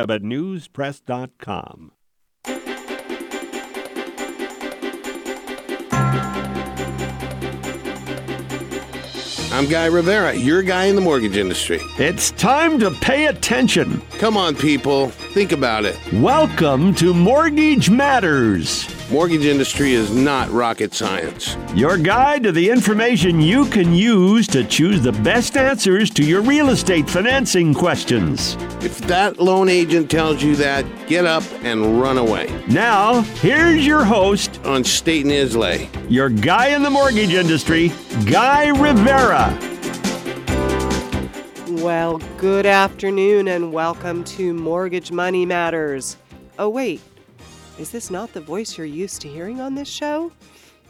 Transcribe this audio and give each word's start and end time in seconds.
at 0.00 0.22
newspress.com. 0.22 1.92
I'm 9.50 9.66
Guy 9.66 9.86
Rivera, 9.86 10.34
your 10.34 10.62
guy 10.62 10.84
in 10.84 10.94
the 10.94 11.00
mortgage 11.00 11.36
industry. 11.36 11.80
It's 11.98 12.30
time 12.32 12.78
to 12.78 12.92
pay 12.92 13.26
attention. 13.26 14.00
Come 14.18 14.36
on, 14.36 14.54
people, 14.54 15.08
think 15.08 15.50
about 15.50 15.84
it. 15.84 15.98
Welcome 16.12 16.94
to 16.96 17.12
Mortgage 17.12 17.90
Matters, 17.90 18.84
Mortgage 19.10 19.46
industry 19.46 19.92
is 19.92 20.14
not 20.14 20.50
rocket 20.50 20.92
science. 20.92 21.56
your 21.74 21.96
guide 21.96 22.42
to 22.42 22.52
the 22.52 22.68
information 22.68 23.40
you 23.40 23.64
can 23.64 23.94
use 23.94 24.46
to 24.48 24.62
choose 24.64 25.00
the 25.00 25.12
best 25.12 25.56
answers 25.56 26.10
to 26.10 26.22
your 26.22 26.42
real 26.42 26.68
estate 26.68 27.08
financing 27.08 27.72
questions. 27.72 28.56
If 28.82 28.98
that 29.06 29.38
loan 29.38 29.70
agent 29.70 30.10
tells 30.10 30.42
you 30.42 30.54
that, 30.56 30.84
get 31.06 31.24
up 31.24 31.42
and 31.62 31.98
run 31.98 32.18
away. 32.18 32.52
Now, 32.68 33.22
here's 33.40 33.86
your 33.86 34.04
host, 34.04 34.60
On 34.66 34.84
State 34.84 35.24
and 35.24 35.32
Islay. 35.32 35.88
your 36.10 36.28
guy 36.28 36.68
in 36.68 36.82
the 36.82 36.90
mortgage 36.90 37.32
industry, 37.32 37.90
Guy 38.26 38.68
Rivera. 38.68 39.58
Well, 41.82 42.18
good 42.36 42.66
afternoon 42.66 43.48
and 43.48 43.72
welcome 43.72 44.22
to 44.24 44.52
Mortgage 44.52 45.10
Money 45.12 45.46
Matters. 45.46 46.18
Oh, 46.58 46.68
wait, 46.68 47.00
is 47.78 47.90
this 47.90 48.10
not 48.10 48.32
the 48.32 48.40
voice 48.40 48.76
you're 48.76 48.86
used 48.86 49.20
to 49.22 49.28
hearing 49.28 49.60
on 49.60 49.76
this 49.76 49.88
show? 49.88 50.32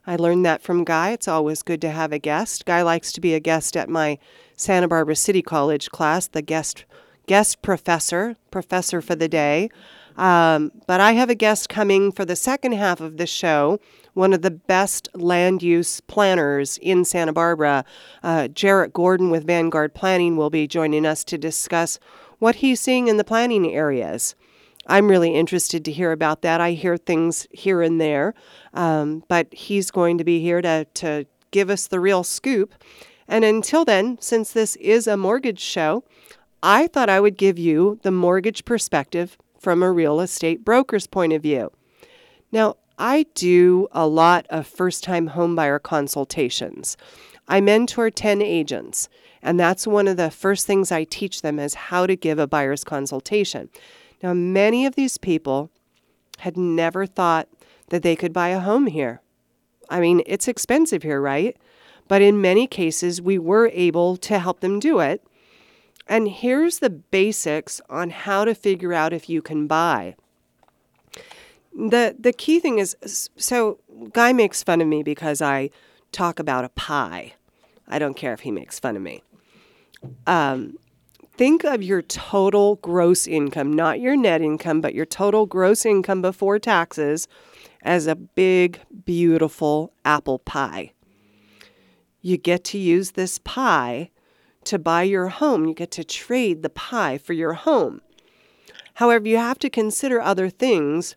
I 0.06 0.16
learned 0.16 0.46
that 0.46 0.62
from 0.62 0.84
Guy. 0.84 1.10
It's 1.10 1.26
always 1.26 1.62
good 1.62 1.80
to 1.80 1.90
have 1.90 2.12
a 2.12 2.18
guest. 2.18 2.64
Guy 2.64 2.82
likes 2.82 3.10
to 3.12 3.20
be 3.20 3.34
a 3.34 3.40
guest 3.40 3.76
at 3.76 3.88
my 3.88 4.18
Santa 4.56 4.86
Barbara 4.86 5.16
City 5.16 5.42
College 5.42 5.90
class, 5.90 6.28
the 6.28 6.42
guest 6.42 6.84
guest 7.26 7.60
professor, 7.60 8.36
professor 8.52 9.00
for 9.02 9.16
the 9.16 9.28
day. 9.28 9.68
Um, 10.16 10.72
but 10.86 11.00
I 11.00 11.12
have 11.12 11.28
a 11.28 11.34
guest 11.34 11.68
coming 11.68 12.12
for 12.12 12.24
the 12.24 12.36
second 12.36 12.72
half 12.72 13.00
of 13.00 13.16
the 13.16 13.26
show. 13.26 13.80
One 14.14 14.32
of 14.32 14.42
the 14.42 14.50
best 14.50 15.08
land 15.14 15.62
use 15.62 16.00
planners 16.00 16.78
in 16.78 17.04
Santa 17.04 17.32
Barbara, 17.32 17.84
uh, 18.22 18.48
Jarrett 18.48 18.94
Gorin 18.94 19.30
with 19.30 19.46
Vanguard 19.46 19.92
Planning, 19.92 20.36
will 20.36 20.50
be 20.50 20.66
joining 20.66 21.04
us 21.04 21.22
to 21.24 21.36
discuss 21.36 21.98
what 22.38 22.56
he's 22.56 22.80
seeing 22.80 23.08
in 23.08 23.16
the 23.16 23.24
planning 23.24 23.74
areas. 23.74 24.34
I'm 24.86 25.08
really 25.08 25.34
interested 25.34 25.84
to 25.84 25.92
hear 25.92 26.12
about 26.12 26.42
that. 26.42 26.60
I 26.60 26.72
hear 26.72 26.96
things 26.96 27.46
here 27.50 27.82
and 27.82 28.00
there, 28.00 28.34
um, 28.72 29.24
but 29.28 29.52
he's 29.52 29.90
going 29.90 30.18
to 30.18 30.24
be 30.24 30.40
here 30.40 30.62
to, 30.62 30.86
to 30.94 31.26
give 31.50 31.70
us 31.70 31.86
the 31.86 32.00
real 32.00 32.22
scoop. 32.22 32.74
And 33.28 33.44
until 33.44 33.84
then, 33.84 34.18
since 34.20 34.52
this 34.52 34.76
is 34.76 35.06
a 35.06 35.16
mortgage 35.16 35.60
show, 35.60 36.04
I 36.62 36.86
thought 36.86 37.08
I 37.08 37.20
would 37.20 37.36
give 37.36 37.58
you 37.58 37.98
the 38.02 38.12
mortgage 38.12 38.64
perspective 38.64 39.36
from 39.58 39.82
a 39.82 39.90
real 39.90 40.20
estate 40.20 40.64
broker's 40.64 41.06
point 41.06 41.32
of 41.32 41.42
view. 41.42 41.72
Now, 42.52 42.76
I 42.98 43.26
do 43.34 43.88
a 43.92 44.06
lot 44.06 44.46
of 44.48 44.66
first 44.66 45.04
time 45.04 45.30
homebuyer 45.30 45.82
consultations. 45.82 46.96
I 47.48 47.60
mentor 47.60 48.10
10 48.10 48.40
agents, 48.40 49.08
and 49.42 49.60
that's 49.60 49.86
one 49.86 50.08
of 50.08 50.16
the 50.16 50.30
first 50.30 50.66
things 50.66 50.90
I 50.90 51.04
teach 51.04 51.42
them 51.42 51.58
is 51.58 51.74
how 51.74 52.06
to 52.06 52.16
give 52.16 52.38
a 52.38 52.46
buyer's 52.46 52.84
consultation. 52.84 53.68
Now, 54.22 54.34
many 54.34 54.86
of 54.86 54.94
these 54.94 55.18
people 55.18 55.70
had 56.38 56.56
never 56.56 57.06
thought 57.06 57.48
that 57.88 58.02
they 58.02 58.16
could 58.16 58.32
buy 58.32 58.48
a 58.48 58.60
home 58.60 58.86
here. 58.86 59.20
I 59.88 60.00
mean, 60.00 60.22
it's 60.26 60.48
expensive 60.48 61.02
here, 61.02 61.20
right? 61.20 61.56
But 62.08 62.22
in 62.22 62.40
many 62.40 62.66
cases, 62.66 63.20
we 63.20 63.38
were 63.38 63.70
able 63.72 64.16
to 64.18 64.38
help 64.38 64.60
them 64.60 64.78
do 64.78 65.00
it. 65.00 65.22
And 66.08 66.28
here's 66.28 66.78
the 66.78 66.90
basics 66.90 67.80
on 67.88 68.10
how 68.10 68.44
to 68.44 68.54
figure 68.54 68.92
out 68.92 69.12
if 69.12 69.28
you 69.28 69.42
can 69.42 69.66
buy. 69.66 70.14
The 71.74 72.16
the 72.18 72.32
key 72.32 72.58
thing 72.58 72.78
is 72.78 72.96
so 73.36 73.80
guy 74.12 74.32
makes 74.32 74.62
fun 74.62 74.80
of 74.80 74.86
me 74.86 75.02
because 75.02 75.42
I 75.42 75.70
talk 76.10 76.38
about 76.38 76.64
a 76.64 76.70
pie. 76.70 77.34
I 77.88 77.98
don't 77.98 78.14
care 78.14 78.32
if 78.32 78.40
he 78.40 78.50
makes 78.50 78.78
fun 78.78 78.96
of 78.96 79.02
me. 79.02 79.22
Um, 80.26 80.78
think 81.36 81.64
of 81.64 81.82
your 81.82 82.02
total 82.02 82.76
gross 82.76 83.26
income, 83.26 83.72
not 83.72 84.00
your 84.00 84.16
net 84.16 84.40
income, 84.40 84.80
but 84.80 84.94
your 84.94 85.06
total 85.06 85.46
gross 85.46 85.84
income 85.84 86.22
before 86.22 86.58
taxes 86.58 87.28
as 87.82 88.06
a 88.06 88.16
big, 88.16 88.80
beautiful 89.04 89.92
apple 90.04 90.38
pie. 90.40 90.92
You 92.20 92.36
get 92.36 92.64
to 92.64 92.78
use 92.78 93.12
this 93.12 93.38
pie 93.38 94.10
to 94.64 94.78
buy 94.78 95.04
your 95.04 95.28
home. 95.28 95.66
You 95.66 95.74
get 95.74 95.92
to 95.92 96.04
trade 96.04 96.62
the 96.62 96.70
pie 96.70 97.18
for 97.18 97.34
your 97.34 97.52
home. 97.52 98.00
However, 98.94 99.28
you 99.28 99.36
have 99.36 99.58
to 99.60 99.70
consider 99.70 100.20
other 100.20 100.50
things 100.50 101.14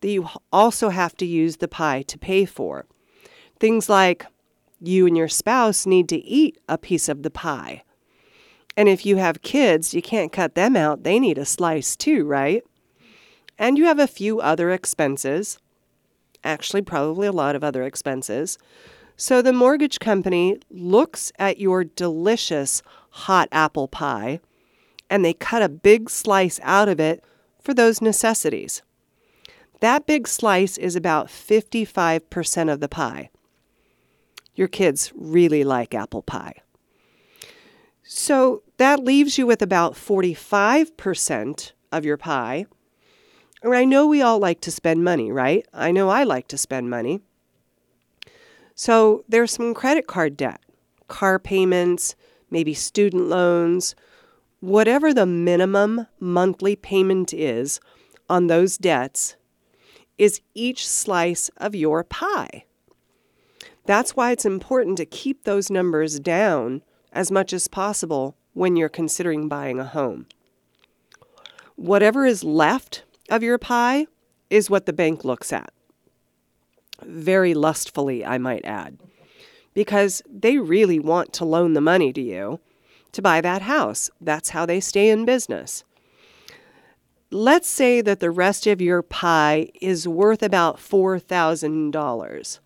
that 0.00 0.08
you 0.08 0.28
also 0.52 0.88
have 0.88 1.16
to 1.18 1.26
use 1.26 1.58
the 1.58 1.68
pie 1.68 2.02
to 2.02 2.18
pay 2.18 2.44
for. 2.44 2.86
Things 3.60 3.88
like 3.88 4.26
you 4.80 5.06
and 5.06 5.16
your 5.16 5.28
spouse 5.28 5.86
need 5.86 6.08
to 6.08 6.16
eat 6.16 6.58
a 6.68 6.76
piece 6.76 7.08
of 7.08 7.22
the 7.22 7.30
pie. 7.30 7.83
And 8.76 8.88
if 8.88 9.06
you 9.06 9.16
have 9.16 9.42
kids, 9.42 9.94
you 9.94 10.02
can't 10.02 10.32
cut 10.32 10.54
them 10.54 10.76
out. 10.76 11.04
They 11.04 11.20
need 11.20 11.38
a 11.38 11.44
slice 11.44 11.96
too, 11.96 12.24
right? 12.24 12.62
And 13.58 13.78
you 13.78 13.84
have 13.84 13.98
a 13.98 14.06
few 14.06 14.40
other 14.40 14.70
expenses. 14.70 15.58
Actually, 16.42 16.82
probably 16.82 17.26
a 17.26 17.32
lot 17.32 17.54
of 17.54 17.62
other 17.62 17.84
expenses. 17.84 18.58
So 19.16 19.40
the 19.40 19.52
mortgage 19.52 20.00
company 20.00 20.58
looks 20.70 21.30
at 21.38 21.58
your 21.58 21.84
delicious 21.84 22.82
hot 23.10 23.48
apple 23.52 23.86
pie 23.86 24.40
and 25.08 25.24
they 25.24 25.32
cut 25.32 25.62
a 25.62 25.68
big 25.68 26.10
slice 26.10 26.58
out 26.62 26.88
of 26.88 26.98
it 26.98 27.22
for 27.60 27.74
those 27.74 28.02
necessities. 28.02 28.82
That 29.80 30.06
big 30.06 30.26
slice 30.26 30.76
is 30.76 30.96
about 30.96 31.28
55% 31.28 32.72
of 32.72 32.80
the 32.80 32.88
pie. 32.88 33.30
Your 34.54 34.68
kids 34.68 35.12
really 35.14 35.62
like 35.62 35.94
apple 35.94 36.22
pie. 36.22 36.63
So 38.06 38.62
that 38.76 39.02
leaves 39.02 39.38
you 39.38 39.46
with 39.46 39.62
about 39.62 39.94
45% 39.94 41.72
of 41.90 42.04
your 42.04 42.18
pie. 42.18 42.66
And 43.62 43.74
I 43.74 43.86
know 43.86 44.06
we 44.06 44.20
all 44.20 44.38
like 44.38 44.60
to 44.62 44.70
spend 44.70 45.02
money, 45.02 45.32
right? 45.32 45.66
I 45.72 45.90
know 45.90 46.10
I 46.10 46.24
like 46.24 46.46
to 46.48 46.58
spend 46.58 46.90
money. 46.90 47.20
So 48.74 49.24
there's 49.26 49.52
some 49.52 49.72
credit 49.72 50.06
card 50.06 50.36
debt, 50.36 50.60
car 51.08 51.38
payments, 51.38 52.14
maybe 52.50 52.74
student 52.74 53.28
loans, 53.28 53.94
whatever 54.60 55.14
the 55.14 55.26
minimum 55.26 56.06
monthly 56.20 56.76
payment 56.76 57.32
is 57.32 57.80
on 58.28 58.48
those 58.48 58.76
debts 58.76 59.36
is 60.18 60.42
each 60.54 60.86
slice 60.86 61.50
of 61.56 61.74
your 61.74 62.04
pie. 62.04 62.64
That's 63.86 64.14
why 64.14 64.32
it's 64.32 64.44
important 64.44 64.98
to 64.98 65.06
keep 65.06 65.44
those 65.44 65.70
numbers 65.70 66.20
down 66.20 66.82
as 67.14 67.30
much 67.30 67.52
as 67.52 67.68
possible 67.68 68.36
when 68.52 68.76
you're 68.76 68.88
considering 68.90 69.48
buying 69.48 69.78
a 69.78 69.84
home. 69.84 70.26
Whatever 71.76 72.26
is 72.26 72.44
left 72.44 73.04
of 73.30 73.42
your 73.42 73.56
pie 73.56 74.06
is 74.50 74.68
what 74.68 74.84
the 74.84 74.92
bank 74.92 75.24
looks 75.24 75.52
at. 75.52 75.72
Very 77.02 77.54
lustfully, 77.54 78.24
I 78.24 78.38
might 78.38 78.64
add, 78.64 78.98
because 79.72 80.22
they 80.28 80.58
really 80.58 80.98
want 80.98 81.32
to 81.34 81.44
loan 81.44 81.72
the 81.72 81.80
money 81.80 82.12
to 82.12 82.20
you 82.20 82.60
to 83.12 83.22
buy 83.22 83.40
that 83.40 83.62
house. 83.62 84.10
That's 84.20 84.50
how 84.50 84.66
they 84.66 84.80
stay 84.80 85.08
in 85.08 85.24
business. 85.24 85.84
Let's 87.30 87.68
say 87.68 88.00
that 88.00 88.20
the 88.20 88.30
rest 88.30 88.66
of 88.66 88.80
your 88.80 89.02
pie 89.02 89.70
is 89.80 90.06
worth 90.06 90.42
about 90.42 90.76
$4,000. 90.76 92.58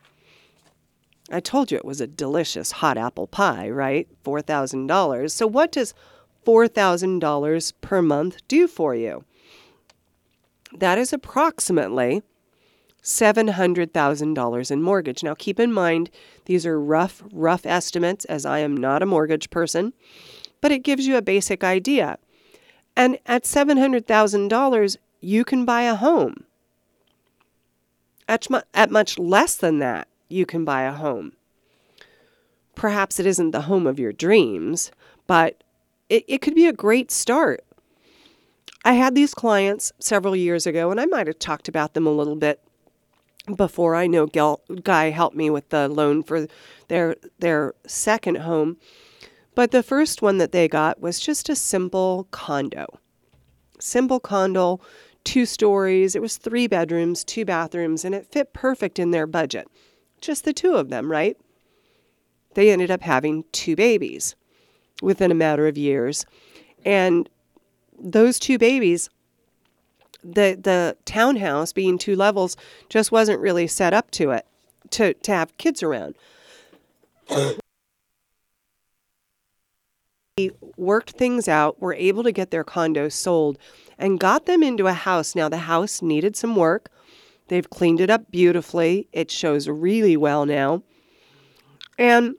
I 1.30 1.40
told 1.40 1.70
you 1.70 1.76
it 1.76 1.84
was 1.84 2.00
a 2.00 2.06
delicious 2.06 2.72
hot 2.72 2.96
apple 2.96 3.26
pie, 3.26 3.68
right? 3.68 4.08
$4,000. 4.24 5.30
So, 5.30 5.46
what 5.46 5.72
does 5.72 5.94
$4,000 6.46 7.72
per 7.80 8.02
month 8.02 8.38
do 8.48 8.66
for 8.66 8.94
you? 8.94 9.24
That 10.72 10.98
is 10.98 11.12
approximately 11.12 12.22
$700,000 13.02 14.70
in 14.70 14.82
mortgage. 14.82 15.22
Now, 15.22 15.34
keep 15.34 15.60
in 15.60 15.72
mind, 15.72 16.10
these 16.46 16.66
are 16.66 16.80
rough, 16.80 17.22
rough 17.32 17.64
estimates 17.64 18.24
as 18.26 18.44
I 18.44 18.60
am 18.60 18.76
not 18.76 19.02
a 19.02 19.06
mortgage 19.06 19.50
person, 19.50 19.92
but 20.60 20.72
it 20.72 20.82
gives 20.82 21.06
you 21.06 21.16
a 21.16 21.22
basic 21.22 21.62
idea. 21.62 22.18
And 22.96 23.18
at 23.26 23.44
$700,000, 23.44 24.96
you 25.20 25.44
can 25.44 25.64
buy 25.64 25.82
a 25.82 25.94
home. 25.94 26.44
At, 28.26 28.46
at 28.74 28.90
much 28.90 29.18
less 29.18 29.56
than 29.56 29.78
that, 29.78 30.08
you 30.28 30.46
can 30.46 30.64
buy 30.64 30.82
a 30.82 30.92
home. 30.92 31.32
Perhaps 32.74 33.18
it 33.18 33.26
isn't 33.26 33.50
the 33.50 33.62
home 33.62 33.86
of 33.86 33.98
your 33.98 34.12
dreams, 34.12 34.92
but 35.26 35.62
it, 36.08 36.24
it 36.28 36.38
could 36.40 36.54
be 36.54 36.66
a 36.66 36.72
great 36.72 37.10
start. 37.10 37.64
I 38.84 38.92
had 38.92 39.14
these 39.14 39.34
clients 39.34 39.92
several 39.98 40.36
years 40.36 40.66
ago, 40.66 40.90
and 40.90 41.00
I 41.00 41.06
might 41.06 41.26
have 41.26 41.38
talked 41.38 41.68
about 41.68 41.94
them 41.94 42.06
a 42.06 42.12
little 42.12 42.36
bit 42.36 42.60
before 43.54 43.94
I 43.94 44.06
know 44.06 44.26
Guy 44.26 45.10
helped 45.10 45.36
me 45.36 45.50
with 45.50 45.70
the 45.70 45.88
loan 45.88 46.22
for 46.22 46.46
their 46.88 47.16
their 47.38 47.74
second 47.86 48.38
home. 48.38 48.76
But 49.54 49.72
the 49.72 49.82
first 49.82 50.22
one 50.22 50.38
that 50.38 50.52
they 50.52 50.68
got 50.68 51.00
was 51.00 51.18
just 51.18 51.48
a 51.48 51.56
simple 51.56 52.28
condo. 52.30 53.00
Simple 53.80 54.20
condo, 54.20 54.80
two 55.24 55.46
stories. 55.46 56.14
It 56.14 56.22
was 56.22 56.36
three 56.36 56.66
bedrooms, 56.66 57.24
two 57.24 57.44
bathrooms, 57.44 58.04
and 58.04 58.14
it 58.14 58.30
fit 58.30 58.52
perfect 58.52 58.98
in 58.98 59.10
their 59.10 59.26
budget. 59.26 59.66
Just 60.20 60.44
the 60.44 60.52
two 60.52 60.74
of 60.74 60.88
them, 60.88 61.10
right? 61.10 61.36
They 62.54 62.70
ended 62.70 62.90
up 62.90 63.02
having 63.02 63.44
two 63.52 63.76
babies 63.76 64.34
within 65.00 65.30
a 65.30 65.34
matter 65.34 65.68
of 65.68 65.78
years. 65.78 66.26
And 66.84 67.28
those 68.00 68.38
two 68.38 68.58
babies 68.58 69.10
the 70.24 70.58
the 70.60 70.96
townhouse 71.04 71.72
being 71.72 71.96
two 71.96 72.16
levels 72.16 72.56
just 72.88 73.12
wasn't 73.12 73.40
really 73.40 73.68
set 73.68 73.94
up 73.94 74.10
to 74.12 74.30
it 74.30 74.46
to 74.90 75.14
to 75.14 75.32
have 75.32 75.56
kids 75.58 75.82
around. 75.82 76.14
we 80.38 80.50
worked 80.76 81.12
things 81.12 81.48
out, 81.48 81.80
were 81.80 81.94
able 81.94 82.22
to 82.22 82.32
get 82.32 82.50
their 82.50 82.64
condos 82.64 83.12
sold 83.12 83.58
and 83.98 84.20
got 84.20 84.46
them 84.46 84.62
into 84.62 84.86
a 84.86 84.92
house. 84.92 85.34
Now 85.34 85.48
the 85.48 85.58
house 85.58 86.02
needed 86.02 86.36
some 86.36 86.56
work. 86.56 86.90
They've 87.48 87.68
cleaned 87.68 88.00
it 88.00 88.10
up 88.10 88.30
beautifully. 88.30 89.08
It 89.12 89.30
shows 89.30 89.68
really 89.68 90.16
well 90.16 90.46
now. 90.46 90.82
And 91.98 92.36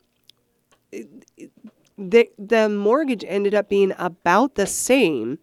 the 1.98 2.30
the 2.38 2.70
mortgage 2.70 3.26
ended 3.28 3.54
up 3.54 3.70
being 3.70 3.94
about 3.98 4.56
the 4.56 4.66
same 4.68 5.40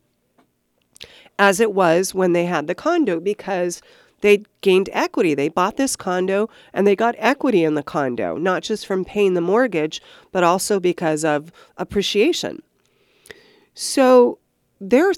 as 1.38 1.60
it 1.60 1.72
was 1.72 2.14
when 2.14 2.32
they 2.32 2.46
had 2.46 2.66
the 2.66 2.74
condo 2.74 3.20
because 3.20 3.82
they 4.22 4.42
gained 4.62 4.88
equity. 4.92 5.34
They 5.34 5.48
bought 5.48 5.76
this 5.76 5.96
condo 5.96 6.48
and 6.72 6.86
they 6.86 6.96
got 6.96 7.14
equity 7.18 7.62
in 7.62 7.74
the 7.74 7.82
condo, 7.82 8.36
not 8.38 8.62
just 8.62 8.86
from 8.86 9.04
paying 9.04 9.34
the 9.34 9.40
mortgage, 9.42 10.00
but 10.32 10.42
also 10.42 10.80
because 10.80 11.24
of 11.24 11.52
appreciation. 11.76 12.62
So 13.74 14.38
they're 14.80 15.12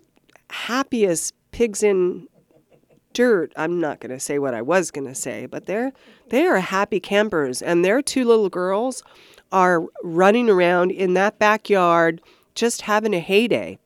happiest 0.51 1.35
pigs 1.53 1.83
in 1.83 2.27
dirt. 3.19 3.53
I'm 3.57 3.81
not 3.81 3.99
going 3.99 4.13
to 4.13 4.21
say 4.21 4.39
what 4.39 4.55
I 4.55 4.63
was 4.63 4.93
going 4.93 5.09
to 5.09 5.15
say, 5.15 5.47
but 5.47 5.67
they're 5.67 5.93
they 6.29 6.47
are 6.47 6.61
happy 6.61 7.01
campers 7.01 7.61
and 7.61 7.85
their 7.85 8.01
two 8.01 8.25
little 8.25 8.49
girls 8.49 9.03
are 9.51 9.87
running 10.05 10.49
around 10.49 10.93
in 10.93 11.15
that 11.15 11.37
backyard 11.37 12.23
just 12.55 12.83
having 12.83 13.13
a 13.13 13.19
heyday. 13.19 13.81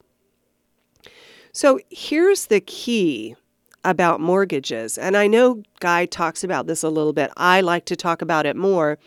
So 1.51 1.81
here's 1.89 2.49
the 2.49 2.61
key 2.61 3.35
about 3.83 4.21
mortgages. 4.21 4.99
And 4.99 5.17
I 5.17 5.29
know 5.29 5.63
Guy 5.81 6.05
talks 6.05 6.45
about 6.45 6.67
this 6.67 6.83
a 6.83 6.91
little 6.91 7.15
bit. 7.15 7.31
I 7.35 7.63
like 7.63 7.87
to 7.87 7.97
talk 7.97 8.21
about 8.21 8.45
it 8.45 8.55
more. 8.55 8.99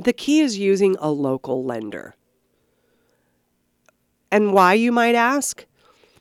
The 0.00 0.12
key 0.12 0.38
is 0.38 0.60
using 0.60 0.94
a 1.00 1.10
local 1.10 1.64
lender. 1.64 2.14
And 4.30 4.52
why, 4.52 4.74
you 4.74 4.92
might 4.92 5.16
ask? 5.16 5.66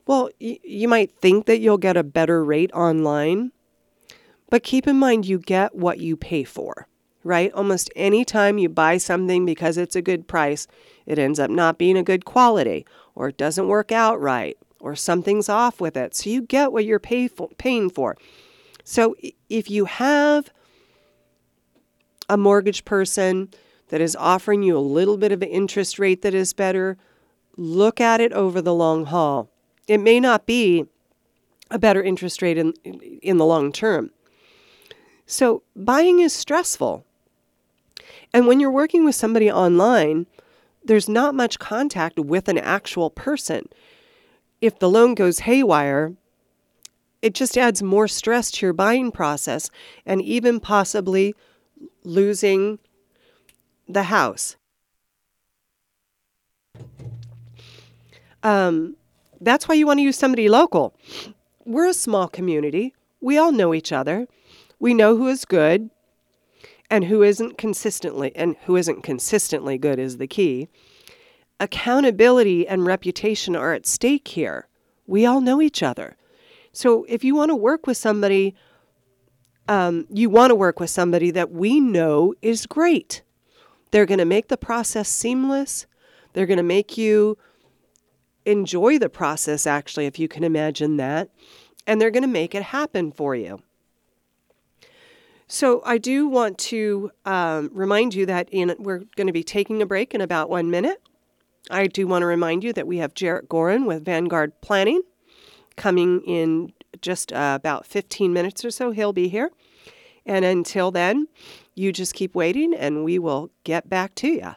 Well, 0.07 0.29
y- 0.39 0.59
you 0.63 0.87
might 0.87 1.11
think 1.11 1.45
that 1.45 1.59
you'll 1.59 1.77
get 1.77 1.97
a 1.97 2.03
better 2.03 2.43
rate 2.43 2.71
online, 2.73 3.51
but 4.49 4.63
keep 4.63 4.87
in 4.87 4.97
mind 4.97 5.25
you 5.25 5.37
get 5.37 5.75
what 5.75 5.99
you 5.99 6.15
pay 6.15 6.45
for, 6.45 6.87
right? 7.25 7.51
Almost 7.51 7.91
any 7.95 8.23
time 8.23 8.57
you 8.57 8.69
buy 8.69 8.97
something 8.97 9.45
because 9.45 9.77
it's 9.77 9.97
a 9.97 10.01
good 10.01 10.27
price, 10.27 10.65
it 11.05 11.19
ends 11.19 11.39
up 11.39 11.51
not 11.51 11.77
being 11.77 11.97
a 11.97 12.03
good 12.03 12.23
quality 12.23 12.85
or 13.15 13.27
it 13.27 13.37
doesn't 13.37 13.67
work 13.67 13.91
out 13.91 14.19
right 14.21 14.57
or 14.79 14.95
something's 14.95 15.49
off 15.49 15.81
with 15.81 15.97
it. 15.97 16.15
So 16.15 16.29
you 16.29 16.41
get 16.41 16.71
what 16.71 16.85
you're 16.85 16.99
pay 16.99 17.27
for, 17.27 17.49
paying 17.57 17.89
for. 17.89 18.15
So 18.85 19.15
if 19.49 19.69
you 19.69 19.85
have 19.85 20.51
a 22.29 22.37
mortgage 22.37 22.85
person 22.85 23.49
that 23.89 23.99
is 23.99 24.15
offering 24.15 24.63
you 24.63 24.77
a 24.77 24.79
little 24.79 25.17
bit 25.17 25.33
of 25.33 25.41
an 25.41 25.49
interest 25.49 25.99
rate 25.99 26.21
that 26.21 26.33
is 26.33 26.53
better, 26.53 26.97
look 27.57 27.99
at 27.99 28.21
it 28.21 28.31
over 28.31 28.61
the 28.61 28.73
long 28.73 29.05
haul. 29.05 29.49
It 29.87 29.99
may 29.99 30.19
not 30.19 30.45
be 30.45 30.85
a 31.71 31.79
better 31.79 32.03
interest 32.03 32.41
rate 32.41 32.57
in, 32.57 32.73
in 32.83 33.37
the 33.37 33.45
long 33.45 33.71
term. 33.71 34.11
So 35.25 35.63
buying 35.75 36.19
is 36.19 36.33
stressful. 36.33 37.05
And 38.33 38.47
when 38.47 38.59
you're 38.59 38.71
working 38.71 39.03
with 39.03 39.15
somebody 39.15 39.51
online, 39.51 40.27
there's 40.83 41.09
not 41.09 41.35
much 41.35 41.59
contact 41.59 42.19
with 42.19 42.47
an 42.47 42.57
actual 42.57 43.09
person. 43.09 43.67
If 44.61 44.79
the 44.79 44.89
loan 44.89 45.15
goes 45.15 45.39
haywire, 45.39 46.13
it 47.21 47.33
just 47.33 47.57
adds 47.57 47.83
more 47.83 48.07
stress 48.07 48.51
to 48.51 48.65
your 48.65 48.73
buying 48.73 49.11
process 49.11 49.69
and 50.05 50.21
even 50.21 50.59
possibly 50.59 51.35
losing 52.03 52.79
the 53.87 54.03
house. 54.03 54.55
Um, 58.43 58.95
that's 59.41 59.67
why 59.67 59.75
you 59.75 59.87
want 59.87 59.99
to 59.99 60.03
use 60.03 60.17
somebody 60.17 60.49
local. 60.49 60.95
We're 61.65 61.87
a 61.87 61.93
small 61.93 62.27
community. 62.27 62.93
We 63.21 63.37
all 63.37 63.51
know 63.51 63.73
each 63.73 63.91
other. 63.91 64.27
We 64.79 64.93
know 64.93 65.17
who 65.17 65.27
is 65.27 65.45
good 65.45 65.89
and 66.89 67.05
who 67.05 67.23
isn't 67.23 67.57
consistently 67.57 68.31
and 68.35 68.55
who 68.65 68.75
isn't 68.75 69.03
consistently 69.03 69.77
good 69.77 69.99
is 69.99 70.17
the 70.17 70.27
key. 70.27 70.69
Accountability 71.59 72.67
and 72.67 72.85
reputation 72.85 73.55
are 73.55 73.73
at 73.73 73.85
stake 73.85 74.27
here. 74.29 74.67
We 75.05 75.25
all 75.25 75.41
know 75.41 75.61
each 75.61 75.81
other. 75.81 76.15
So 76.71 77.05
if 77.09 77.23
you 77.23 77.35
want 77.35 77.49
to 77.49 77.55
work 77.55 77.87
with 77.87 77.97
somebody, 77.97 78.55
um, 79.67 80.05
you 80.09 80.29
want 80.29 80.51
to 80.51 80.55
work 80.55 80.79
with 80.79 80.89
somebody 80.89 81.31
that 81.31 81.51
we 81.51 81.79
know 81.79 82.33
is 82.41 82.67
great. 82.67 83.23
They're 83.91 84.05
going 84.05 84.19
to 84.19 84.25
make 84.25 84.49
the 84.49 84.57
process 84.57 85.09
seamless. 85.09 85.87
They're 86.33 86.45
going 86.45 86.57
to 86.57 86.63
make 86.63 86.97
you 86.97 87.37
enjoy 88.47 88.97
the 88.97 89.09
process, 89.09 89.67
actually, 89.67 90.05
if 90.05 90.17
you 90.17 90.27
can 90.27 90.43
imagine 90.43 90.97
that. 90.97 91.29
And 91.85 92.01
they're 92.01 92.11
going 92.11 92.23
to 92.23 92.27
make 92.27 92.55
it 92.55 92.63
happen 92.63 93.11
for 93.11 93.35
you. 93.35 93.61
So 95.47 95.81
I 95.85 95.97
do 95.97 96.27
want 96.27 96.57
to 96.59 97.11
um, 97.25 97.69
remind 97.73 98.13
you 98.13 98.25
that 98.25 98.49
in, 98.51 98.75
we're 98.79 99.03
going 99.15 99.27
to 99.27 99.33
be 99.33 99.43
taking 99.43 99.81
a 99.81 99.85
break 99.85 100.13
in 100.13 100.19
about 100.19 100.49
one 100.49 100.69
minute. 100.69 101.01
I 101.69 101.87
do 101.87 102.07
want 102.07 102.23
to 102.23 102.25
remind 102.25 102.63
you 102.63 102.73
that 102.73 102.87
we 102.87 102.97
have 102.97 103.13
Jarrett 103.13 103.47
Gorin 103.47 103.85
with 103.85 104.03
Vanguard 104.03 104.59
Planning 104.61 105.01
coming 105.75 106.21
in 106.21 106.73
just 107.01 107.31
uh, 107.31 107.57
about 107.59 107.85
15 107.85 108.33
minutes 108.33 108.65
or 108.65 108.71
so. 108.71 108.91
He'll 108.91 109.13
be 109.13 109.29
here. 109.29 109.51
And 110.25 110.43
until 110.43 110.91
then, 110.91 111.27
you 111.75 111.93
just 111.93 112.13
keep 112.13 112.35
waiting 112.35 112.73
and 112.73 113.05
we 113.05 113.19
will 113.19 113.51
get 113.63 113.89
back 113.89 114.15
to 114.15 114.27
you. 114.27 114.55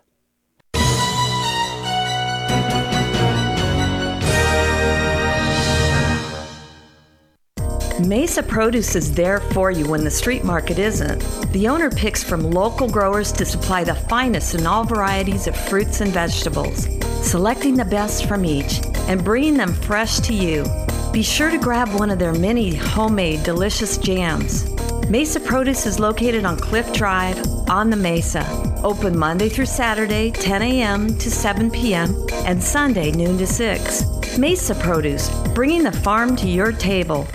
Mesa 8.09 8.43
Produce 8.43 8.95
is 8.97 9.13
there 9.13 9.41
for 9.53 9.71
you 9.71 9.87
when 9.89 10.05
the 10.05 10.11
street 10.11 10.45
market 10.45 10.79
isn't. 10.79 11.21
The 11.53 11.69
owner 11.69 11.91
picks 11.91 12.23
from 12.23 12.51
local 12.51 12.89
growers 12.89 13.33
to 13.33 13.45
supply 13.45 13.85
the 13.85 13.95
finest 13.95 14.55
in 14.55 14.67
all 14.67 14.85
varieties 14.85 15.47
of 15.47 15.57
fruits 15.57 16.01
and 16.01 16.13
vegetables, 16.13 16.89
selecting 17.23 17.75
the 17.75 17.85
best 17.85 18.27
from 18.27 18.45
each 18.45 18.81
and 19.09 19.25
bringing 19.25 19.57
them 19.57 19.73
fresh 19.73 20.19
to 20.21 20.35
you. 20.35 20.65
Be 21.13 21.23
sure 21.23 21.51
to 21.51 21.59
grab 21.59 21.89
one 21.89 22.11
of 22.11 22.19
their 22.19 22.33
many 22.33 22.75
homemade 22.75 23.43
delicious 23.43 23.99
jams. 23.99 24.71
Mesa 25.11 25.41
Produce 25.41 25.87
is 25.87 25.99
located 25.99 26.45
on 26.45 26.57
Cliff 26.57 26.93
Drive 26.93 27.37
on 27.69 27.91
the 27.91 27.97
Mesa. 27.97 28.47
Open 28.83 29.19
Monday 29.19 29.49
through 29.49 29.67
Saturday, 29.67 30.31
10 30.31 30.63
a.m. 30.63 31.19
to 31.19 31.31
7 31.31 31.71
p.m., 31.71 32.15
and 32.47 32.63
Sunday, 32.63 33.11
noon 33.11 33.37
to 33.39 33.47
6. 33.47 34.39
Mesa 34.39 34.75
Produce, 34.77 35.29
bringing 35.55 35.83
the 35.83 35.93
farm 35.93 36.37
to 36.37 36.49
your 36.49 36.73
table. 36.73 37.27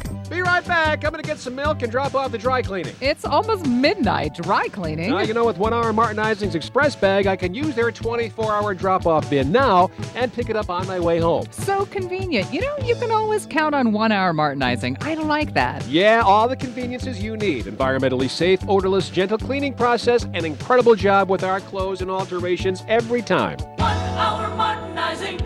Be 0.46 0.50
right 0.52 0.56
right 0.56 0.68
back. 0.68 1.04
I'm 1.04 1.12
going 1.12 1.24
to 1.24 1.28
get 1.28 1.40
some 1.40 1.56
milk 1.56 1.82
and 1.82 1.92
drop 1.92 2.16
off 2.16 2.32
the 2.32 2.38
dry 2.38 2.62
cleaning. 2.62 2.96
It's 3.02 3.25
almost 3.25 3.66
midnight. 3.66 4.36
Dry 4.36 4.68
cleaning. 4.68 5.10
Now, 5.10 5.22
you 5.22 5.34
know, 5.34 5.46
with 5.46 5.58
one 5.58 5.74
hour 5.74 5.92
Martinizing's 5.92 6.56
Express 6.56 6.96
bag, 6.96 7.28
I 7.28 7.36
can 7.36 7.54
use 7.54 7.75
their 7.75 7.92
24 7.92 8.54
hour 8.54 8.74
drop 8.74 9.06
off 9.06 9.30
bin 9.30 9.52
now 9.52 9.90
and 10.16 10.32
pick 10.32 10.50
it 10.50 10.56
up 10.56 10.70
on 10.70 10.86
my 10.88 11.00
way 11.00 11.20
home. 11.20 11.46
So 11.52 11.86
convenient. 11.88 12.54
You 12.54 12.62
know, 12.62 12.78
you 12.84 12.96
can 12.96 13.12
always 13.12 13.46
count 13.46 13.74
on 13.74 13.92
one 13.92 14.12
hour 14.12 14.34
Martinizing. 14.34 15.02
I 15.02 15.16
like 15.16 15.54
that. 15.56 15.86
Yeah, 15.88 16.22
all 16.24 16.48
the 16.48 16.56
conveniences 16.56 17.22
you 17.22 17.36
need 17.38 17.66
environmentally 17.66 18.30
safe, 18.30 18.60
odorless, 18.68 19.10
gentle 19.10 19.38
cleaning 19.38 19.74
process, 19.74 20.25
an 20.34 20.46
incredible 20.46 20.96
job 20.96 21.30
with 21.30 21.44
our 21.44 21.60
clothes 21.60 22.02
and 22.02 22.12
alterations 22.12 22.84
every 22.88 23.22
time. 23.22 23.58
One 23.78 23.98
hour 24.18 24.48
Martinizing. 24.56 25.42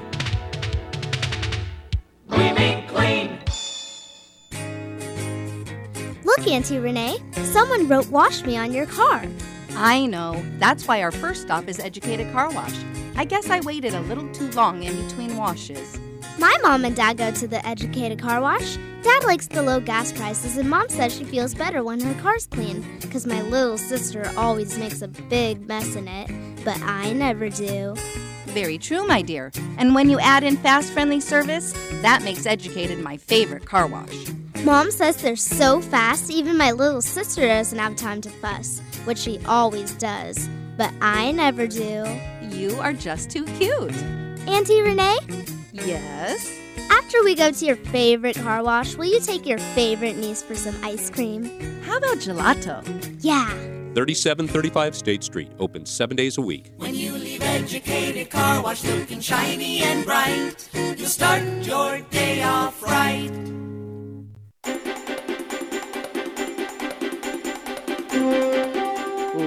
We 2.27 2.51
mean 2.53 2.87
clean. 2.87 3.38
Look, 6.39 6.47
Auntie 6.47 6.79
Renee, 6.79 7.17
someone 7.51 7.89
wrote 7.89 8.07
Wash 8.07 8.45
Me 8.45 8.55
on 8.55 8.71
your 8.71 8.85
car. 8.85 9.25
I 9.71 10.05
know. 10.05 10.41
That's 10.57 10.87
why 10.87 11.03
our 11.03 11.11
first 11.11 11.41
stop 11.41 11.67
is 11.67 11.81
Educated 11.81 12.31
Car 12.31 12.49
Wash. 12.49 12.75
I 13.17 13.25
guess 13.25 13.49
I 13.49 13.59
waited 13.59 13.93
a 13.93 13.99
little 14.03 14.25
too 14.31 14.49
long 14.51 14.83
in 14.83 14.95
between 15.05 15.35
washes. 15.35 15.99
My 16.37 16.55
mom 16.61 16.85
and 16.85 16.95
dad 16.95 17.17
go 17.17 17.29
to 17.29 17.45
the 17.45 17.65
Educated 17.67 18.21
Car 18.21 18.39
Wash. 18.39 18.77
Dad 19.03 19.25
likes 19.25 19.47
the 19.47 19.61
low 19.61 19.81
gas 19.81 20.13
prices, 20.13 20.55
and 20.55 20.69
mom 20.69 20.87
says 20.87 21.13
she 21.13 21.25
feels 21.25 21.53
better 21.53 21.83
when 21.83 21.99
her 21.99 22.21
car's 22.21 22.47
clean, 22.47 22.85
because 23.01 23.27
my 23.27 23.41
little 23.41 23.77
sister 23.77 24.31
always 24.37 24.77
makes 24.77 25.01
a 25.01 25.09
big 25.09 25.67
mess 25.67 25.97
in 25.97 26.07
it, 26.07 26.63
but 26.63 26.81
I 26.83 27.11
never 27.11 27.49
do. 27.49 27.95
Very 28.45 28.77
true, 28.77 29.05
my 29.05 29.21
dear. 29.21 29.51
And 29.77 29.93
when 29.93 30.09
you 30.09 30.21
add 30.21 30.45
in 30.45 30.55
fast, 30.55 30.93
friendly 30.93 31.19
service, 31.19 31.73
that 32.01 32.23
makes 32.23 32.45
Educated 32.45 32.99
my 32.99 33.17
favorite 33.17 33.65
car 33.65 33.87
wash. 33.87 34.27
Mom 34.65 34.91
says 34.91 35.15
they're 35.17 35.35
so 35.37 35.79
fast, 35.79 36.29
even 36.29 36.57
my 36.57 36.71
little 36.71 37.01
sister 37.01 37.47
doesn't 37.47 37.79
have 37.79 37.95
time 37.95 38.19
to 38.21 38.29
fuss, 38.29 38.81
which 39.05 39.17
she 39.17 39.39
always 39.45 39.93
does. 39.93 40.49
But 40.77 40.93
I 41.01 41.31
never 41.31 41.65
do. 41.65 42.05
You 42.49 42.77
are 42.79 42.93
just 42.93 43.29
too 43.29 43.45
cute. 43.45 43.93
Auntie 44.47 44.81
Renee? 44.81 45.17
Yes? 45.71 46.51
After 46.91 47.23
we 47.23 47.35
go 47.35 47.51
to 47.51 47.65
your 47.65 47.77
favorite 47.77 48.35
car 48.35 48.61
wash, 48.61 48.95
will 48.95 49.05
you 49.05 49.21
take 49.21 49.45
your 49.45 49.59
favorite 49.59 50.17
niece 50.17 50.43
for 50.43 50.55
some 50.55 50.75
ice 50.83 51.09
cream? 51.09 51.45
How 51.83 51.97
about 51.97 52.17
gelato? 52.17 52.83
Yeah. 53.21 53.47
3735 53.95 54.95
State 54.95 55.23
Street, 55.23 55.51
open 55.59 55.85
seven 55.85 56.17
days 56.17 56.37
a 56.37 56.41
week. 56.41 56.71
When 56.77 56.95
you 56.95 57.13
leave 57.13 57.41
Educated 57.41 58.29
Car 58.29 58.61
Wash 58.61 58.83
looking 58.83 59.19
shiny 59.19 59.79
and 59.79 60.05
bright, 60.05 60.69
you'll 60.73 61.07
start 61.07 61.43
your 61.61 61.99
day 62.11 62.43
off 62.43 62.81
right. 62.83 63.31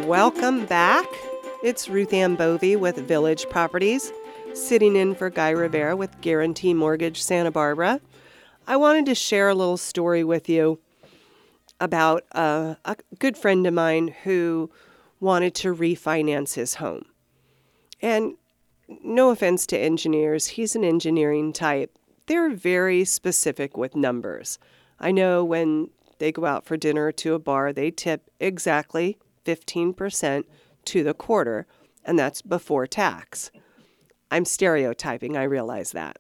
Welcome 0.07 0.67
back. 0.67 1.07
It's 1.63 1.89
Ruth 1.89 2.13
Ann 2.13 2.37
Bovey 2.37 2.77
with 2.77 2.97
Village 2.97 3.49
Properties, 3.49 4.13
sitting 4.53 4.95
in 4.95 5.15
for 5.15 5.31
Guy 5.31 5.51
Rivera 5.51 5.97
with 5.97 6.21
Guarantee 6.21 6.75
Mortgage 6.75 7.23
Santa 7.23 7.51
Barbara. 7.51 8.01
I 8.67 8.77
wanted 8.77 9.07
to 9.07 9.15
share 9.15 9.49
a 9.49 9.55
little 9.55 9.77
story 9.77 10.23
with 10.23 10.49
you 10.49 10.79
about 11.81 12.25
a, 12.33 12.77
a 12.85 12.97
good 13.19 13.37
friend 13.37 13.67
of 13.67 13.75
mine 13.75 14.15
who 14.25 14.71
wanted 15.19 15.55
to 15.55 15.75
refinance 15.75 16.55
his 16.55 16.75
home. 16.75 17.07
And 18.01 18.35
no 19.03 19.31
offense 19.31 19.67
to 19.69 19.79
engineers, 19.79 20.49
he's 20.49 20.77
an 20.77 20.85
engineering 20.85 21.53
type. 21.53 21.97
They're 22.27 22.51
very 22.51 23.05
specific 23.05 23.77
with 23.77 23.97
numbers. 23.97 24.59
I 25.03 25.11
know 25.11 25.45
when 25.45 25.91
they 26.19 26.31
go 26.31 26.47
out 26.47 26.65
for 26.65 26.77
dinner 26.77 27.11
to 27.11 27.35
a 27.35 27.41
bar, 27.41 27.73
they 27.73 27.91
tip 27.91 28.31
exactly 28.39 29.19
15% 29.45 30.45
to 30.85 31.03
the 31.03 31.13
quarter, 31.13 31.67
and 32.05 32.17
that's 32.17 32.41
before 32.41 32.87
tax. 32.87 33.51
I'm 34.31 34.45
stereotyping, 34.45 35.37
I 35.37 35.43
realize 35.43 35.91
that. 35.91 36.19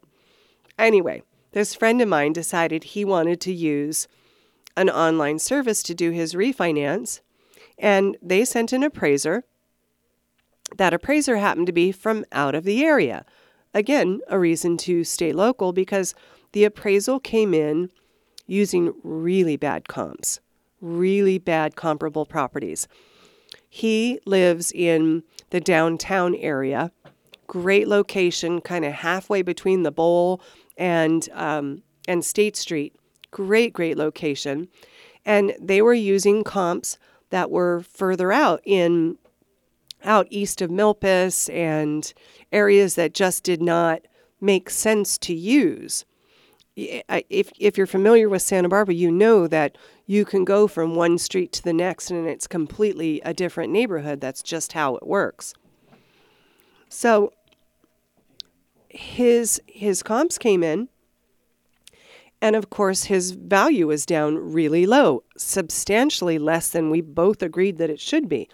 Anyway, 0.77 1.23
this 1.53 1.77
friend 1.77 2.03
of 2.03 2.09
mine 2.09 2.33
decided 2.33 2.83
he 2.83 3.05
wanted 3.05 3.41
to 3.43 3.53
use 3.53 4.09
an 4.77 4.91
online 4.91 5.39
service 5.39 5.83
to 5.85 5.95
do 5.95 6.11
his 6.11 6.35
refinance, 6.35 7.21
and 7.79 8.17
they 8.21 8.45
sent 8.45 8.73
an 8.73 8.83
appraiser. 8.83 9.45
That 10.77 10.93
appraiser 10.93 11.37
happened 11.37 11.69
to 11.69 11.73
be 11.73 11.93
from 11.93 12.25
out 12.33 12.57
of 12.57 12.65
the 12.65 12.85
area. 12.85 13.25
Again, 13.73 14.21
a 14.29 14.41
reason 14.41 14.77
to 14.79 15.05
stay 15.05 15.33
local 15.33 15.73
because 15.73 16.15
the 16.53 16.65
appraisal 16.65 17.21
came 17.21 17.55
in 17.55 17.91
using 18.47 18.95
really 19.03 19.57
bad 19.57 19.89
comps, 19.89 20.41
really 20.81 21.39
bad 21.39 21.77
comparable 21.77 22.27
properties. 22.27 22.89
He 23.69 24.21
lives 24.27 24.73
in 24.73 25.23
the 25.51 25.61
downtown 25.61 26.35
area, 26.35 26.93
great 27.47 27.89
location, 27.89 28.61
kind 28.61 28.85
of 28.85 28.93
halfway 28.93 29.43
between 29.43 29.83
the 29.83 29.93
Bowl 29.93 30.41
and 30.77 31.29
um, 31.33 31.83
and 32.09 32.25
State 32.25 32.57
Street. 32.57 32.95
Great, 33.31 33.73
great 33.73 33.97
location, 33.97 34.69
and 35.25 35.55
they 35.59 35.81
were 35.81 35.95
using 35.95 36.45
comps 36.45 36.99
that 37.31 37.51
were 37.51 37.83
further 37.83 38.31
out 38.31 38.61
in 38.67 39.17
out 40.05 40.27
east 40.31 40.61
of 40.61 40.71
Milpas 40.71 41.53
and 41.53 42.13
areas 42.53 42.95
that 42.97 43.15
just 43.15 43.43
did 43.43 43.63
not 43.63 44.03
make 44.41 44.69
sense 44.69 45.17
to 45.19 45.35
use. 45.35 46.05
If, 46.75 47.52
if 47.59 47.76
you're 47.76 47.87
familiar 47.87 48.29
with 48.29 48.43
Santa 48.43 48.69
Barbara, 48.69 48.95
you 48.95 49.11
know 49.11 49.47
that 49.47 49.76
you 50.07 50.25
can 50.25 50.45
go 50.45 50.67
from 50.67 50.95
one 50.95 51.19
street 51.19 51.52
to 51.52 51.62
the 51.62 51.73
next 51.73 52.11
and 52.11 52.26
it's 52.26 52.47
completely 52.47 53.21
a 53.25 53.35
different 53.35 53.73
neighborhood. 53.73 54.21
That's 54.21 54.43
just 54.43 54.73
how 54.73 54.97
it 54.97 55.07
works. 55.07 55.55
So 56.88 57.33
his 58.88 59.61
his 59.67 60.02
comps 60.02 60.37
came 60.37 60.62
in 60.62 60.88
and 62.43 62.57
of 62.57 62.69
course 62.69 63.05
his 63.05 63.31
value 63.31 63.91
is 63.91 64.05
down 64.05 64.37
really 64.37 64.85
low, 64.85 65.23
substantially 65.37 66.38
less 66.38 66.69
than 66.69 66.91
we 66.91 67.00
both 67.00 67.43
agreed 67.43 67.79
that 67.79 67.88
it 67.88 68.00
should 68.00 68.29
be. 68.29 68.49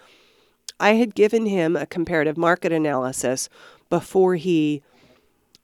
I 0.79 0.93
had 0.93 1.15
given 1.15 1.45
him 1.45 1.75
a 1.75 1.85
comparative 1.85 2.37
market 2.37 2.71
analysis 2.71 3.49
before 3.89 4.35
he 4.35 4.81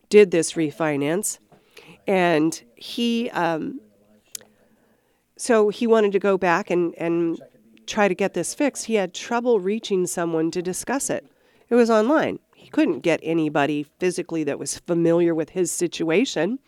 did 0.10 0.32
this 0.32 0.54
refinance 0.54 1.40
and 2.08 2.64
he 2.76 3.30
um, 3.32 3.80
so 5.38 5.70
he 5.70 5.86
wanted 5.88 6.12
to 6.14 6.20
go 6.20 6.38
back 6.38 6.70
and, 6.70 6.94
and 6.98 7.42
try 7.86 8.08
to 8.08 8.16
get 8.16 8.34
this 8.34 8.54
fixed. 8.54 8.86
He 8.86 8.96
had 8.96 9.14
trouble 9.14 9.60
reaching 9.60 10.08
someone 10.08 10.52
to 10.52 10.62
discuss 10.62 11.10
it. 11.10 11.26
It 11.70 11.76
was 11.76 11.90
online. 11.90 12.40
He 12.56 12.70
couldn't 12.70 13.02
get 13.02 13.20
anybody 13.22 13.86
physically 14.00 14.44
that 14.46 14.60
was 14.60 14.80
familiar 14.80 15.36
with 15.36 15.52
his 15.52 15.72
situation. 15.72 16.60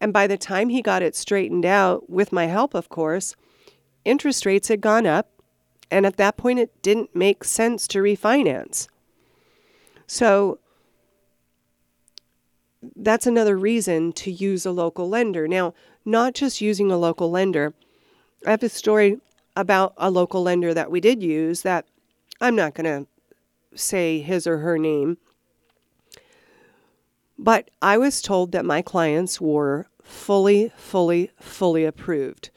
And 0.00 0.12
by 0.12 0.26
the 0.26 0.38
time 0.38 0.70
he 0.70 0.82
got 0.82 1.02
it 1.02 1.14
straightened 1.14 1.66
out, 1.66 2.10
with 2.10 2.32
my 2.32 2.46
help, 2.46 2.74
of 2.74 2.88
course, 2.88 3.36
interest 4.04 4.44
rates 4.46 4.68
had 4.68 4.80
gone 4.80 5.06
up. 5.06 5.30
And 5.90 6.06
at 6.06 6.16
that 6.16 6.36
point, 6.36 6.58
it 6.58 6.82
didn't 6.82 7.14
make 7.14 7.44
sense 7.44 7.86
to 7.88 7.98
refinance. 7.98 8.88
So 10.06 10.58
that's 12.96 13.26
another 13.26 13.56
reason 13.56 14.12
to 14.14 14.30
use 14.30 14.66
a 14.66 14.72
local 14.72 15.08
lender. 15.08 15.46
Now, 15.48 15.74
not 16.04 16.34
just 16.34 16.60
using 16.60 16.90
a 16.90 16.98
local 16.98 17.30
lender. 17.30 17.74
I 18.46 18.50
have 18.50 18.62
a 18.62 18.68
story 18.68 19.18
about 19.56 19.94
a 19.96 20.10
local 20.10 20.42
lender 20.42 20.74
that 20.74 20.90
we 20.90 21.00
did 21.00 21.22
use 21.22 21.62
that 21.62 21.86
I'm 22.40 22.56
not 22.56 22.74
going 22.74 22.84
to 22.84 23.06
say 23.78 24.20
his 24.20 24.46
or 24.46 24.58
her 24.58 24.78
name. 24.78 25.18
But 27.38 27.70
I 27.82 27.98
was 27.98 28.22
told 28.22 28.52
that 28.52 28.64
my 28.64 28.82
clients 28.82 29.40
were 29.40 29.86
fully, 30.02 30.70
fully, 30.76 31.30
fully 31.40 31.84
approved. 31.84 32.50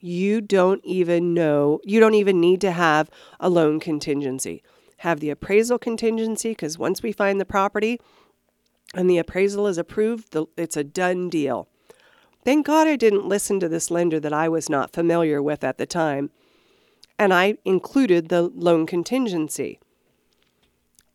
You 0.00 0.40
don't 0.40 0.84
even 0.84 1.34
know, 1.34 1.80
you 1.84 2.00
don't 2.00 2.14
even 2.14 2.40
need 2.40 2.60
to 2.62 2.72
have 2.72 3.10
a 3.38 3.48
loan 3.48 3.80
contingency. 3.80 4.62
Have 4.98 5.20
the 5.20 5.30
appraisal 5.30 5.78
contingency 5.78 6.50
because 6.50 6.78
once 6.78 7.02
we 7.02 7.12
find 7.12 7.40
the 7.40 7.44
property 7.44 8.00
and 8.92 9.08
the 9.08 9.18
appraisal 9.18 9.66
is 9.66 9.78
approved, 9.78 10.36
it's 10.56 10.76
a 10.76 10.84
done 10.84 11.28
deal. 11.28 11.68
Thank 12.44 12.66
God 12.66 12.86
I 12.86 12.96
didn't 12.96 13.26
listen 13.26 13.58
to 13.60 13.68
this 13.68 13.90
lender 13.90 14.20
that 14.20 14.32
I 14.32 14.48
was 14.48 14.68
not 14.68 14.92
familiar 14.92 15.42
with 15.42 15.64
at 15.64 15.78
the 15.78 15.86
time, 15.86 16.30
and 17.18 17.32
I 17.32 17.56
included 17.64 18.28
the 18.28 18.42
loan 18.42 18.86
contingency. 18.86 19.78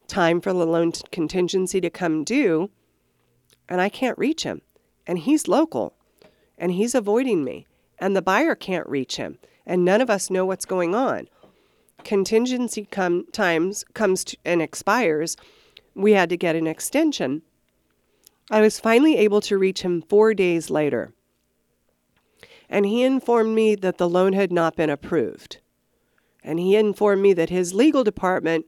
Time 0.07 0.41
for 0.41 0.53
the 0.53 0.65
loan 0.65 0.93
contingency 1.11 1.79
to 1.81 1.89
come 1.89 2.23
due, 2.23 2.71
and 3.67 3.79
I 3.79 3.89
can't 3.89 4.17
reach 4.17 4.43
him. 4.43 4.61
And 5.05 5.19
he's 5.19 5.47
local, 5.47 5.93
and 6.57 6.71
he's 6.71 6.95
avoiding 6.95 7.43
me, 7.43 7.67
and 7.99 8.15
the 8.15 8.21
buyer 8.21 8.55
can't 8.55 8.87
reach 8.87 9.17
him, 9.17 9.37
and 9.65 9.85
none 9.85 10.01
of 10.01 10.09
us 10.09 10.29
know 10.29 10.45
what's 10.45 10.65
going 10.65 10.95
on. 10.95 11.27
Contingency 12.03 12.87
come, 12.89 13.25
times 13.31 13.85
comes 13.93 14.23
to, 14.23 14.37
and 14.45 14.61
expires. 14.61 15.35
We 15.95 16.13
had 16.13 16.29
to 16.29 16.37
get 16.37 16.55
an 16.55 16.65
extension. 16.65 17.41
I 18.51 18.61
was 18.61 18.79
finally 18.79 19.17
able 19.17 19.41
to 19.41 19.57
reach 19.57 19.81
him 19.81 20.01
four 20.01 20.33
days 20.33 20.69
later. 20.69 21.13
and 22.69 22.85
he 22.85 23.01
informed 23.01 23.55
me 23.55 23.73
that 23.75 23.97
the 23.97 24.07
loan 24.07 24.33
had 24.33 24.51
not 24.51 24.75
been 24.75 24.91
approved. 24.91 25.57
And 26.43 26.59
he 26.59 26.75
informed 26.75 27.21
me 27.21 27.33
that 27.33 27.49
his 27.49 27.73
legal 27.73 28.03
department 28.03 28.65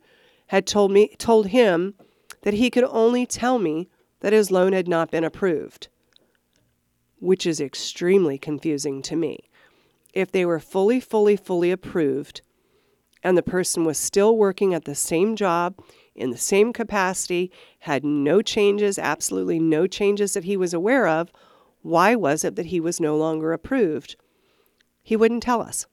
had 0.48 0.66
told 0.66 0.92
me 0.92 1.16
told 1.18 1.48
him 1.48 1.94
that 2.42 2.56
he 2.56 2.70
could 2.72 2.84
only 2.86 3.26
tell 3.26 3.60
me 3.60 3.90
that 4.22 4.34
his 4.34 4.50
loan 4.52 4.74
had 4.74 4.88
not 4.88 5.12
been 5.12 5.24
approved, 5.24 5.88
which 7.20 7.46
is 7.46 7.62
extremely 7.62 8.38
confusing 8.38 9.02
to 9.04 9.16
me. 9.16 9.50
If 10.14 10.32
they 10.32 10.46
were 10.46 10.60
fully, 10.60 11.00
fully, 11.00 11.36
fully 11.38 11.72
approved, 11.72 12.42
and 13.24 13.38
the 13.38 13.44
person 13.44 13.86
was 13.86 13.98
still 14.00 14.36
working 14.36 14.74
at 14.74 14.86
the 14.86 14.96
same 14.96 15.36
job 15.36 15.80
in 16.16 16.32
the 16.32 16.38
same 16.38 16.74
capacity, 16.74 17.52
had 17.80 18.04
no 18.04 18.42
changes, 18.42 19.00
absolutely 19.00 19.60
no 19.60 19.88
changes 19.88 20.34
that 20.34 20.44
he 20.44 20.58
was 20.58 20.74
aware 20.74 21.08
of, 21.08 21.32
why 21.82 22.16
was 22.16 22.44
it 22.44 22.56
that 22.56 22.68
he 22.68 22.80
was 22.80 23.00
no 23.00 23.16
longer 23.18 23.54
approved? 23.54 24.16
He 25.02 25.16
wouldn't 25.16 25.44
tell 25.44 25.62
us. 25.62 25.88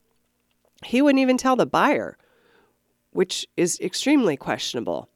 He 0.84 1.00
wouldn't 1.00 1.20
even 1.20 1.38
tell 1.38 1.56
the 1.56 1.66
buyer, 1.66 2.18
which 3.10 3.46
is 3.56 3.80
extremely 3.80 4.36
questionable. 4.36 5.08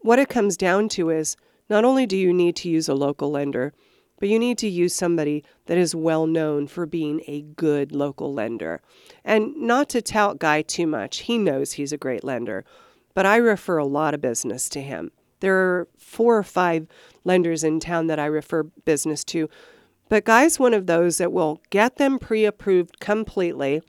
What 0.00 0.18
it 0.18 0.28
comes 0.28 0.56
down 0.56 0.88
to 0.90 1.10
is 1.10 1.36
not 1.68 1.84
only 1.84 2.06
do 2.06 2.16
you 2.16 2.32
need 2.32 2.56
to 2.56 2.68
use 2.68 2.88
a 2.88 2.94
local 2.94 3.30
lender, 3.30 3.74
but 4.18 4.28
you 4.28 4.38
need 4.38 4.58
to 4.58 4.68
use 4.68 4.94
somebody 4.94 5.44
that 5.66 5.78
is 5.78 5.94
well 5.94 6.26
known 6.26 6.66
for 6.66 6.86
being 6.86 7.22
a 7.26 7.42
good 7.42 7.92
local 7.92 8.32
lender. 8.32 8.80
And 9.24 9.54
not 9.56 9.88
to 9.90 10.02
tout 10.02 10.38
Guy 10.38 10.62
too 10.62 10.86
much, 10.86 11.18
he 11.18 11.38
knows 11.38 11.72
he's 11.72 11.92
a 11.92 11.98
great 11.98 12.24
lender, 12.24 12.64
but 13.14 13.26
I 13.26 13.36
refer 13.36 13.78
a 13.78 13.84
lot 13.84 14.14
of 14.14 14.20
business 14.20 14.68
to 14.70 14.80
him. 14.80 15.10
There 15.40 15.56
are 15.56 15.88
four 15.96 16.36
or 16.36 16.42
five 16.42 16.86
lenders 17.24 17.62
in 17.62 17.80
town 17.80 18.06
that 18.08 18.18
I 18.18 18.26
refer 18.26 18.64
business 18.64 19.24
to, 19.24 19.48
but 20.08 20.24
Guy's 20.24 20.58
one 20.58 20.74
of 20.74 20.86
those 20.86 21.18
that 21.18 21.32
will 21.32 21.60
get 21.70 21.96
them 21.96 22.18
pre 22.18 22.44
approved 22.44 23.00
completely. 23.00 23.82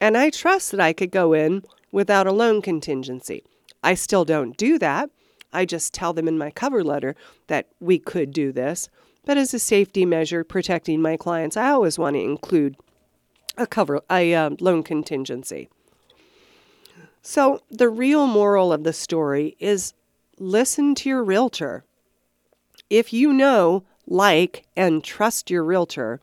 And 0.00 0.16
I 0.16 0.30
trust 0.30 0.70
that 0.70 0.80
I 0.80 0.92
could 0.92 1.10
go 1.10 1.32
in 1.32 1.62
without 1.92 2.26
a 2.26 2.32
loan 2.32 2.60
contingency. 2.60 3.44
I 3.82 3.94
still 3.94 4.24
don't 4.24 4.56
do 4.56 4.78
that. 4.78 5.10
I 5.52 5.64
just 5.64 5.94
tell 5.94 6.12
them 6.12 6.26
in 6.26 6.36
my 6.36 6.50
cover 6.50 6.82
letter 6.82 7.14
that 7.46 7.68
we 7.78 7.98
could 7.98 8.32
do 8.32 8.50
this. 8.50 8.88
But 9.24 9.38
as 9.38 9.54
a 9.54 9.58
safety 9.58 10.04
measure, 10.04 10.44
protecting 10.44 11.00
my 11.00 11.16
clients, 11.16 11.56
I 11.56 11.70
always 11.70 11.98
want 11.98 12.16
to 12.16 12.20
include 12.20 12.76
a 13.56 13.66
cover 13.66 14.00
a 14.10 14.34
uh, 14.34 14.50
loan 14.60 14.82
contingency. 14.82 15.68
So 17.26 17.62
the 17.70 17.88
real 17.88 18.26
moral 18.26 18.70
of 18.70 18.84
the 18.84 18.92
story 18.92 19.56
is 19.58 19.94
listen 20.38 20.94
to 20.96 21.08
your 21.08 21.24
realtor. 21.24 21.82
If 22.90 23.14
you 23.14 23.32
know, 23.32 23.82
like, 24.06 24.66
and 24.76 25.02
trust 25.02 25.50
your 25.50 25.64
realtor, 25.64 26.20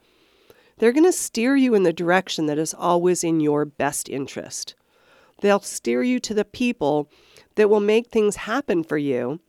they're 0.77 0.91
going 0.91 1.05
to 1.05 1.11
steer 1.11 1.55
you 1.55 1.73
in 1.73 1.81
the 1.81 1.91
direction 1.91 2.45
that 2.45 2.59
is 2.59 2.75
always 2.75 3.23
in 3.23 3.39
your 3.39 3.65
best 3.65 4.09
interest. 4.09 4.75
They'll 5.41 5.59
steer 5.59 6.03
you 6.03 6.19
to 6.19 6.35
the 6.35 6.45
people 6.45 7.09
that 7.55 7.67
will 7.67 7.79
make 7.79 8.09
things 8.09 8.35
happen 8.35 8.83
for 8.83 8.97
you 8.97 9.39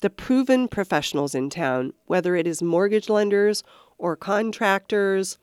the 0.00 0.10
proven 0.10 0.66
professionals 0.66 1.32
in 1.32 1.48
town, 1.48 1.92
whether 2.06 2.34
it 2.34 2.44
is 2.44 2.60
mortgage 2.60 3.08
lenders 3.08 3.62
or 3.98 4.16
contractors, 4.16 5.38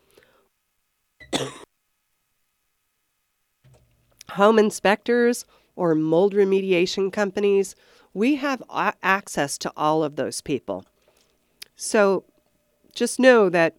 home 4.32 4.60
inspectors, 4.60 5.46
or 5.76 5.96
mold 5.96 6.34
remediation 6.34 7.12
companies, 7.12 7.76
we 8.14 8.36
have 8.36 8.62
a- 8.70 8.94
access 9.02 9.58
to 9.58 9.72
all 9.78 10.04
of 10.04 10.16
those 10.16 10.42
people. 10.42 10.86
So 11.76 12.26
just 12.94 13.20
know 13.20 13.50
that 13.50 13.78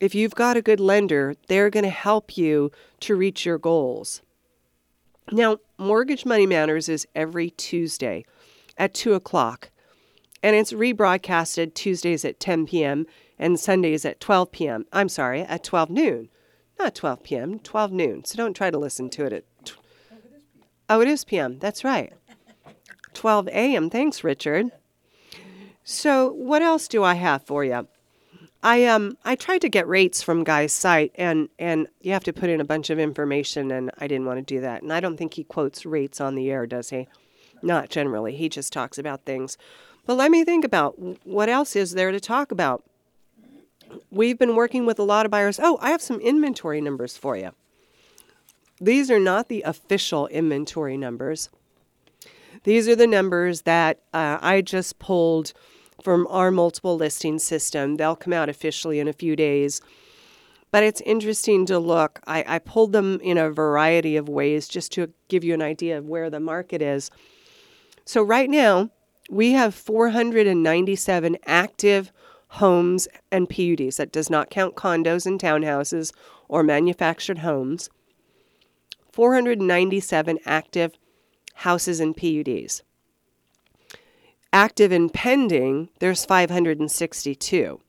if 0.00 0.14
you've 0.14 0.34
got 0.34 0.56
a 0.56 0.62
good 0.62 0.80
lender, 0.80 1.34
they're 1.48 1.70
going 1.70 1.84
to 1.84 1.90
help 1.90 2.36
you 2.36 2.70
to 3.00 3.16
reach 3.16 3.44
your 3.44 3.58
goals. 3.58 4.22
Now, 5.32 5.58
Mortgage 5.78 6.24
Money 6.24 6.46
Matters 6.46 6.88
is 6.88 7.06
every 7.14 7.50
Tuesday 7.50 8.24
at 8.78 8.94
2 8.94 9.14
o'clock 9.14 9.70
and 10.42 10.54
it's 10.54 10.72
rebroadcasted 10.72 11.74
Tuesdays 11.74 12.24
at 12.24 12.38
10 12.38 12.66
p.m. 12.66 13.06
and 13.38 13.58
Sundays 13.58 14.04
at 14.04 14.20
12 14.20 14.52
p.m. 14.52 14.86
I'm 14.92 15.08
sorry, 15.08 15.42
at 15.42 15.64
12 15.64 15.90
noon. 15.90 16.28
Not 16.78 16.94
12 16.94 17.22
p.m., 17.22 17.58
12 17.58 17.90
noon. 17.92 18.24
So 18.24 18.36
don't 18.36 18.54
try 18.54 18.70
to 18.70 18.78
listen 18.78 19.08
to 19.10 19.24
it 19.24 19.32
at. 19.32 19.44
Oh, 20.88 21.00
it 21.00 21.08
is 21.08 21.24
p.m. 21.24 21.58
That's 21.58 21.84
right. 21.84 22.12
12 23.14 23.48
a.m. 23.48 23.90
Thanks, 23.90 24.22
Richard. 24.22 24.70
So, 25.82 26.32
what 26.32 26.62
else 26.62 26.88
do 26.88 27.02
I 27.02 27.14
have 27.14 27.42
for 27.44 27.64
you? 27.64 27.88
I 28.62 28.84
um 28.86 29.16
I 29.24 29.36
tried 29.36 29.60
to 29.60 29.68
get 29.68 29.86
rates 29.86 30.22
from 30.22 30.42
Guy's 30.42 30.72
site 30.72 31.12
and 31.14 31.48
and 31.58 31.86
you 32.00 32.12
have 32.12 32.24
to 32.24 32.32
put 32.32 32.50
in 32.50 32.60
a 32.60 32.64
bunch 32.64 32.90
of 32.90 32.98
information 32.98 33.70
and 33.70 33.90
I 33.98 34.08
didn't 34.08 34.26
want 34.26 34.38
to 34.38 34.54
do 34.54 34.60
that. 34.60 34.82
And 34.82 34.92
I 34.92 35.00
don't 35.00 35.16
think 35.16 35.34
he 35.34 35.44
quotes 35.44 35.86
rates 35.86 36.20
on 36.20 36.34
the 36.34 36.50
air, 36.50 36.66
does 36.66 36.90
he? 36.90 37.06
Not 37.62 37.90
generally. 37.90 38.34
He 38.34 38.48
just 38.48 38.72
talks 38.72 38.98
about 38.98 39.24
things. 39.24 39.56
But 40.04 40.16
let 40.16 40.30
me 40.30 40.44
think 40.44 40.64
about 40.64 40.98
what 41.24 41.48
else 41.48 41.76
is 41.76 41.92
there 41.92 42.10
to 42.10 42.20
talk 42.20 42.50
about. 42.50 42.84
We've 44.10 44.38
been 44.38 44.56
working 44.56 44.84
with 44.84 44.98
a 44.98 45.04
lot 45.04 45.26
of 45.26 45.30
buyers. 45.30 45.60
Oh, 45.62 45.78
I 45.80 45.90
have 45.90 46.02
some 46.02 46.20
inventory 46.20 46.80
numbers 46.80 47.16
for 47.16 47.36
you. 47.36 47.52
These 48.80 49.10
are 49.10 49.20
not 49.20 49.48
the 49.48 49.62
official 49.62 50.26
inventory 50.28 50.96
numbers. 50.96 51.48
These 52.64 52.88
are 52.88 52.96
the 52.96 53.06
numbers 53.06 53.62
that 53.62 54.00
uh, 54.12 54.38
I 54.40 54.60
just 54.60 54.98
pulled 54.98 55.52
from 56.02 56.26
our 56.28 56.50
multiple 56.50 56.96
listing 56.96 57.38
system. 57.38 57.96
They'll 57.96 58.16
come 58.16 58.32
out 58.32 58.48
officially 58.48 59.00
in 59.00 59.08
a 59.08 59.12
few 59.12 59.36
days. 59.36 59.80
But 60.70 60.82
it's 60.82 61.00
interesting 61.02 61.64
to 61.66 61.78
look. 61.78 62.20
I, 62.26 62.44
I 62.46 62.58
pulled 62.58 62.92
them 62.92 63.20
in 63.22 63.38
a 63.38 63.50
variety 63.50 64.16
of 64.16 64.28
ways 64.28 64.68
just 64.68 64.92
to 64.92 65.12
give 65.28 65.44
you 65.44 65.54
an 65.54 65.62
idea 65.62 65.96
of 65.96 66.06
where 66.06 66.28
the 66.28 66.40
market 66.40 66.82
is. 66.82 67.10
So, 68.04 68.22
right 68.22 68.50
now, 68.50 68.90
we 69.30 69.52
have 69.52 69.74
497 69.74 71.38
active 71.46 72.12
homes 72.48 73.08
and 73.30 73.48
PUDs. 73.48 73.96
That 73.96 74.12
does 74.12 74.28
not 74.28 74.50
count 74.50 74.76
condos 74.76 75.24
and 75.24 75.40
townhouses 75.40 76.12
or 76.48 76.62
manufactured 76.62 77.38
homes. 77.38 77.88
497 79.16 80.38
active 80.44 80.92
houses 81.54 82.00
and 82.00 82.14
PUDs. 82.14 82.82
Active 84.52 84.92
and 84.92 85.10
pending, 85.10 85.88
there's 86.00 86.26
562. 86.26 87.80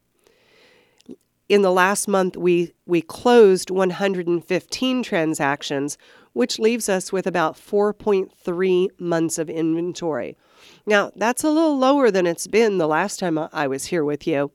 In 1.50 1.62
the 1.64 1.72
last 1.72 2.08
month, 2.08 2.38
we, 2.38 2.72
we 2.86 3.02
closed 3.02 3.70
115 3.70 5.04
transactions, 5.04 5.98
which 6.32 6.60
leaves 6.60 6.88
us 6.88 7.12
with 7.12 7.28
about 7.28 7.58
4.3 7.58 8.88
months 8.98 9.38
of 9.38 9.50
inventory. 9.50 10.38
Now, 10.86 11.12
that's 11.14 11.44
a 11.44 11.50
little 11.50 11.78
lower 11.78 12.10
than 12.10 12.26
it's 12.26 12.48
been 12.48 12.78
the 12.78 12.88
last 12.88 13.20
time 13.20 13.38
I 13.38 13.68
was 13.68 13.88
here 13.88 14.06
with 14.06 14.28
you, 14.28 14.52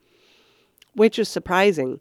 which 0.95 1.19
is 1.19 1.29
surprising. 1.29 2.01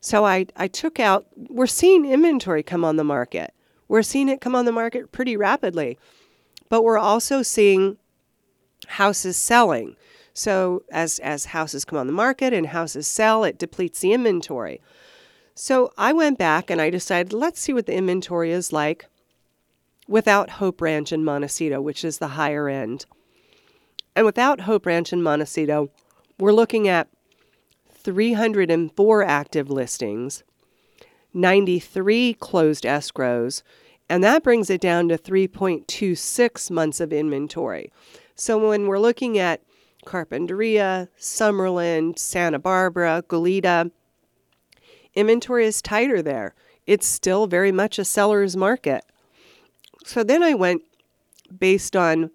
So 0.00 0.24
I, 0.24 0.46
I 0.54 0.68
took 0.68 1.00
out, 1.00 1.26
we're 1.34 1.66
seeing 1.66 2.04
inventory 2.04 2.62
come 2.62 2.84
on 2.84 2.94
the 2.94 3.02
market. 3.02 3.52
We're 3.92 4.02
seeing 4.02 4.30
it 4.30 4.40
come 4.40 4.54
on 4.54 4.64
the 4.64 4.72
market 4.72 5.12
pretty 5.12 5.36
rapidly, 5.36 5.98
but 6.70 6.82
we're 6.82 6.96
also 6.96 7.42
seeing 7.42 7.98
houses 8.86 9.36
selling. 9.36 9.96
So 10.32 10.82
as, 10.90 11.18
as 11.18 11.44
houses 11.44 11.84
come 11.84 11.98
on 11.98 12.06
the 12.06 12.12
market 12.14 12.54
and 12.54 12.68
houses 12.68 13.06
sell, 13.06 13.44
it 13.44 13.58
depletes 13.58 14.00
the 14.00 14.14
inventory. 14.14 14.80
So 15.54 15.92
I 15.98 16.14
went 16.14 16.38
back 16.38 16.70
and 16.70 16.80
I 16.80 16.88
decided, 16.88 17.34
let's 17.34 17.60
see 17.60 17.74
what 17.74 17.84
the 17.84 17.92
inventory 17.92 18.50
is 18.50 18.72
like 18.72 19.04
without 20.08 20.48
Hope 20.52 20.80
Ranch 20.80 21.12
and 21.12 21.22
Montecito, 21.22 21.82
which 21.82 22.02
is 22.02 22.16
the 22.16 22.28
higher 22.28 22.70
end. 22.70 23.04
And 24.16 24.24
without 24.24 24.62
Hope 24.62 24.86
Ranch 24.86 25.12
and 25.12 25.22
Montecito, 25.22 25.90
we're 26.38 26.54
looking 26.54 26.88
at 26.88 27.08
304 27.90 29.22
active 29.22 29.68
listings, 29.68 30.44
93 31.34 32.32
closed 32.32 32.84
escrows, 32.84 33.62
and 34.12 34.22
that 34.22 34.42
brings 34.42 34.68
it 34.68 34.82
down 34.82 35.08
to 35.08 35.16
3.26 35.16 36.70
months 36.70 37.00
of 37.00 37.14
inventory. 37.14 37.90
So 38.34 38.68
when 38.68 38.86
we're 38.86 38.98
looking 38.98 39.38
at 39.38 39.62
Carpinteria, 40.04 41.08
Summerland, 41.18 42.18
Santa 42.18 42.58
Barbara, 42.58 43.24
Goleta, 43.26 43.90
inventory 45.14 45.64
is 45.64 45.80
tighter 45.80 46.20
there. 46.20 46.54
It's 46.86 47.06
still 47.06 47.46
very 47.46 47.72
much 47.72 47.98
a 47.98 48.04
seller's 48.04 48.54
market. 48.54 49.02
So 50.04 50.22
then 50.22 50.42
I 50.42 50.52
went 50.52 50.82
based 51.58 51.96
on 51.96 52.32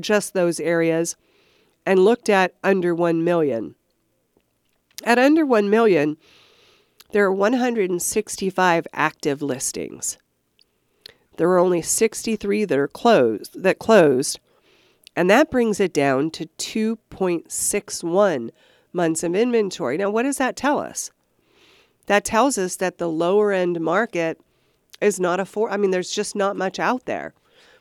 just 0.00 0.32
those 0.32 0.58
areas 0.58 1.14
and 1.84 2.06
looked 2.06 2.30
at 2.30 2.54
under 2.64 2.94
1 2.94 3.22
million. 3.22 3.74
At 5.04 5.18
under 5.18 5.44
1 5.44 5.68
million, 5.68 6.16
there 7.12 7.26
are 7.26 7.32
165 7.34 8.86
active 8.94 9.42
listings. 9.42 10.16
There 11.38 11.48
are 11.50 11.58
only 11.60 11.82
63 11.82 12.64
that 12.64 12.78
are 12.78 12.88
closed 12.88 13.62
that 13.62 13.78
closed, 13.78 14.40
and 15.14 15.30
that 15.30 15.52
brings 15.52 15.78
it 15.78 15.94
down 15.94 16.30
to 16.32 16.46
2.61 16.58 18.50
months 18.92 19.22
of 19.22 19.36
inventory. 19.36 19.96
Now, 19.96 20.10
what 20.10 20.24
does 20.24 20.38
that 20.38 20.56
tell 20.56 20.80
us? 20.80 21.12
That 22.06 22.24
tells 22.24 22.58
us 22.58 22.74
that 22.76 22.98
the 22.98 23.08
lower 23.08 23.52
end 23.52 23.80
market 23.80 24.40
is 25.00 25.20
not 25.20 25.38
afford. 25.38 25.70
I 25.70 25.76
mean, 25.76 25.92
there's 25.92 26.10
just 26.10 26.34
not 26.34 26.56
much 26.56 26.80
out 26.80 27.04
there. 27.06 27.34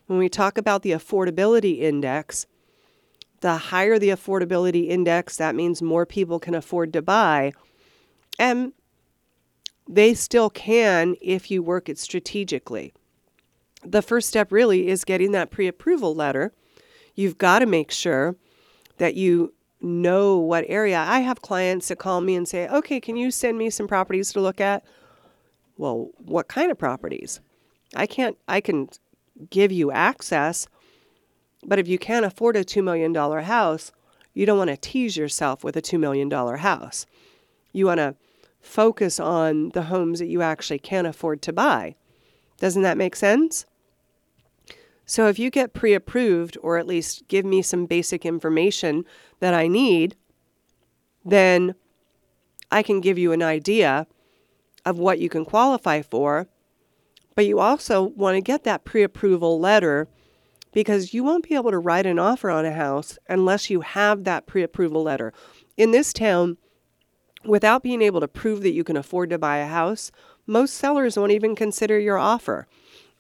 When 0.05 0.19
we 0.19 0.29
talk 0.29 0.59
about 0.59 0.83
the 0.83 0.91
affordability 0.91 1.79
index, 1.79 2.45
the 3.41 3.57
higher 3.57 3.97
the 3.97 4.09
affordability 4.09 4.87
index, 4.87 5.35
that 5.37 5.55
means 5.55 5.81
more 5.81 6.05
people 6.05 6.39
can 6.39 6.53
afford 6.53 6.93
to 6.93 7.01
buy. 7.01 7.53
And 8.37 8.73
they 9.89 10.13
still 10.13 10.51
can 10.51 11.15
if 11.21 11.49
you 11.49 11.63
work 11.63 11.89
it 11.89 11.97
strategically. 11.97 12.93
The 13.83 14.01
first 14.01 14.27
step 14.27 14.51
really 14.51 14.87
is 14.87 15.05
getting 15.05 15.31
that 15.31 15.51
pre 15.51 15.67
approval 15.67 16.15
letter. 16.15 16.53
You've 17.15 17.37
got 17.37 17.59
to 17.59 17.65
make 17.65 17.91
sure 17.91 18.35
that 18.97 19.15
you 19.15 19.53
know 19.81 20.37
what 20.37 20.65
area. 20.67 20.99
I 20.99 21.19
have 21.19 21.41
clients 21.41 21.87
that 21.87 21.99
call 21.99 22.21
me 22.21 22.35
and 22.35 22.47
say, 22.47 22.67
okay, 22.67 22.99
can 22.99 23.15
you 23.15 23.31
send 23.31 23.57
me 23.57 23.69
some 23.69 23.87
properties 23.87 24.31
to 24.33 24.41
look 24.41 24.59
at? 24.59 24.83
Well, 25.77 26.09
what 26.17 26.47
kind 26.47 26.71
of 26.71 26.77
properties? 26.77 27.39
I 27.95 28.07
can't, 28.07 28.37
I 28.47 28.61
can 28.61 28.89
give 29.49 29.71
you 29.71 29.91
access, 29.91 30.67
but 31.63 31.79
if 31.79 31.87
you 31.87 31.99
can't 31.99 32.25
afford 32.25 32.55
a 32.55 32.63
$2 32.63 32.83
million 32.83 33.13
house, 33.13 33.91
you 34.33 34.45
don't 34.45 34.57
want 34.57 34.69
to 34.69 34.77
tease 34.77 35.15
yourself 35.15 35.63
with 35.63 35.77
a 35.77 35.81
$2 35.81 35.99
million 35.99 36.29
house. 36.29 37.05
You 37.71 37.85
want 37.85 37.99
to 37.99 38.15
focus 38.59 39.19
on 39.19 39.69
the 39.69 39.83
homes 39.83 40.19
that 40.19 40.27
you 40.27 40.41
actually 40.41 40.79
can 40.79 41.05
afford 41.05 41.41
to 41.43 41.53
buy. 41.53 41.95
Doesn't 42.59 42.81
that 42.81 42.97
make 42.97 43.15
sense? 43.15 43.65
So 45.05 45.27
if 45.27 45.39
you 45.39 45.49
get 45.49 45.73
pre 45.73 45.93
approved, 45.93 46.57
or 46.61 46.77
at 46.77 46.87
least 46.87 47.27
give 47.27 47.45
me 47.45 47.61
some 47.61 47.85
basic 47.85 48.25
information 48.25 49.05
that 49.39 49.53
I 49.53 49.67
need, 49.67 50.15
then 51.23 51.75
I 52.71 52.83
can 52.83 52.99
give 52.99 53.17
you 53.17 53.31
an 53.31 53.41
idea 53.41 54.07
of 54.85 54.99
what 54.99 55.19
you 55.19 55.29
can 55.29 55.45
qualify 55.45 56.01
for. 56.01 56.47
But 57.35 57.45
you 57.45 57.59
also 57.59 58.03
want 58.03 58.35
to 58.35 58.41
get 58.41 58.63
that 58.65 58.83
pre 58.83 59.03
approval 59.03 59.59
letter 59.59 60.07
because 60.73 61.13
you 61.13 61.23
won't 61.23 61.47
be 61.47 61.55
able 61.55 61.71
to 61.71 61.79
write 61.79 62.05
an 62.05 62.19
offer 62.19 62.49
on 62.49 62.65
a 62.65 62.73
house 62.73 63.17
unless 63.29 63.69
you 63.69 63.81
have 63.81 64.25
that 64.25 64.45
pre 64.45 64.61
approval 64.61 65.03
letter. 65.03 65.31
In 65.77 65.91
this 65.91 66.11
town, 66.11 66.57
without 67.45 67.83
being 67.83 68.01
able 68.01 68.19
to 68.19 68.27
prove 68.27 68.61
that 68.61 68.73
you 68.73 68.83
can 68.83 68.97
afford 68.97 69.29
to 69.29 69.37
buy 69.37 69.57
a 69.57 69.67
house, 69.67 70.11
most 70.47 70.75
sellers 70.75 71.17
won't 71.17 71.33
even 71.33 71.55
consider 71.55 71.99
your 71.99 72.17
offer. 72.17 72.67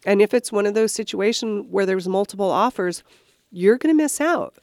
And 0.05 0.21
if 0.21 0.33
it's 0.33 0.51
one 0.51 0.65
of 0.65 0.73
those 0.73 0.93
situations 0.93 1.67
where 1.69 1.85
there's 1.85 2.07
multiple 2.07 2.49
offers, 2.49 3.03
you're 3.51 3.77
going 3.77 3.95
to 3.95 4.03
miss 4.03 4.21
out. 4.21 4.55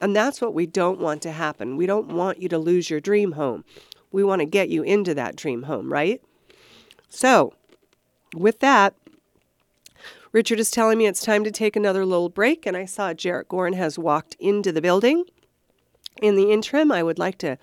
And 0.00 0.14
that's 0.14 0.40
what 0.40 0.54
we 0.54 0.66
don't 0.66 1.00
want 1.00 1.22
to 1.22 1.32
happen. 1.32 1.76
We 1.76 1.86
don't 1.86 2.08
want 2.08 2.40
you 2.40 2.48
to 2.50 2.58
lose 2.58 2.88
your 2.88 3.00
dream 3.00 3.32
home. 3.32 3.64
We 4.12 4.22
want 4.22 4.40
to 4.40 4.46
get 4.46 4.68
you 4.68 4.82
into 4.82 5.14
that 5.14 5.36
dream 5.36 5.64
home, 5.64 5.92
right? 5.92 6.22
So, 7.08 7.52
with 8.34 8.60
that, 8.60 8.94
Richard 10.30 10.60
is 10.60 10.70
telling 10.70 10.98
me 10.98 11.06
it's 11.06 11.24
time 11.24 11.42
to 11.44 11.50
take 11.50 11.74
another 11.74 12.04
little 12.04 12.28
break, 12.28 12.66
and 12.66 12.76
I 12.76 12.84
saw 12.84 13.14
Jarrett 13.14 13.48
Gorin 13.48 13.74
has 13.74 13.98
walked 13.98 14.36
into 14.38 14.70
the 14.70 14.82
building. 14.82 15.24
In 16.22 16.36
the 16.36 16.52
interim, 16.52 16.92
I 16.92 17.02
would 17.02 17.18
like 17.18 17.38
to 17.38 17.58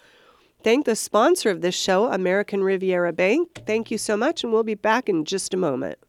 thank 0.65 0.85
the 0.87 0.95
sponsor 0.95 1.51
of 1.51 1.61
this 1.61 1.75
show, 1.75 2.11
American 2.11 2.63
Riviera 2.63 3.13
Bank. 3.13 3.61
Thank 3.67 3.91
you 3.91 3.99
so 3.99 4.17
much, 4.17 4.43
and 4.43 4.51
we'll 4.51 4.63
be 4.63 4.73
back 4.73 5.07
in 5.07 5.23
just 5.23 5.53
a 5.53 5.57
moment. 5.57 5.99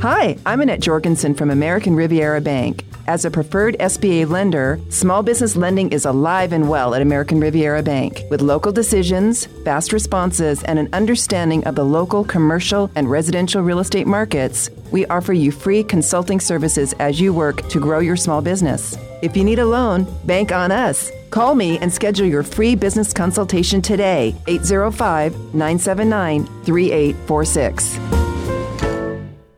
Hi, 0.00 0.38
I'm 0.46 0.60
Annette 0.60 0.80
Jorgensen 0.80 1.34
from 1.34 1.50
American 1.50 1.96
Riviera 1.96 2.40
Bank. 2.40 2.84
As 3.10 3.24
a 3.24 3.30
preferred 3.30 3.76
SBA 3.80 4.28
lender, 4.30 4.78
small 4.88 5.24
business 5.24 5.56
lending 5.56 5.90
is 5.90 6.04
alive 6.04 6.52
and 6.52 6.68
well 6.68 6.94
at 6.94 7.02
American 7.02 7.40
Riviera 7.40 7.82
Bank. 7.82 8.22
With 8.30 8.40
local 8.40 8.70
decisions, 8.70 9.46
fast 9.64 9.92
responses, 9.92 10.62
and 10.62 10.78
an 10.78 10.88
understanding 10.92 11.64
of 11.64 11.74
the 11.74 11.84
local 11.84 12.22
commercial 12.22 12.88
and 12.94 13.10
residential 13.10 13.62
real 13.62 13.80
estate 13.80 14.06
markets, 14.06 14.70
we 14.92 15.06
offer 15.06 15.32
you 15.32 15.50
free 15.50 15.82
consulting 15.82 16.38
services 16.38 16.92
as 17.00 17.20
you 17.20 17.34
work 17.34 17.68
to 17.70 17.80
grow 17.80 17.98
your 17.98 18.14
small 18.14 18.40
business. 18.42 18.96
If 19.22 19.36
you 19.36 19.42
need 19.42 19.58
a 19.58 19.66
loan, 19.66 20.06
bank 20.24 20.52
on 20.52 20.70
us. 20.70 21.10
Call 21.30 21.56
me 21.56 21.78
and 21.78 21.92
schedule 21.92 22.28
your 22.28 22.44
free 22.44 22.76
business 22.76 23.12
consultation 23.12 23.82
today, 23.82 24.36
805 24.46 25.32
979 25.52 26.46
3846. 26.62 28.19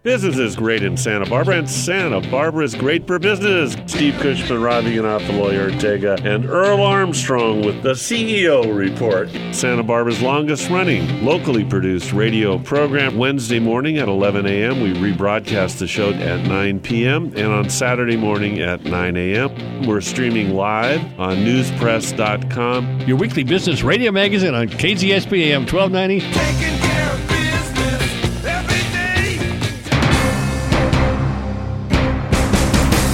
Business 0.02 0.36
is 0.36 0.56
great 0.56 0.82
in 0.82 0.96
Santa 0.96 1.30
Barbara, 1.30 1.58
and 1.58 1.70
Santa 1.70 2.20
Barbara 2.28 2.64
is 2.64 2.74
great 2.74 3.06
for 3.06 3.20
business. 3.20 3.76
Steve 3.86 4.14
Cushman, 4.18 4.60
Rob 4.60 4.82
Eganoff, 4.82 5.24
the 5.28 5.32
lawyer, 5.32 5.70
Ortega, 5.70 6.18
and 6.24 6.44
Earl 6.44 6.82
Armstrong 6.82 7.64
with 7.64 7.84
the 7.84 7.92
CEO 7.92 8.76
Report. 8.76 9.30
Santa 9.54 9.84
Barbara's 9.84 10.20
longest 10.20 10.68
running, 10.70 11.24
locally 11.24 11.64
produced 11.64 12.12
radio 12.12 12.58
program. 12.58 13.16
Wednesday 13.16 13.60
morning 13.60 13.98
at 13.98 14.08
11 14.08 14.44
a.m., 14.44 14.80
we 14.80 14.92
rebroadcast 14.94 15.78
the 15.78 15.86
show 15.86 16.10
at 16.10 16.48
9 16.48 16.80
p.m., 16.80 17.26
and 17.36 17.52
on 17.52 17.70
Saturday 17.70 18.16
morning 18.16 18.58
at 18.58 18.82
9 18.82 19.16
a.m. 19.16 19.86
We're 19.86 20.00
streaming 20.00 20.52
live 20.54 21.00
on 21.20 21.36
newspress.com. 21.36 23.02
Your 23.02 23.18
weekly 23.18 23.44
business 23.44 23.84
radio 23.84 24.10
magazine 24.10 24.56
on 24.56 24.66
KZSB 24.66 25.52
AM 25.52 25.60
1290. 25.60 26.91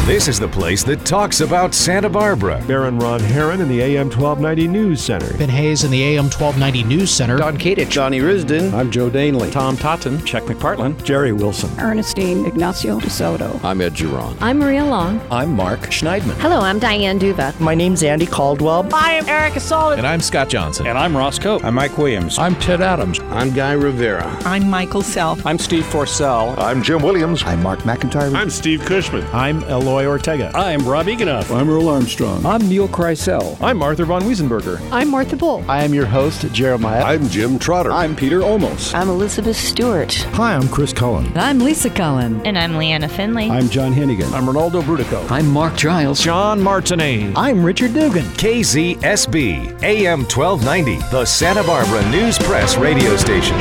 This 0.09 0.27
is 0.27 0.41
the 0.41 0.49
place 0.49 0.83
that 0.85 1.05
talks 1.05 1.43
about 1.43 1.75
Santa 1.75 2.09
Barbara. 2.09 2.65
Baron 2.67 2.99
Ron 2.99 3.21
Herron 3.21 3.61
in 3.61 3.69
the 3.69 3.83
AM 3.83 4.07
1290 4.07 4.67
News 4.67 5.03
Center. 5.03 5.37
Ben 5.37 5.51
Hayes 5.51 5.85
in 5.85 5.91
the 5.91 6.03
AM 6.03 6.31
1290 6.31 6.85
News 6.85 7.11
Center. 7.11 7.37
Don 7.37 7.59
Kadich. 7.59 7.91
Johnny 7.91 8.21
Risden. 8.21 8.73
I'm 8.73 8.91
Joe 8.91 9.11
Danley. 9.11 9.51
Tom 9.51 9.77
Totten. 9.77 10.25
Chuck 10.25 10.45
McPartland. 10.45 11.05
Jerry 11.05 11.35
Wilson. 11.35 11.69
Ernestine 11.79 12.47
Ignacio 12.47 12.99
DeSoto. 12.99 13.63
I'm 13.63 13.83
Ed 13.83 13.93
Giron. 13.93 14.35
I'm 14.41 14.59
Maria 14.61 14.83
Long. 14.83 15.21
I'm 15.31 15.53
Mark 15.55 15.81
Schneidman. 15.81 16.39
Hello, 16.39 16.61
I'm 16.61 16.79
Diane 16.79 17.21
Duva. 17.21 17.61
My 17.61 17.75
name's 17.75 18.03
Andy 18.03 18.25
Caldwell. 18.25 18.89
I 18.95 19.13
am 19.13 19.29
Erica 19.29 19.61
Sullivan. 19.61 19.99
And 19.99 20.07
I'm 20.07 20.23
Scott 20.23 20.49
Johnson. 20.49 20.87
And 20.87 20.97
I'm 20.97 21.15
Ross 21.15 21.39
Cope. 21.39 21.63
I'm 21.63 21.75
Mike 21.75 21.99
Williams. 21.99 22.39
I'm 22.39 22.57
Ted 22.57 22.81
Adams. 22.81 23.21
I'm 23.29 23.53
Guy 23.53 23.73
Rivera. 23.73 24.25
I'm 24.47 24.71
Michael 24.71 25.03
Self. 25.03 25.45
I'm 25.45 25.59
Steve 25.59 25.85
Forsell. 25.85 26.57
I'm 26.57 26.83
Jim 26.83 27.03
Williams. 27.03 27.43
I'm 27.43 27.63
Mark 27.63 27.81
McIntyre. 27.81 28.35
I'm 28.35 28.49
Steve 28.49 28.81
Cushman. 28.87 29.23
I'm 29.35 29.63
Eloy 29.65 29.98
Ortega. 30.07 30.51
I'm 30.55 30.87
Rob 30.87 31.07
Eganoff. 31.07 31.55
I'm 31.55 31.69
Earl 31.69 31.89
Armstrong. 31.89 32.45
I'm 32.45 32.69
Neil 32.69 32.89
Kreisel. 32.89 33.61
I'm 33.61 33.83
Arthur 33.83 34.05
von 34.05 34.23
Wiesenberger. 34.23 34.81
I'm 34.93 35.11
Martha 35.11 35.37
Bull. 35.37 35.65
I 35.69 35.85
am 35.85 35.95
your 35.95 36.07
host, 36.07 36.51
Jeremiah. 36.53 37.03
I'm 37.03 37.29
Jim 37.29 37.59
Trotter. 37.59 37.91
I'm 37.93 38.15
Peter 38.15 38.41
Olmos. 38.41 38.95
I'm 38.95 39.09
Elizabeth 39.09 39.57
Stewart. 39.57 40.15
Hi, 40.35 40.55
I'm 40.55 40.69
Chris 40.69 40.93
Cullen. 40.93 41.37
I'm 41.37 41.59
Lisa 41.61 41.91
Cullen. 41.91 42.45
And 42.47 42.59
I'm 42.59 42.77
Leanna 42.77 43.09
Finley. 43.09 43.51
I'm 43.51 43.69
John 43.69 43.93
Hennigan. 43.93 44.33
I'm 44.33 44.45
Ronaldo 44.47 44.83
Brudico. 44.83 45.29
I'm 45.31 45.49
Mark 45.49 45.77
Giles. 45.77 46.21
John 46.21 46.61
Martinet. 46.61 47.37
I'm 47.37 47.65
Richard 47.65 47.95
Dugan. 47.95 48.25
KZSB, 48.37 49.83
AM 49.83 50.21
1290, 50.21 50.97
the 51.11 51.25
Santa 51.25 51.63
Barbara 51.65 52.09
News 52.11 52.39
Press 52.39 52.77
radio 52.77 53.17
station. 53.17 53.57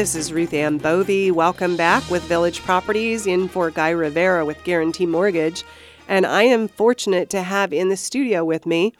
This 0.00 0.14
is 0.14 0.32
Ruth 0.32 0.54
Ann 0.54 0.78
Bovey. 0.78 1.30
Welcome 1.30 1.76
back 1.76 2.08
with 2.10 2.22
Village 2.22 2.62
Properties 2.62 3.26
in 3.26 3.48
for 3.48 3.70
Guy 3.70 3.90
Rivera 3.90 4.46
with 4.46 4.64
Guarantee 4.64 5.04
Mortgage. 5.04 5.62
And 6.08 6.24
I 6.24 6.44
am 6.44 6.68
fortunate 6.68 7.28
to 7.28 7.42
have 7.42 7.70
in 7.70 7.90
the 7.90 7.98
studio 7.98 8.42
with 8.42 8.64
me 8.64 8.94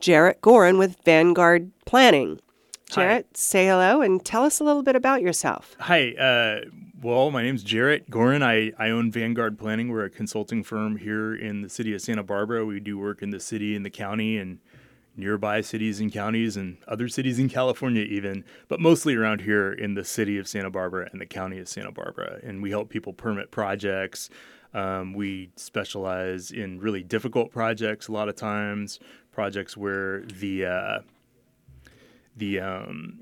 Jarrett 0.00 0.40
Gorin 0.40 0.78
with 0.78 0.96
Vanguard 1.04 1.70
Planning. 1.84 2.40
Jarrett, 2.88 3.26
Hi. 3.26 3.34
say 3.34 3.66
hello 3.66 4.00
and 4.00 4.24
tell 4.24 4.42
us 4.42 4.58
a 4.58 4.64
little 4.64 4.82
bit 4.82 4.96
about 4.96 5.20
yourself. 5.20 5.76
Hi. 5.80 6.12
Uh, 6.12 6.70
well, 7.02 7.30
my 7.30 7.42
name 7.42 7.54
is 7.54 7.62
Jarrett 7.62 8.10
Gorin. 8.10 8.42
I, 8.42 8.72
I 8.82 8.88
own 8.88 9.12
Vanguard 9.12 9.58
Planning. 9.58 9.90
We're 9.90 10.06
a 10.06 10.10
consulting 10.10 10.62
firm 10.62 10.96
here 10.96 11.34
in 11.34 11.60
the 11.60 11.68
city 11.68 11.92
of 11.92 12.00
Santa 12.00 12.22
Barbara. 12.22 12.64
We 12.64 12.80
do 12.80 12.96
work 12.96 13.20
in 13.20 13.28
the 13.28 13.40
city 13.40 13.76
and 13.76 13.84
the 13.84 13.90
county 13.90 14.38
and 14.38 14.60
nearby 15.18 15.60
cities 15.60 16.00
and 16.00 16.12
counties 16.12 16.56
and 16.56 16.78
other 16.86 17.08
cities 17.08 17.38
in 17.38 17.48
California, 17.48 18.02
even, 18.02 18.44
but 18.68 18.80
mostly 18.80 19.16
around 19.16 19.40
here 19.40 19.72
in 19.72 19.94
the 19.94 20.04
city 20.04 20.38
of 20.38 20.46
Santa 20.46 20.70
Barbara 20.70 21.08
and 21.12 21.20
the 21.20 21.26
county 21.26 21.58
of 21.58 21.68
Santa 21.68 21.92
Barbara. 21.92 22.38
And 22.42 22.62
we 22.62 22.70
help 22.70 22.88
people 22.88 23.12
permit 23.12 23.50
projects. 23.50 24.30
Um, 24.72 25.12
we 25.12 25.50
specialize 25.56 26.50
in 26.50 26.78
really 26.78 27.02
difficult 27.02 27.50
projects 27.50 28.08
a 28.08 28.12
lot 28.12 28.28
of 28.28 28.36
times, 28.36 29.00
projects 29.32 29.76
where 29.76 30.22
the 30.22 30.66
uh, 30.66 30.98
the 32.36 32.60
um, 32.60 33.20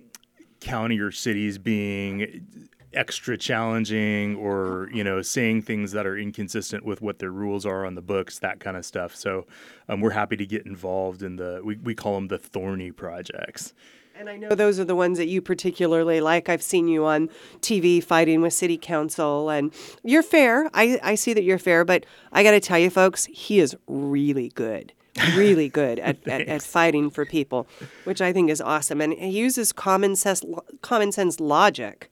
county 0.61 0.99
or 0.99 1.11
cities 1.11 1.57
being 1.57 2.69
extra 2.97 3.37
challenging 3.37 4.35
or 4.37 4.89
you 4.93 5.05
know 5.05 5.23
saying 5.23 5.63
things 5.63 5.93
that 5.93 6.07
are 6.07 6.17
inconsistent 6.17 6.85
with 6.85 7.03
what 7.03 7.19
their 7.19 7.31
rules 7.31 7.67
are 7.67 7.85
on 7.85 7.95
the 7.95 8.03
books 8.03 8.39
that 8.39 8.59
kind 8.59 8.77
of 8.77 8.85
stuff 8.85 9.15
so 9.15 9.47
um, 9.89 10.01
we're 10.01 10.11
happy 10.11 10.37
to 10.37 10.47
get 10.47 10.65
involved 10.67 11.23
in 11.23 11.37
the 11.37 11.61
we, 11.63 11.77
we 11.77 11.95
call 11.95 12.15
them 12.15 12.29
the 12.29 12.39
thorny 12.39 12.91
projects 12.91 13.75
and 14.19 14.31
I 14.31 14.37
know 14.37 14.49
those 14.49 14.81
are 14.81 14.85
the 14.85 14.95
ones 14.95 15.19
that 15.19 15.27
you 15.27 15.43
particularly 15.43 16.23
like. 16.23 16.49
I've 16.49 16.63
seen 16.63 16.89
you 16.89 17.05
on 17.05 17.29
TV 17.61 18.03
fighting 18.03 18.41
with 18.41 18.55
city 18.55 18.79
council, 18.79 19.51
and 19.51 19.75
you're 20.03 20.23
fair. 20.23 20.71
I, 20.73 20.99
I 21.03 21.15
see 21.17 21.35
that 21.35 21.43
you're 21.43 21.59
fair, 21.59 21.85
but 21.85 22.07
I 22.33 22.43
got 22.43 22.53
to 22.53 22.61
tell 22.61 22.79
you, 22.79 22.89
folks, 22.89 23.27
he 23.27 23.61
is 23.61 23.77
really 23.87 24.49
good. 24.55 24.95
Really 25.35 25.69
good 25.83 25.99
at, 25.99 26.27
at, 26.27 26.43
at, 26.43 26.63
fighting 26.63 27.11
for 27.11 27.27
people, 27.27 27.67
which 28.05 28.23
I 28.23 28.33
think 28.33 28.49
is 28.51 28.61
awesome. 28.61 29.03
And 29.03 29.13
he 29.13 29.29
uses 29.29 29.73
common 29.73 30.17
sense, 30.17 30.43
common 30.81 31.13
sense 31.13 31.39
logic. 31.39 32.11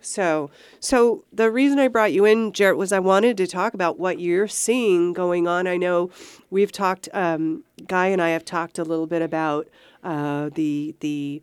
So, 0.00 0.50
so 0.80 1.24
the 1.32 1.50
reason 1.50 1.78
I 1.78 1.88
brought 1.88 2.12
you 2.12 2.24
in, 2.24 2.52
Jarrett, 2.52 2.78
was 2.78 2.92
I 2.92 3.00
wanted 3.00 3.36
to 3.38 3.46
talk 3.46 3.74
about 3.74 3.98
what 3.98 4.20
you're 4.20 4.48
seeing 4.48 5.12
going 5.12 5.48
on. 5.48 5.66
I 5.66 5.76
know 5.76 6.10
we've 6.50 6.72
talked, 6.72 7.08
um, 7.12 7.64
Guy 7.86 8.06
and 8.06 8.22
I 8.22 8.30
have 8.30 8.44
talked 8.44 8.78
a 8.78 8.84
little 8.84 9.06
bit 9.06 9.22
about 9.22 9.68
uh, 10.04 10.50
the 10.54 10.94
the 11.00 11.42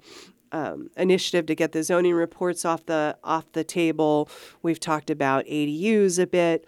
um, 0.52 0.90
initiative 0.96 1.46
to 1.48 1.56
get 1.56 1.74
the 1.74 1.84
zoning 1.84 2.14
reports 2.14 2.64
off 2.64 2.86
the 2.86 3.18
off 3.24 3.52
the 3.52 3.64
table. 3.64 4.30
We've 4.62 4.80
talked 4.80 5.10
about 5.10 5.46
ADUs 5.46 6.18
a 6.18 6.26
bit. 6.26 6.66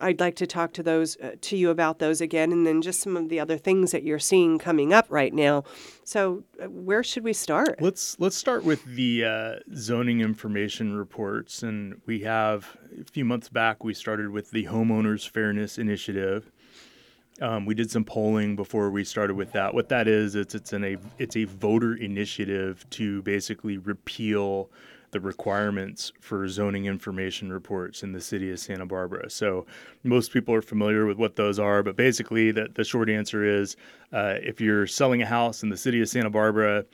I'd 0.00 0.20
like 0.20 0.36
to 0.36 0.46
talk 0.46 0.72
to 0.74 0.82
those 0.82 1.16
uh, 1.18 1.36
to 1.40 1.56
you 1.56 1.70
about 1.70 1.98
those 1.98 2.20
again, 2.20 2.52
and 2.52 2.66
then 2.66 2.82
just 2.82 3.00
some 3.00 3.16
of 3.16 3.28
the 3.28 3.40
other 3.40 3.56
things 3.56 3.92
that 3.92 4.02
you're 4.02 4.18
seeing 4.18 4.58
coming 4.58 4.92
up 4.92 5.06
right 5.08 5.32
now. 5.32 5.64
So, 6.04 6.44
uh, 6.62 6.68
where 6.68 7.02
should 7.02 7.24
we 7.24 7.32
start? 7.32 7.80
Let's 7.80 8.18
let's 8.18 8.36
start 8.36 8.64
with 8.64 8.84
the 8.84 9.24
uh, 9.24 9.54
zoning 9.74 10.20
information 10.20 10.96
reports, 10.96 11.62
and 11.62 12.00
we 12.06 12.20
have 12.20 12.76
a 13.00 13.04
few 13.04 13.24
months 13.24 13.48
back 13.48 13.84
we 13.84 13.94
started 13.94 14.30
with 14.30 14.50
the 14.50 14.64
homeowners 14.64 15.28
fairness 15.28 15.78
initiative, 15.78 16.50
um, 17.40 17.66
we 17.66 17.74
did 17.74 17.90
some 17.90 18.04
polling 18.04 18.54
before 18.54 18.90
we 18.90 19.04
started 19.04 19.34
with 19.34 19.52
that. 19.52 19.74
What 19.74 19.88
that 19.88 20.06
is, 20.06 20.34
it's 20.36 20.54
it's 20.54 20.72
an 20.72 20.84
a 20.84 20.96
it's 21.18 21.36
a 21.36 21.44
voter 21.44 21.94
initiative 21.96 22.88
to 22.90 23.22
basically 23.22 23.78
repeal 23.78 24.70
the 25.14 25.20
requirements 25.20 26.12
for 26.20 26.46
zoning 26.48 26.86
information 26.86 27.52
reports 27.52 28.02
in 28.02 28.12
the 28.12 28.20
city 28.20 28.50
of 28.50 28.58
Santa 28.58 28.84
Barbara. 28.84 29.30
So 29.30 29.64
most 30.02 30.32
people 30.32 30.52
are 30.52 30.60
familiar 30.60 31.06
with 31.06 31.16
what 31.16 31.36
those 31.36 31.58
are, 31.58 31.84
but 31.84 31.96
basically 31.96 32.50
the, 32.50 32.68
the 32.74 32.82
short 32.82 33.08
answer 33.08 33.44
is 33.44 33.76
uh, 34.12 34.34
if 34.42 34.60
you're 34.60 34.88
selling 34.88 35.22
a 35.22 35.26
house 35.26 35.62
in 35.62 35.68
the 35.68 35.76
city 35.76 36.02
of 36.02 36.08
Santa 36.08 36.30
Barbara, 36.30 36.84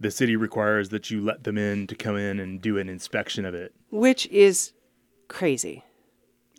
the 0.00 0.10
city 0.10 0.34
requires 0.34 0.88
that 0.88 1.12
you 1.12 1.20
let 1.20 1.44
them 1.44 1.56
in 1.56 1.86
to 1.86 1.94
come 1.94 2.16
in 2.16 2.40
and 2.40 2.60
do 2.60 2.76
an 2.76 2.88
inspection 2.88 3.44
of 3.44 3.54
it. 3.54 3.72
Which 3.90 4.26
is 4.26 4.72
crazy. 5.28 5.84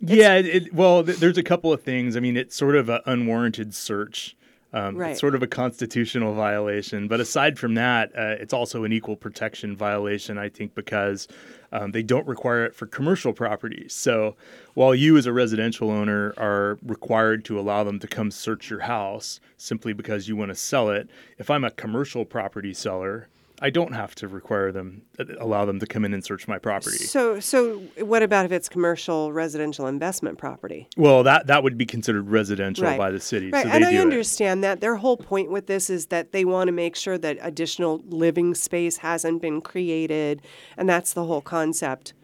Yeah, 0.00 0.36
it, 0.36 0.72
well, 0.72 1.04
th- 1.04 1.18
there's 1.18 1.38
a 1.38 1.42
couple 1.42 1.74
of 1.74 1.82
things. 1.82 2.16
I 2.16 2.20
mean, 2.20 2.38
it's 2.38 2.56
sort 2.56 2.74
of 2.74 2.88
an 2.88 3.00
unwarranted 3.04 3.74
search. 3.74 4.34
Um, 4.74 4.96
right. 4.96 5.10
It's 5.10 5.20
sort 5.20 5.34
of 5.34 5.42
a 5.42 5.46
constitutional 5.46 6.34
violation. 6.34 7.06
But 7.06 7.20
aside 7.20 7.58
from 7.58 7.74
that, 7.74 8.10
uh, 8.16 8.36
it's 8.40 8.54
also 8.54 8.84
an 8.84 8.92
equal 8.92 9.16
protection 9.16 9.76
violation, 9.76 10.38
I 10.38 10.48
think, 10.48 10.74
because 10.74 11.28
um, 11.72 11.92
they 11.92 12.02
don't 12.02 12.26
require 12.26 12.64
it 12.64 12.74
for 12.74 12.86
commercial 12.86 13.32
properties. 13.32 13.92
So 13.92 14.34
while 14.74 14.94
you, 14.94 15.16
as 15.18 15.26
a 15.26 15.32
residential 15.32 15.90
owner, 15.90 16.32
are 16.38 16.78
required 16.84 17.44
to 17.46 17.60
allow 17.60 17.84
them 17.84 17.98
to 17.98 18.06
come 18.06 18.30
search 18.30 18.70
your 18.70 18.80
house 18.80 19.40
simply 19.56 19.92
because 19.92 20.28
you 20.28 20.36
want 20.36 20.50
to 20.50 20.54
sell 20.54 20.90
it, 20.90 21.08
if 21.38 21.50
I'm 21.50 21.64
a 21.64 21.70
commercial 21.70 22.24
property 22.24 22.72
seller, 22.72 23.28
I 23.64 23.70
don't 23.70 23.92
have 23.92 24.14
to 24.16 24.28
require 24.28 24.72
them, 24.72 25.02
uh, 25.18 25.24
allow 25.38 25.64
them 25.64 25.78
to 25.78 25.86
come 25.86 26.04
in 26.04 26.12
and 26.12 26.24
search 26.24 26.48
my 26.48 26.58
property. 26.58 26.96
So, 26.98 27.38
so 27.38 27.78
what 28.00 28.22
about 28.22 28.44
if 28.44 28.50
it's 28.52 28.68
commercial 28.68 29.32
residential 29.32 29.86
investment 29.86 30.36
property? 30.36 30.88
Well, 30.96 31.22
that 31.22 31.46
that 31.46 31.62
would 31.62 31.78
be 31.78 31.86
considered 31.86 32.28
residential 32.28 32.84
Right. 32.84 32.98
by 32.98 33.10
the 33.12 33.20
city. 33.20 33.50
Right, 33.50 33.62
So 33.64 33.70
and 33.70 33.84
I 33.84 33.92
do 33.92 33.98
it. 33.98 34.00
understand 34.00 34.64
that. 34.64 34.80
Their 34.80 34.96
whole 34.96 35.16
point 35.16 35.50
with 35.50 35.68
this 35.68 35.88
is 35.88 36.06
that 36.06 36.32
they 36.32 36.44
want 36.44 36.68
to 36.68 36.72
make 36.72 36.96
sure 36.96 37.16
that 37.18 37.38
additional 37.40 38.02
living 38.08 38.54
space 38.54 38.96
hasn't 38.98 39.40
been 39.40 39.60
created, 39.60 40.42
and 40.76 40.88
that's 40.88 41.12
the 41.12 41.24
whole 41.24 41.40
concept. 41.40 42.14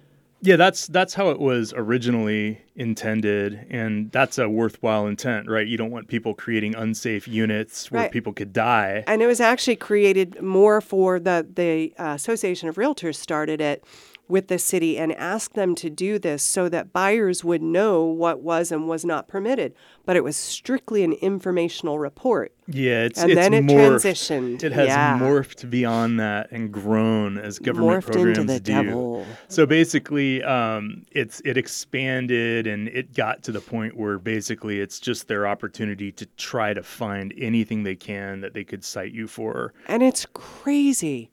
Yeah, 0.40 0.54
that's 0.56 0.86
that's 0.86 1.14
how 1.14 1.30
it 1.30 1.40
was 1.40 1.72
originally 1.76 2.60
intended, 2.76 3.66
and 3.70 4.12
that's 4.12 4.38
a 4.38 4.48
worthwhile 4.48 5.06
intent, 5.08 5.48
right? 5.48 5.66
You 5.66 5.76
don't 5.76 5.90
want 5.90 6.06
people 6.06 6.32
creating 6.34 6.76
unsafe 6.76 7.26
units 7.26 7.90
where 7.90 8.02
Right. 8.02 8.12
people 8.12 8.32
could 8.32 8.52
die. 8.52 9.02
And 9.08 9.20
it 9.20 9.26
was 9.26 9.40
actually 9.40 9.76
created 9.76 10.40
more 10.40 10.80
for 10.80 11.18
the 11.18 11.44
the 11.52 11.92
uh, 11.98 12.14
Association 12.14 12.68
of 12.68 12.76
Realtors 12.76 13.16
started 13.16 13.60
it 13.60 13.82
with 14.28 14.48
the 14.48 14.58
city 14.58 14.98
and 14.98 15.12
asked 15.12 15.54
them 15.54 15.74
to 15.76 15.90
do 15.90 16.18
this 16.18 16.42
so 16.42 16.68
that 16.68 16.92
buyers 16.92 17.42
would 17.42 17.62
know 17.62 18.04
what 18.04 18.40
was 18.40 18.70
and 18.70 18.88
was 18.88 19.04
not 19.04 19.28
permitted. 19.28 19.74
But 20.04 20.16
it 20.16 20.24
was 20.24 20.36
strictly 20.36 21.02
an 21.02 21.12
informational 21.14 21.98
report. 21.98 22.52
Yeah, 22.66 23.04
it's 23.04 23.18
and 23.18 23.30
it's 23.32 23.40
then 23.40 23.54
it 23.54 23.64
morphed. 23.64 24.02
transitioned. 24.02 24.62
It 24.62 24.72
has 24.72 24.88
yeah. 24.88 25.18
morphed 25.18 25.70
beyond 25.70 26.20
that 26.20 26.50
and 26.50 26.70
grown 26.70 27.38
as 27.38 27.58
government 27.58 28.04
Morphed 28.04 28.08
into 28.08 28.22
programs 28.22 28.52
the 28.52 28.60
do. 28.60 28.72
devil. 28.72 29.26
So 29.48 29.64
basically, 29.64 30.42
um, 30.42 31.06
it's 31.12 31.40
it 31.46 31.56
expanded 31.56 32.66
and 32.66 32.88
it 32.88 33.14
got 33.14 33.42
to 33.44 33.52
the 33.52 33.60
point 33.60 33.96
where 33.96 34.18
basically 34.18 34.80
it's 34.80 35.00
just 35.00 35.28
their 35.28 35.46
opportunity 35.46 36.12
to 36.12 36.26
try 36.36 36.74
to 36.74 36.82
find 36.82 37.32
anything 37.38 37.84
they 37.84 37.96
can 37.96 38.40
that 38.42 38.52
they 38.52 38.64
could 38.64 38.84
cite 38.84 39.12
you 39.12 39.26
for. 39.26 39.72
And 39.86 40.02
it's 40.02 40.26
crazy. 40.34 41.30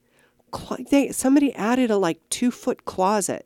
Clo- 0.56 0.78
They, 0.90 1.12
somebody 1.12 1.54
added 1.56 1.92
a 1.92 1.98
like 1.98 2.22
two 2.30 2.50
foot 2.50 2.86
closet. 2.86 3.46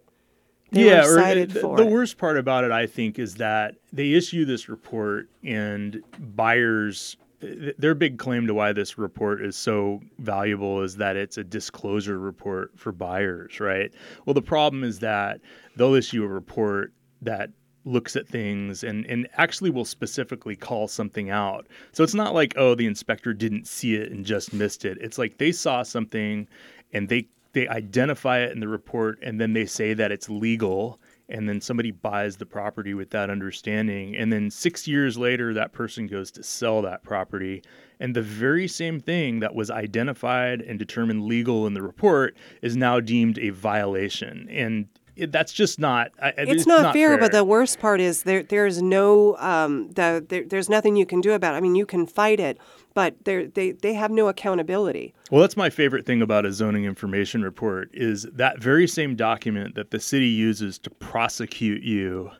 They 0.71 0.85
yeah, 0.85 1.03
were 1.07 1.15
or 1.15 1.19
uh, 1.19 1.33
the, 1.33 1.59
for 1.59 1.77
the 1.77 1.87
it. 1.87 1.91
worst 1.91 2.19
part 2.19 2.37
about 2.37 2.63
it, 2.63 2.71
I 2.71 2.85
think, 2.85 3.17
is 3.17 3.35
that 3.35 3.73
they 3.91 4.13
issue 4.13 4.45
this 4.45 4.69
report 4.69 5.27
and 5.43 6.03
buyers. 6.19 7.17
Their 7.41 7.95
big 7.95 8.19
claim 8.19 8.45
to 8.45 8.53
why 8.53 8.73
this 8.73 8.97
report 8.97 9.41
is 9.43 9.55
so 9.55 10.01
valuable 10.19 10.83
is 10.83 10.97
that 10.97 11.15
it's 11.15 11.37
a 11.37 11.43
disclosure 11.43 12.19
report 12.19 12.73
for 12.75 12.91
buyers, 12.91 13.59
right? 13.59 13.91
Well, 14.25 14.35
the 14.35 14.41
problem 14.43 14.83
is 14.83 14.99
that 14.99 15.39
they'll 15.75 15.95
issue 15.95 16.23
a 16.23 16.27
report 16.27 16.93
that 17.23 17.49
looks 17.85 18.15
at 18.15 18.27
things 18.27 18.83
and, 18.83 19.05
and 19.07 19.27
actually 19.37 19.71
will 19.71 19.85
specifically 19.85 20.55
call 20.55 20.87
something 20.87 21.29
out. 21.31 21.65
So 21.93 22.03
it's 22.03 22.13
not 22.13 22.35
like, 22.35 22.53
oh, 22.57 22.75
the 22.75 22.85
inspector 22.85 23.33
didn't 23.33 23.67
see 23.67 23.95
it 23.95 24.11
and 24.11 24.23
just 24.25 24.53
missed 24.53 24.85
it. 24.85 24.97
It's 25.01 25.17
like 25.17 25.37
they 25.37 25.51
saw 25.51 25.81
something 25.81 26.47
and 26.93 27.09
they 27.09 27.27
they 27.53 27.67
identify 27.67 28.39
it 28.39 28.51
in 28.51 28.59
the 28.59 28.67
report 28.67 29.17
and 29.23 29.41
then 29.41 29.53
they 29.53 29.65
say 29.65 29.93
that 29.95 30.11
it's 30.11 30.29
legal 30.29 30.99
and 31.29 31.47
then 31.49 31.59
somebody 31.61 31.89
buys 31.91 32.37
the 32.37 32.45
property 32.45 32.93
with 32.93 33.09
that 33.09 33.29
understanding 33.29 34.15
and 34.15 34.31
then 34.31 34.51
6 34.51 34.87
years 34.87 35.17
later 35.17 35.53
that 35.53 35.71
person 35.73 36.05
goes 36.05 36.29
to 36.31 36.43
sell 36.43 36.81
that 36.83 37.03
property 37.03 37.63
and 37.99 38.15
the 38.15 38.21
very 38.21 38.67
same 38.67 38.99
thing 38.99 39.39
that 39.39 39.55
was 39.55 39.71
identified 39.71 40.61
and 40.61 40.77
determined 40.77 41.23
legal 41.25 41.65
in 41.65 41.73
the 41.73 41.81
report 41.81 42.35
is 42.61 42.75
now 42.75 42.99
deemed 42.99 43.39
a 43.39 43.49
violation 43.49 44.47
and 44.49 44.87
it, 45.15 45.31
that's 45.31 45.51
just 45.51 45.79
not 45.79 46.11
I- 46.21 46.27
I- 46.29 46.33
it's, 46.37 46.65
not, 46.65 46.93
fair, 46.93 47.17
but 47.17 47.31
the 47.33 47.43
worst 47.43 47.79
part 47.79 47.99
is 47.99 48.23
there. 48.23 48.41
There's 48.41 48.81
no 48.81 49.35
um, 49.37 49.89
the, 49.91 50.25
there, 50.27 50.45
there's 50.45 50.69
nothing 50.69 50.95
you 50.95 51.05
can 51.05 51.19
do 51.19 51.33
about 51.33 51.53
it. 51.55 51.57
I 51.57 51.59
mean, 51.59 51.75
you 51.75 51.85
can 51.85 52.07
fight 52.07 52.39
it, 52.39 52.57
but 52.93 53.15
they 53.25 53.45
they 53.45 53.71
they 53.71 53.93
have 53.93 54.11
no 54.11 54.27
accountability. 54.27 55.13
Well, 55.31 55.41
that's 55.41 55.57
my 55.57 55.69
favorite 55.69 56.05
thing 56.05 56.21
about 56.21 56.45
a 56.45 56.51
zoning 56.51 56.85
information 56.85 57.41
report 57.43 57.89
is 57.93 58.23
that 58.33 58.61
very 58.61 58.87
same 58.87 59.15
document 59.15 59.75
that 59.75 59.91
the 59.91 59.99
city 59.99 60.27
uses 60.27 60.79
to 60.79 60.89
prosecute 60.89 61.83
you 61.83 62.31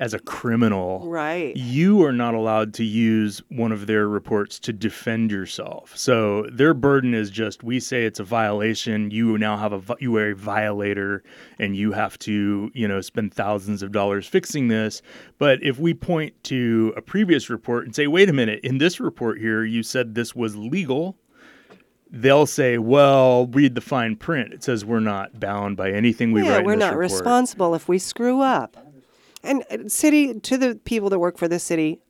as 0.00 0.14
a 0.14 0.18
criminal. 0.18 1.06
Right. 1.06 1.54
You 1.54 2.02
are 2.04 2.12
not 2.12 2.34
allowed 2.34 2.72
to 2.74 2.84
use 2.84 3.42
one 3.50 3.70
of 3.70 3.86
their 3.86 4.08
reports 4.08 4.58
to 4.60 4.72
defend 4.72 5.30
yourself. 5.30 5.92
So 5.94 6.46
their 6.50 6.72
burden 6.72 7.12
is 7.12 7.30
just 7.30 7.62
we 7.62 7.78
say 7.78 8.06
it's 8.06 8.18
a 8.18 8.24
violation, 8.24 9.10
you 9.10 9.36
now 9.36 9.58
have 9.58 9.72
a 9.72 9.96
you 10.00 10.16
are 10.16 10.30
a 10.30 10.34
violator 10.34 11.22
and 11.58 11.76
you 11.76 11.92
have 11.92 12.18
to, 12.20 12.70
you 12.74 12.88
know, 12.88 13.02
spend 13.02 13.34
thousands 13.34 13.82
of 13.82 13.92
dollars 13.92 14.26
fixing 14.26 14.68
this. 14.68 15.02
But 15.38 15.62
if 15.62 15.78
we 15.78 15.92
point 15.92 16.42
to 16.44 16.94
a 16.96 17.02
previous 17.02 17.50
report 17.50 17.84
and 17.84 17.94
say, 17.94 18.06
"Wait 18.06 18.30
a 18.30 18.32
minute, 18.32 18.60
in 18.64 18.78
this 18.78 19.00
report 19.00 19.38
here 19.38 19.64
you 19.64 19.82
said 19.82 20.14
this 20.14 20.34
was 20.34 20.56
legal." 20.56 21.16
they'll 22.12 22.46
say, 22.46 22.76
"Well, 22.76 23.46
read 23.46 23.76
the 23.76 23.80
fine 23.80 24.16
print. 24.16 24.52
It 24.52 24.64
says 24.64 24.84
we're 24.84 24.98
not 24.98 25.38
bound 25.38 25.76
by 25.76 25.92
anything 25.92 26.32
we 26.32 26.42
yeah, 26.42 26.54
write." 26.54 26.60
Yeah, 26.60 26.66
we're 26.66 26.74
not 26.74 26.96
report. 26.96 27.12
responsible 27.12 27.74
if 27.76 27.86
we 27.86 28.00
screw 28.00 28.40
up. 28.40 28.76
And 29.42 29.64
uh, 29.70 29.88
city 29.88 30.38
to 30.40 30.58
the 30.58 30.74
people 30.84 31.10
that 31.10 31.18
work 31.18 31.38
for 31.38 31.48
the 31.48 31.58
city, 31.58 32.00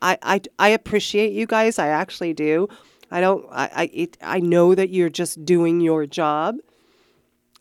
I 0.00 0.18
I, 0.22 0.40
I 0.58 0.68
appreciate 0.68 1.32
you 1.32 1.46
guys. 1.46 1.78
I 1.78 1.88
actually 1.88 2.34
do. 2.34 2.68
I 3.10 3.20
don't. 3.20 3.46
I 3.50 3.70
I 3.74 3.90
it, 3.92 4.16
I 4.22 4.40
know 4.40 4.74
that 4.74 4.90
you're 4.90 5.10
just 5.10 5.44
doing 5.44 5.80
your 5.80 6.06
job. 6.06 6.56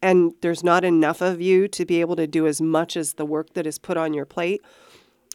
And 0.02 0.34
there's 0.42 0.64
not 0.64 0.84
enough 0.84 1.22
of 1.22 1.42
you 1.42 1.68
to 1.70 1.86
be 1.86 2.00
able 2.00 2.16
to 2.18 2.28
do 2.28 2.46
as 2.46 2.62
much 2.62 2.96
as 2.96 3.14
the 3.14 3.26
work 3.26 3.54
that 3.54 3.66
is 3.66 3.80
put 3.80 3.98
on 3.98 4.14
your 4.14 4.26
plate. 4.26 4.62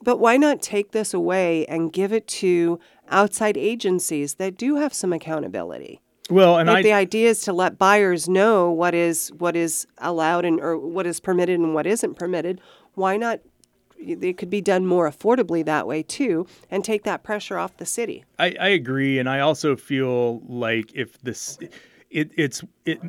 But 0.02 0.18
why 0.18 0.36
not 0.36 0.62
take 0.62 0.92
this 0.92 1.12
away 1.12 1.66
and 1.66 1.92
give 1.92 2.12
it 2.12 2.26
to 2.28 2.78
outside 3.08 3.56
agencies 3.56 4.34
that 4.34 4.56
do 4.56 4.76
have 4.76 4.94
some 4.94 5.12
accountability? 5.12 6.00
Well, 6.30 6.58
and 6.58 6.70
if 6.70 6.76
I 6.76 6.82
the 6.82 6.92
idea 6.92 7.28
is 7.30 7.40
to 7.42 7.52
let 7.52 7.78
buyers 7.78 8.28
know 8.28 8.70
what 8.70 8.94
is 8.94 9.32
what 9.36 9.56
is 9.56 9.86
allowed 9.98 10.44
and 10.44 10.60
or 10.60 10.78
what 10.78 11.06
is 11.06 11.18
permitted 11.18 11.58
and 11.58 11.74
what 11.74 11.86
isn't 11.86 12.14
permitted, 12.14 12.60
why 12.94 13.16
not? 13.16 13.40
It 14.00 14.38
could 14.38 14.50
be 14.50 14.60
done 14.60 14.86
more 14.86 15.08
affordably 15.10 15.64
that 15.64 15.86
way 15.86 16.02
too, 16.02 16.46
and 16.70 16.84
take 16.84 17.04
that 17.04 17.22
pressure 17.22 17.58
off 17.58 17.76
the 17.76 17.86
city. 17.86 18.24
I, 18.38 18.56
I 18.58 18.68
agree, 18.68 19.18
and 19.18 19.28
I 19.28 19.40
also 19.40 19.76
feel 19.76 20.40
like 20.40 20.90
if 20.94 21.20
this, 21.20 21.58
it, 22.10 22.30
it's 22.36 22.64
it. 22.84 23.00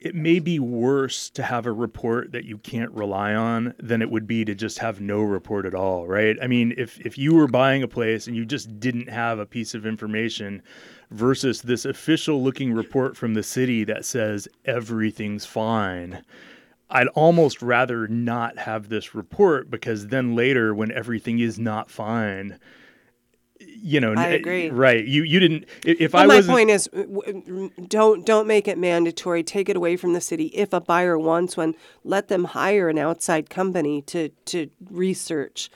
It 0.00 0.14
may 0.14 0.38
be 0.38 0.60
worse 0.60 1.28
to 1.30 1.42
have 1.42 1.66
a 1.66 1.72
report 1.72 2.30
that 2.30 2.44
you 2.44 2.58
can't 2.58 2.92
rely 2.92 3.34
on 3.34 3.74
than 3.80 4.00
it 4.00 4.08
would 4.08 4.28
be 4.28 4.44
to 4.44 4.54
just 4.54 4.78
have 4.78 5.00
no 5.00 5.20
report 5.22 5.66
at 5.66 5.74
all, 5.74 6.06
right? 6.06 6.36
I 6.40 6.46
mean, 6.46 6.72
if 6.78 7.00
if 7.04 7.18
you 7.18 7.34
were 7.34 7.48
buying 7.48 7.82
a 7.82 7.88
place 7.88 8.28
and 8.28 8.36
you 8.36 8.46
just 8.46 8.78
didn't 8.78 9.08
have 9.08 9.40
a 9.40 9.44
piece 9.44 9.74
of 9.74 9.84
information 9.84 10.62
versus 11.10 11.62
this 11.62 11.84
official 11.84 12.40
looking 12.40 12.72
report 12.72 13.16
from 13.16 13.34
the 13.34 13.42
city 13.42 13.82
that 13.84 14.04
says 14.04 14.46
everything's 14.64 15.44
fine, 15.46 16.22
I'd 16.90 17.08
almost 17.08 17.60
rather 17.60 18.08
not 18.08 18.58
have 18.58 18.88
this 18.88 19.14
report 19.14 19.70
because 19.70 20.08
then 20.08 20.34
later 20.34 20.74
when 20.74 20.90
everything 20.90 21.38
is 21.38 21.58
not 21.58 21.90
fine, 21.90 22.58
you 23.60 24.00
know, 24.00 24.14
I 24.16 24.28
agree. 24.28 24.70
right? 24.70 25.04
You 25.04 25.22
you 25.22 25.40
didn't. 25.40 25.66
If 25.84 26.12
But 26.12 26.30
I 26.30 26.36
was 26.36 26.46
my 26.46 26.54
point 26.54 26.70
is, 26.70 26.88
don't 27.88 28.24
don't 28.24 28.46
make 28.46 28.68
it 28.68 28.78
mandatory. 28.78 29.42
Take 29.42 29.68
it 29.68 29.76
away 29.76 29.96
from 29.96 30.12
the 30.12 30.20
city. 30.20 30.46
If 30.46 30.72
a 30.72 30.80
buyer 30.80 31.18
wants 31.18 31.56
one, 31.56 31.74
let 32.04 32.28
them 32.28 32.44
hire 32.44 32.88
an 32.88 32.98
outside 32.98 33.50
company 33.50 34.02
to 34.02 34.30
to 34.46 34.70
research. 34.90 35.70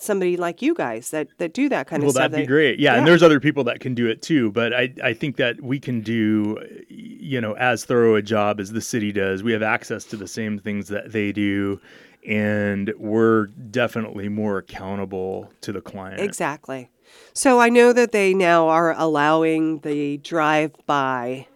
Somebody 0.00 0.36
like 0.36 0.62
you 0.62 0.74
guys 0.74 1.10
that, 1.10 1.28
that 1.38 1.52
do 1.52 1.68
that 1.68 1.86
kind 1.86 2.02
well, 2.02 2.10
of 2.10 2.14
stuff. 2.14 2.22
Well, 2.22 2.28
that'd 2.30 2.46
be 2.46 2.46
great. 2.46 2.78
Yeah, 2.78 2.94
and 2.94 3.06
there's 3.06 3.22
other 3.22 3.40
people 3.40 3.64
that 3.64 3.80
can 3.80 3.94
do 3.94 4.06
it 4.06 4.22
too. 4.22 4.50
But 4.52 4.72
I, 4.72 4.92
I 5.02 5.12
think 5.12 5.36
that 5.36 5.60
we 5.60 5.80
can 5.80 6.00
do, 6.00 6.58
you 6.88 7.40
know, 7.40 7.54
as 7.54 7.84
thorough 7.84 8.14
a 8.14 8.22
job 8.22 8.60
as 8.60 8.72
the 8.72 8.80
city 8.80 9.12
does. 9.12 9.42
We 9.42 9.52
have 9.52 9.62
access 9.62 10.04
to 10.04 10.16
the 10.16 10.28
same 10.28 10.58
things 10.58 10.88
that 10.88 11.12
they 11.12 11.32
do, 11.32 11.80
and 12.26 12.92
we're 12.98 13.46
definitely 13.46 14.28
more 14.28 14.58
accountable 14.58 15.50
to 15.62 15.72
the 15.72 15.80
client. 15.80 16.20
Exactly. 16.20 16.90
So 17.32 17.58
I 17.58 17.68
know 17.68 17.92
that 17.92 18.12
they 18.12 18.34
now 18.34 18.68
are 18.68 18.94
allowing 18.96 19.78
the 19.80 20.18
drive-by 20.18 21.46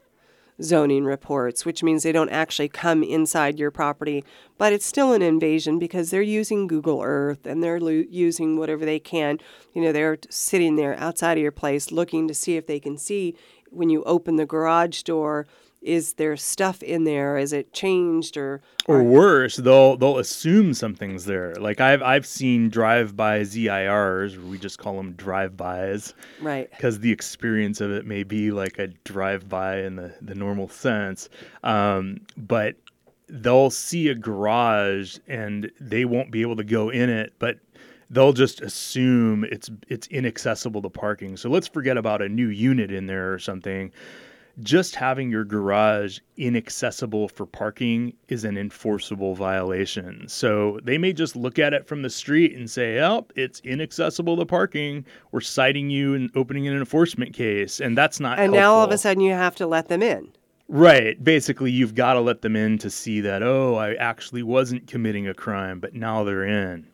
zoning 0.60 1.04
reports, 1.04 1.64
which 1.64 1.82
means 1.82 2.02
they 2.02 2.12
don't 2.12 2.30
actually 2.30 2.68
come 2.68 3.02
inside 3.02 3.58
your 3.58 3.70
property, 3.70 4.24
but 4.58 4.72
it's 4.72 4.86
still 4.86 5.12
an 5.12 5.22
invasion 5.22 5.78
because 5.78 6.10
they're 6.10 6.22
using 6.22 6.66
Google 6.66 7.02
Earth 7.02 7.46
and 7.46 7.62
they're 7.62 7.80
lo- 7.80 8.04
using 8.08 8.56
whatever 8.56 8.84
they 8.84 8.98
can. 8.98 9.38
You 9.72 9.82
know, 9.82 9.92
they're 9.92 10.18
sitting 10.28 10.76
there 10.76 10.98
outside 10.98 11.38
of 11.38 11.42
your 11.42 11.52
place 11.52 11.92
looking 11.92 12.28
to 12.28 12.34
see 12.34 12.56
if 12.56 12.66
they 12.66 12.80
can 12.80 12.98
see 12.98 13.36
when 13.70 13.88
you 13.88 14.04
open 14.04 14.36
the 14.36 14.46
garage 14.46 15.02
door, 15.02 15.46
is 15.82 16.14
there 16.14 16.36
stuff 16.36 16.82
in 16.82 17.04
there? 17.04 17.36
Is 17.36 17.52
it 17.52 17.72
changed 17.72 18.36
or 18.36 18.62
Or 18.86 19.02
worse, 19.02 19.56
they'll 19.56 19.96
they'll 19.96 20.18
assume 20.18 20.74
something's 20.74 21.24
there. 21.24 21.54
Like 21.56 21.80
I've 21.80 22.02
I've 22.02 22.26
seen 22.26 22.68
drive-by 22.68 23.40
ZIRs, 23.40 24.36
we 24.48 24.58
just 24.58 24.78
call 24.78 24.96
them 24.96 25.12
drive-bys, 25.12 26.14
Right. 26.40 26.70
Because 26.70 27.00
the 27.00 27.10
experience 27.10 27.80
of 27.80 27.90
it 27.90 28.06
may 28.06 28.22
be 28.22 28.50
like 28.50 28.78
a 28.78 28.88
drive-by 29.04 29.80
in 29.80 29.96
the 29.96 30.14
the 30.22 30.34
normal 30.34 30.68
sense, 30.68 31.28
um, 31.64 32.20
but 32.36 32.76
they'll 33.28 33.70
see 33.70 34.08
a 34.08 34.14
garage 34.14 35.18
and 35.26 35.70
they 35.80 36.04
won't 36.04 36.30
be 36.30 36.42
able 36.42 36.56
to 36.56 36.64
go 36.64 36.90
in 36.90 37.08
it, 37.10 37.32
but 37.38 37.58
they'll 38.10 38.34
just 38.34 38.60
assume 38.60 39.44
it's 39.44 39.70
it's 39.88 40.06
inaccessible 40.08 40.82
to 40.82 40.90
parking. 40.90 41.36
So 41.36 41.48
let's 41.50 41.66
forget 41.66 41.96
about 41.96 42.22
a 42.22 42.28
new 42.28 42.48
unit 42.48 42.92
in 42.92 43.06
there 43.06 43.32
or 43.32 43.38
something 43.38 43.90
just 44.60 44.94
having 44.94 45.30
your 45.30 45.44
garage 45.44 46.18
inaccessible 46.36 47.28
for 47.28 47.46
parking 47.46 48.12
is 48.28 48.44
an 48.44 48.56
enforceable 48.56 49.34
violation. 49.34 50.24
So 50.28 50.78
they 50.82 50.98
may 50.98 51.12
just 51.12 51.36
look 51.36 51.58
at 51.58 51.72
it 51.72 51.86
from 51.86 52.02
the 52.02 52.10
street 52.10 52.56
and 52.56 52.70
say, 52.70 53.00
"Oh, 53.00 53.26
it's 53.36 53.60
inaccessible 53.60 54.36
to 54.36 54.46
parking. 54.46 55.04
We're 55.30 55.40
citing 55.40 55.90
you 55.90 56.14
and 56.14 56.30
opening 56.34 56.68
an 56.68 56.76
enforcement 56.76 57.32
case," 57.34 57.80
and 57.80 57.96
that's 57.96 58.20
not. 58.20 58.38
and 58.38 58.52
now 58.52 58.74
all 58.74 58.84
of 58.84 58.90
a 58.90 58.98
sudden 58.98 59.22
you 59.22 59.32
have 59.32 59.56
to 59.56 59.66
let 59.66 59.88
them 59.88 60.02
in. 60.02 60.28
Right. 60.68 61.22
Basically, 61.22 61.70
you've 61.70 61.94
got 61.94 62.14
to 62.14 62.20
let 62.20 62.40
them 62.40 62.56
in 62.56 62.78
to 62.78 62.88
see 62.88 63.20
that, 63.20 63.42
oh, 63.42 63.74
I 63.74 63.94
actually 63.94 64.42
wasn't 64.42 64.86
committing 64.86 65.28
a 65.28 65.34
crime, 65.34 65.80
but 65.80 65.94
now 65.94 66.24
they're 66.24 66.44
in. 66.44 66.86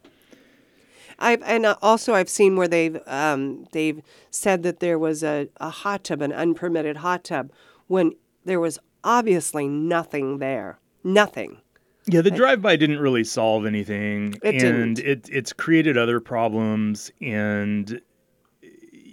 I've 1.19 1.43
and 1.43 1.67
also 1.83 2.15
I've 2.15 2.29
seen 2.29 2.57
where 2.57 2.69
they've 2.69 2.99
um, 3.07 3.67
they've 3.73 4.01
said 4.31 4.63
that 4.63 4.81
there 4.81 4.99
was 4.99 5.23
a, 5.23 5.49
a 5.59 5.71
hot 5.71 6.05
tub, 6.05 6.23
an 6.23 6.33
unpermitted 6.33 6.99
hot 6.99 7.25
tub, 7.25 7.51
when 7.87 8.13
there 8.45 8.61
was 8.61 8.79
obviously 9.05 9.69
nothing 9.69 10.39
there, 10.39 10.79
nothing. 11.03 11.61
Yeah, 12.07 12.23
the 12.23 12.31
drive-by 12.31 12.77
didn't 12.77 13.01
really 13.01 13.25
solve 13.25 13.67
anything, 13.67 14.35
It 14.43 14.63
and 14.63 14.97
didn't. 14.97 14.99
it 15.01 15.29
it's 15.31 15.53
created 15.53 15.99
other 15.99 16.21
problems. 16.21 17.11
And 17.21 18.01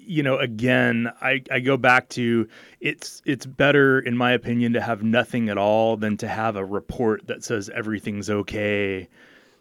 you 0.07 0.21
know, 0.21 0.37
again, 0.37 1.11
I, 1.19 1.41
I 1.51 1.59
go 1.59 1.77
back 1.77 2.09
to 2.09 2.47
it's 2.79 3.21
it's 3.25 3.45
better, 3.45 3.99
in 3.99 4.15
my 4.15 4.31
opinion, 4.31 4.73
to 4.73 4.81
have 4.81 5.03
nothing 5.03 5.49
at 5.49 5.57
all 5.57 5.97
than 5.97 6.15
to 6.17 6.27
have 6.27 6.55
a 6.55 6.63
report 6.63 7.27
that 7.27 7.43
says 7.43 7.69
everything's 7.73 8.29
okay 8.29 9.09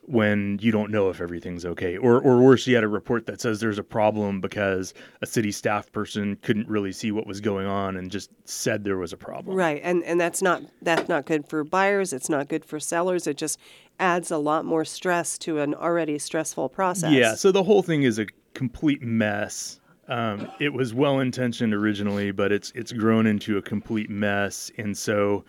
when 0.07 0.59
you 0.61 0.71
don't 0.71 0.91
know 0.91 1.09
if 1.09 1.21
everything's 1.21 1.65
okay, 1.65 1.97
or 1.97 2.21
or 2.21 2.41
worse 2.41 2.67
yet, 2.67 2.85
a 2.85 2.89
report 2.89 3.27
that 3.27 3.41
says 3.41 3.61
there's 3.61 3.79
a 3.79 3.85
problem 3.85 4.41
because 4.41 4.95
a 5.23 5.27
city 5.27 5.51
staff 5.51 5.91
person 5.93 6.37
couldn't 6.43 6.69
really 6.69 6.93
see 6.93 7.11
what 7.11 7.27
was 7.27 7.41
going 7.41 7.67
on 7.67 7.97
and 7.97 8.11
just 8.11 8.31
said 8.45 8.85
there 8.85 8.99
was 8.99 9.13
a 9.13 9.17
problem. 9.17 9.57
Right, 9.57 9.81
and 9.83 10.03
and 10.05 10.21
that's 10.21 10.43
not 10.43 10.63
that's 10.83 11.09
not 11.09 11.27
good 11.27 11.49
for 11.49 11.65
buyers. 11.65 12.13
It's 12.13 12.29
not 12.29 12.49
good 12.49 12.65
for 12.65 12.79
sellers. 12.79 13.27
It 13.27 13.37
just 13.37 13.59
adds 13.99 14.31
a 14.31 14.39
lot 14.39 14.65
more 14.65 14.85
stress 14.85 15.39
to 15.39 15.59
an 15.61 15.75
already 15.75 16.19
stressful 16.19 16.69
process. 16.71 17.13
Yeah, 17.13 17.35
so 17.35 17.53
the 17.53 17.63
whole 17.63 17.83
thing 17.83 18.03
is 18.03 18.19
a 18.19 18.27
complete 18.55 19.03
mess. 19.03 19.81
Um, 20.09 20.51
it 20.61 20.73
was 20.73 20.93
well 20.93 21.21
intentioned 21.21 21.73
originally, 21.73 22.31
but 22.31 22.53
it's 22.53 22.73
it's 22.75 22.93
grown 22.93 23.27
into 23.27 23.57
a 23.57 23.63
complete 23.63 24.11
mess. 24.11 24.71
And 24.77 24.97
so, 24.97 25.45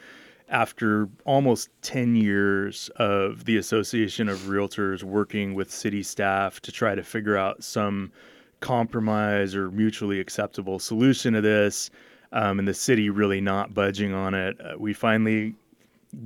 after 0.49 1.09
almost 1.25 1.69
ten 1.81 2.15
years 2.15 2.89
of 2.97 3.45
the 3.45 3.57
Association 3.57 4.29
of 4.29 4.37
Realtors 4.41 5.03
working 5.03 5.53
with 5.53 5.71
city 5.71 6.03
staff 6.03 6.59
to 6.61 6.71
try 6.71 6.95
to 6.95 7.03
figure 7.03 7.37
out 7.37 7.63
some 7.63 8.11
compromise 8.59 9.55
or 9.55 9.71
mutually 9.71 10.19
acceptable 10.19 10.79
solution 10.79 11.33
to 11.33 11.41
this, 11.41 11.89
um, 12.31 12.59
and 12.59 12.67
the 12.67 12.73
city 12.73 13.09
really 13.09 13.41
not 13.41 13.73
budging 13.73 14.13
on 14.13 14.33
it, 14.33 14.59
uh, 14.59 14.75
we 14.77 14.93
finally 14.93 15.55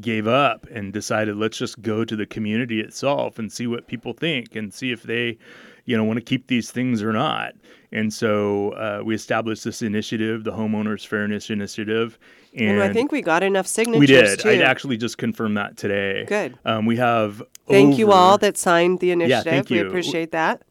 gave 0.01 0.27
up 0.27 0.67
and 0.71 0.93
decided 0.93 1.35
let's 1.35 1.57
just 1.57 1.81
go 1.81 2.05
to 2.05 2.15
the 2.15 2.25
community 2.25 2.79
itself 2.79 3.39
and 3.39 3.51
see 3.51 3.67
what 3.67 3.87
people 3.87 4.13
think 4.13 4.55
and 4.55 4.73
see 4.73 4.91
if 4.91 5.03
they 5.03 5.37
you 5.85 5.97
know 5.97 6.03
want 6.03 6.17
to 6.17 6.23
keep 6.23 6.47
these 6.47 6.71
things 6.71 7.01
or 7.01 7.11
not. 7.11 7.53
And 7.91 8.13
so 8.13 8.71
uh, 8.71 9.01
we 9.03 9.15
established 9.15 9.63
this 9.63 9.81
initiative 9.81 10.43
the 10.43 10.51
homeowners 10.51 11.05
fairness 11.05 11.49
initiative 11.49 12.19
and 12.55 12.69
And 12.71 12.81
I 12.83 12.91
think 12.93 13.11
we 13.11 13.21
got 13.21 13.43
enough 13.43 13.67
signatures 13.67 13.99
we 13.99 14.07
did 14.07 14.39
too. 14.39 14.49
i 14.49 14.55
actually 14.57 14.97
just 14.97 15.17
confirmed 15.17 15.57
that 15.57 15.77
today 15.77 16.25
Good. 16.27 16.57
um, 16.65 16.85
we 16.85 16.97
have 16.97 17.43
Thank 17.67 17.97
you 17.99 18.11
all 18.11 18.37
that 18.39 18.57
signed 18.57 18.99
the 18.99 19.11
initiative. 19.11 19.45
Yeah, 19.45 19.51
thank 19.51 19.69
We 19.69 19.77
you. 19.77 19.87
appreciate 19.87 20.31
that. 20.31 20.63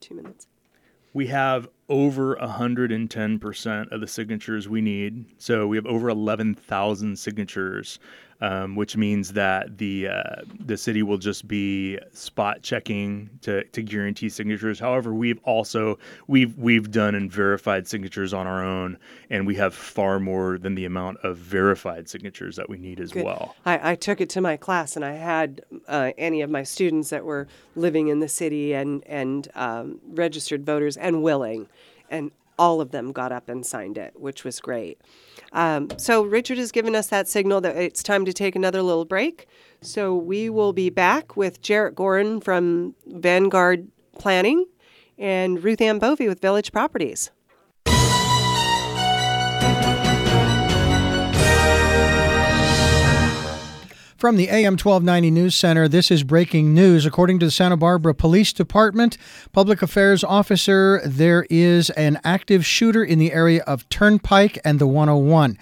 Two 0.00 0.14
minutes. 0.14 0.46
we 1.12 1.26
have 1.26 1.68
over 1.88 2.36
110% 2.36 3.90
of 3.92 4.00
the 4.00 4.06
signatures 4.06 4.68
we 4.68 4.80
need. 4.80 5.24
So 5.38 5.66
we 5.66 5.76
have 5.76 5.86
over 5.86 6.08
11,000 6.10 7.18
signatures, 7.18 7.98
um, 8.40 8.76
which 8.76 8.96
means 8.96 9.32
that 9.32 9.78
the 9.78 10.08
uh, 10.08 10.42
the 10.60 10.76
city 10.76 11.02
will 11.02 11.18
just 11.18 11.48
be 11.48 11.98
spot 12.12 12.62
checking 12.62 13.30
to, 13.42 13.64
to 13.64 13.82
guarantee 13.82 14.28
signatures. 14.28 14.78
However, 14.78 15.12
we've 15.12 15.40
also 15.44 15.98
we've 16.28 16.56
we've 16.56 16.90
done 16.90 17.14
and 17.14 17.30
verified 17.30 17.88
signatures 17.88 18.32
on 18.32 18.46
our 18.46 18.64
own, 18.64 18.98
and 19.28 19.46
we 19.46 19.56
have 19.56 19.74
far 19.74 20.20
more 20.20 20.58
than 20.58 20.74
the 20.74 20.84
amount 20.84 21.18
of 21.24 21.36
verified 21.36 22.08
signatures 22.08 22.56
that 22.56 22.68
we 22.68 22.78
need 22.78 23.00
as 23.00 23.12
Good. 23.12 23.24
well. 23.24 23.56
I, 23.66 23.92
I 23.92 23.94
took 23.96 24.20
it 24.20 24.30
to 24.30 24.40
my 24.40 24.56
class, 24.56 24.94
and 24.94 25.04
I 25.04 25.12
had 25.12 25.62
uh, 25.88 26.12
any 26.16 26.40
of 26.42 26.50
my 26.50 26.62
students 26.62 27.10
that 27.10 27.24
were 27.24 27.48
living 27.74 28.08
in 28.08 28.20
the 28.20 28.28
city 28.28 28.72
and 28.72 29.02
and 29.06 29.48
um, 29.54 30.00
registered 30.06 30.64
voters 30.64 30.96
and 30.96 31.22
willing, 31.22 31.66
and 32.08 32.30
all 32.58 32.80
of 32.80 32.90
them 32.90 33.12
got 33.12 33.32
up 33.32 33.48
and 33.48 33.64
signed 33.64 33.96
it, 33.96 34.14
which 34.16 34.44
was 34.44 34.60
great. 34.60 35.00
Um, 35.52 35.88
so 35.96 36.22
Richard 36.22 36.58
has 36.58 36.72
given 36.72 36.94
us 36.94 37.08
that 37.08 37.28
signal 37.28 37.60
that 37.62 37.76
it's 37.76 38.02
time 38.02 38.24
to 38.24 38.32
take 38.32 38.56
another 38.56 38.82
little 38.82 39.04
break. 39.04 39.46
So 39.80 40.14
we 40.14 40.50
will 40.50 40.72
be 40.72 40.90
back 40.90 41.36
with 41.36 41.62
Jarrett 41.62 41.94
Gorin 41.94 42.42
from 42.42 42.94
Vanguard 43.06 43.88
Planning 44.18 44.66
and 45.16 45.62
Ruth 45.62 45.80
Ann 45.80 45.98
Bovey 45.98 46.28
with 46.28 46.40
Village 46.40 46.72
Properties. 46.72 47.30
From 54.18 54.34
the 54.34 54.48
AM 54.48 54.72
1290 54.72 55.30
News 55.30 55.54
Center, 55.54 55.86
this 55.86 56.10
is 56.10 56.24
breaking 56.24 56.74
news. 56.74 57.06
According 57.06 57.38
to 57.38 57.46
the 57.46 57.52
Santa 57.52 57.76
Barbara 57.76 58.16
Police 58.16 58.52
Department 58.52 59.16
Public 59.52 59.80
Affairs 59.80 60.24
Officer, 60.24 61.00
there 61.06 61.46
is 61.48 61.90
an 61.90 62.18
active 62.24 62.66
shooter 62.66 63.04
in 63.04 63.20
the 63.20 63.32
area 63.32 63.62
of 63.62 63.88
Turnpike 63.90 64.58
and 64.64 64.80
the 64.80 64.88
101. 64.88 65.56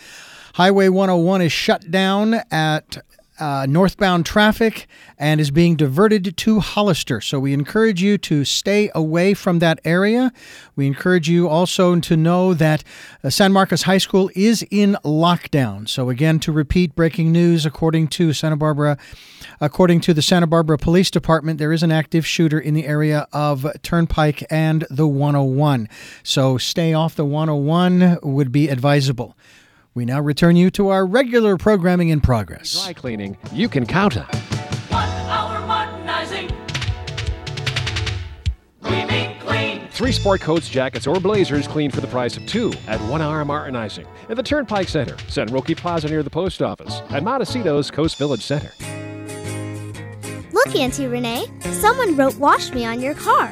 Highway 0.54 0.88
101 0.88 1.42
is 1.42 1.52
shut 1.52 1.90
down 1.90 2.40
at 2.50 3.04
uh, 3.39 3.66
northbound 3.68 4.26
traffic 4.26 4.87
and 5.18 5.41
is 5.41 5.51
being 5.51 5.76
diverted 5.76 6.37
to 6.37 6.61
Hollister. 6.61 7.20
So 7.20 7.39
we 7.39 7.53
encourage 7.53 8.03
you 8.03 8.18
to 8.18 8.45
stay 8.45 8.91
away 8.95 9.34
from 9.34 9.59
that 9.59 9.80
area. 9.84 10.32
We 10.74 10.87
encourage 10.87 11.28
you 11.28 11.49
also 11.49 11.99
to 11.99 12.16
know 12.16 12.55
that 12.55 12.82
uh, 13.22 13.30
San 13.30 13.53
Marcos 13.53 13.82
High 13.82 13.99
School 13.99 14.30
is 14.34 14.64
in 14.70 14.97
lockdown. 15.05 15.89
So 15.89 16.11
again, 16.11 16.39
to 16.41 16.53
repeat 16.53 16.95
breaking 16.95 17.32
news, 17.32 17.66
according 17.66 18.09
to 18.09 18.32
Santa 18.32 18.57
Barbara, 18.57 18.99
according 19.61 20.01
to 20.03 20.14
the 20.14 20.22
Santa 20.22 20.47
Barbara 20.47 20.78
Police 20.78 21.11
Department, 21.11 21.59
there 21.59 21.72
is 21.72 21.82
an 21.82 21.93
active 21.93 22.26
shooter 22.26 22.59
in 22.59 22.74
the 22.74 22.87
area 22.87 23.26
of 23.32 23.66
Turnpike 23.82 24.45
and 24.51 24.87
the 24.91 25.07
101. 25.07 25.89
So 26.22 26.59
stay 26.59 26.93
off 26.93 27.14
the 27.14 27.24
101 27.24 28.18
would 28.22 28.53
be 28.53 28.68
advisable. 28.68 29.37
We 29.97 30.05
now 30.05 30.20
return 30.20 30.57
you 30.57 30.70
to 30.72 30.90
our 30.90 31.07
regular 31.07 31.57
programming 31.57 32.11
in 32.11 32.20
progress. 32.20 32.84
Dry 32.84 32.92
cleaning, 32.92 33.38
you 33.51 33.66
can 33.66 33.86
count 33.86 34.18
on. 34.18 34.26
One 34.90 35.09
hour 35.09 35.57
Martinizing. 35.66 36.53
We 38.82 39.07
mean 39.07 39.40
clean. 39.40 39.88
Three 39.88 40.12
sport 40.12 40.42
coats, 40.42 40.68
jackets, 40.68 41.07
or 41.07 41.18
blazers 41.18 41.66
clean 41.66 41.90
for 41.90 42.03
the 42.03 42.09
price 42.09 42.36
of 42.36 42.44
two 42.44 42.74
at 42.86 43.01
One 43.09 43.22
Hour 43.22 43.42
Martinizing 43.47 44.07
at 44.28 44.36
the 44.36 44.42
Turnpike 44.42 44.90
Center, 44.90 45.16
San 45.28 45.47
Roque 45.47 45.74
Plaza 45.74 46.09
near 46.09 46.22
the 46.22 46.28
post 46.28 46.61
office, 46.61 47.01
and 47.09 47.24
Montecito's 47.24 47.90
Coast 47.90 48.18
Village 48.18 48.42
Center. 48.42 48.72
Look, 50.53 50.76
Auntie 50.76 51.07
Renee, 51.07 51.47
someone 51.61 52.14
wrote 52.16 52.36
Wash 52.36 52.70
Me 52.72 52.84
on 52.84 53.01
your 53.01 53.14
car. 53.14 53.51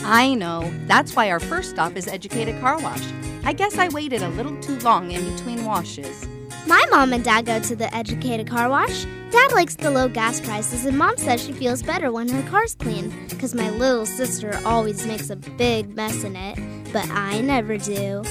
I 0.00 0.34
know. 0.34 0.70
That's 0.84 1.16
why 1.16 1.30
our 1.30 1.40
first 1.40 1.70
stop 1.70 1.96
is 1.96 2.06
Educated 2.06 2.60
Car 2.60 2.78
Wash. 2.80 3.02
I 3.46 3.52
guess 3.52 3.78
I 3.78 3.86
waited 3.90 4.22
a 4.22 4.28
little 4.30 4.60
too 4.60 4.76
long 4.80 5.12
in 5.12 5.24
between 5.30 5.64
washes. 5.64 6.26
My 6.66 6.84
mom 6.90 7.12
and 7.12 7.22
dad 7.22 7.46
go 7.46 7.60
to 7.60 7.76
the 7.76 7.94
Educated 7.94 8.48
Car 8.48 8.68
Wash. 8.68 9.04
Dad 9.30 9.52
likes 9.52 9.76
the 9.76 9.88
low 9.88 10.08
gas 10.08 10.40
prices, 10.40 10.84
and 10.84 10.98
mom 10.98 11.16
says 11.16 11.44
she 11.44 11.52
feels 11.52 11.80
better 11.80 12.10
when 12.10 12.28
her 12.28 12.42
car's 12.50 12.74
clean, 12.74 13.14
because 13.28 13.54
my 13.54 13.70
little 13.70 14.04
sister 14.04 14.58
always 14.64 15.06
makes 15.06 15.30
a 15.30 15.36
big 15.36 15.94
mess 15.94 16.24
in 16.24 16.34
it, 16.34 16.58
but 16.92 17.08
I 17.10 17.40
never 17.40 17.78
do. 17.78 18.24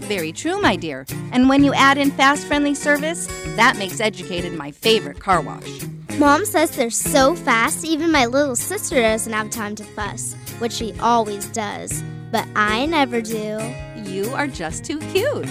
Very 0.00 0.32
true, 0.32 0.58
my 0.58 0.76
dear. 0.76 1.04
And 1.32 1.50
when 1.50 1.64
you 1.64 1.74
add 1.74 1.98
in 1.98 2.10
fast 2.10 2.46
friendly 2.46 2.74
service, 2.74 3.26
that 3.56 3.76
makes 3.76 4.00
Educated 4.00 4.54
my 4.54 4.70
favorite 4.70 5.20
car 5.20 5.42
wash. 5.42 5.82
Mom 6.16 6.46
says 6.46 6.70
they're 6.70 6.88
so 6.88 7.34
fast, 7.34 7.84
even 7.84 8.10
my 8.10 8.24
little 8.24 8.56
sister 8.56 9.02
doesn't 9.02 9.34
have 9.34 9.50
time 9.50 9.74
to 9.74 9.84
fuss, 9.84 10.34
which 10.60 10.72
she 10.72 10.94
always 10.98 11.44
does, 11.48 12.02
but 12.30 12.48
I 12.56 12.86
never 12.86 13.20
do. 13.20 13.58
You 14.04 14.30
are 14.34 14.46
just 14.46 14.84
too 14.84 14.98
cute. 15.12 15.48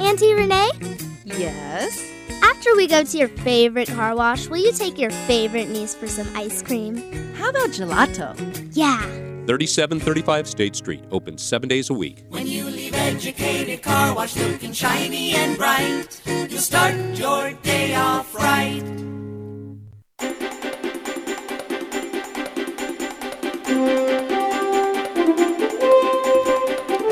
Auntie 0.00 0.34
Renee? 0.34 0.70
Yes? 1.24 2.04
After 2.42 2.74
we 2.76 2.86
go 2.86 3.04
to 3.04 3.18
your 3.18 3.28
favorite 3.28 3.88
car 3.88 4.14
wash, 4.14 4.48
will 4.48 4.58
you 4.58 4.72
take 4.72 4.98
your 4.98 5.10
favorite 5.10 5.68
niece 5.68 5.94
for 5.94 6.06
some 6.06 6.28
ice 6.36 6.62
cream? 6.62 6.96
How 7.34 7.50
about 7.50 7.70
gelato? 7.70 8.34
Yeah. 8.72 9.00
3735 9.46 10.48
State 10.48 10.76
Street, 10.76 11.04
open 11.10 11.36
seven 11.38 11.68
days 11.68 11.90
a 11.90 11.94
week. 11.94 12.24
When 12.28 12.46
you 12.46 12.64
leave 12.64 12.94
educated 12.94 13.82
car 13.82 14.14
wash 14.14 14.36
looking 14.36 14.72
shiny 14.72 15.32
and 15.32 15.56
bright, 15.56 16.20
you'll 16.26 16.60
start 16.60 16.94
your 17.18 17.52
day 17.62 17.94
off 17.94 18.34
right. 18.34 18.82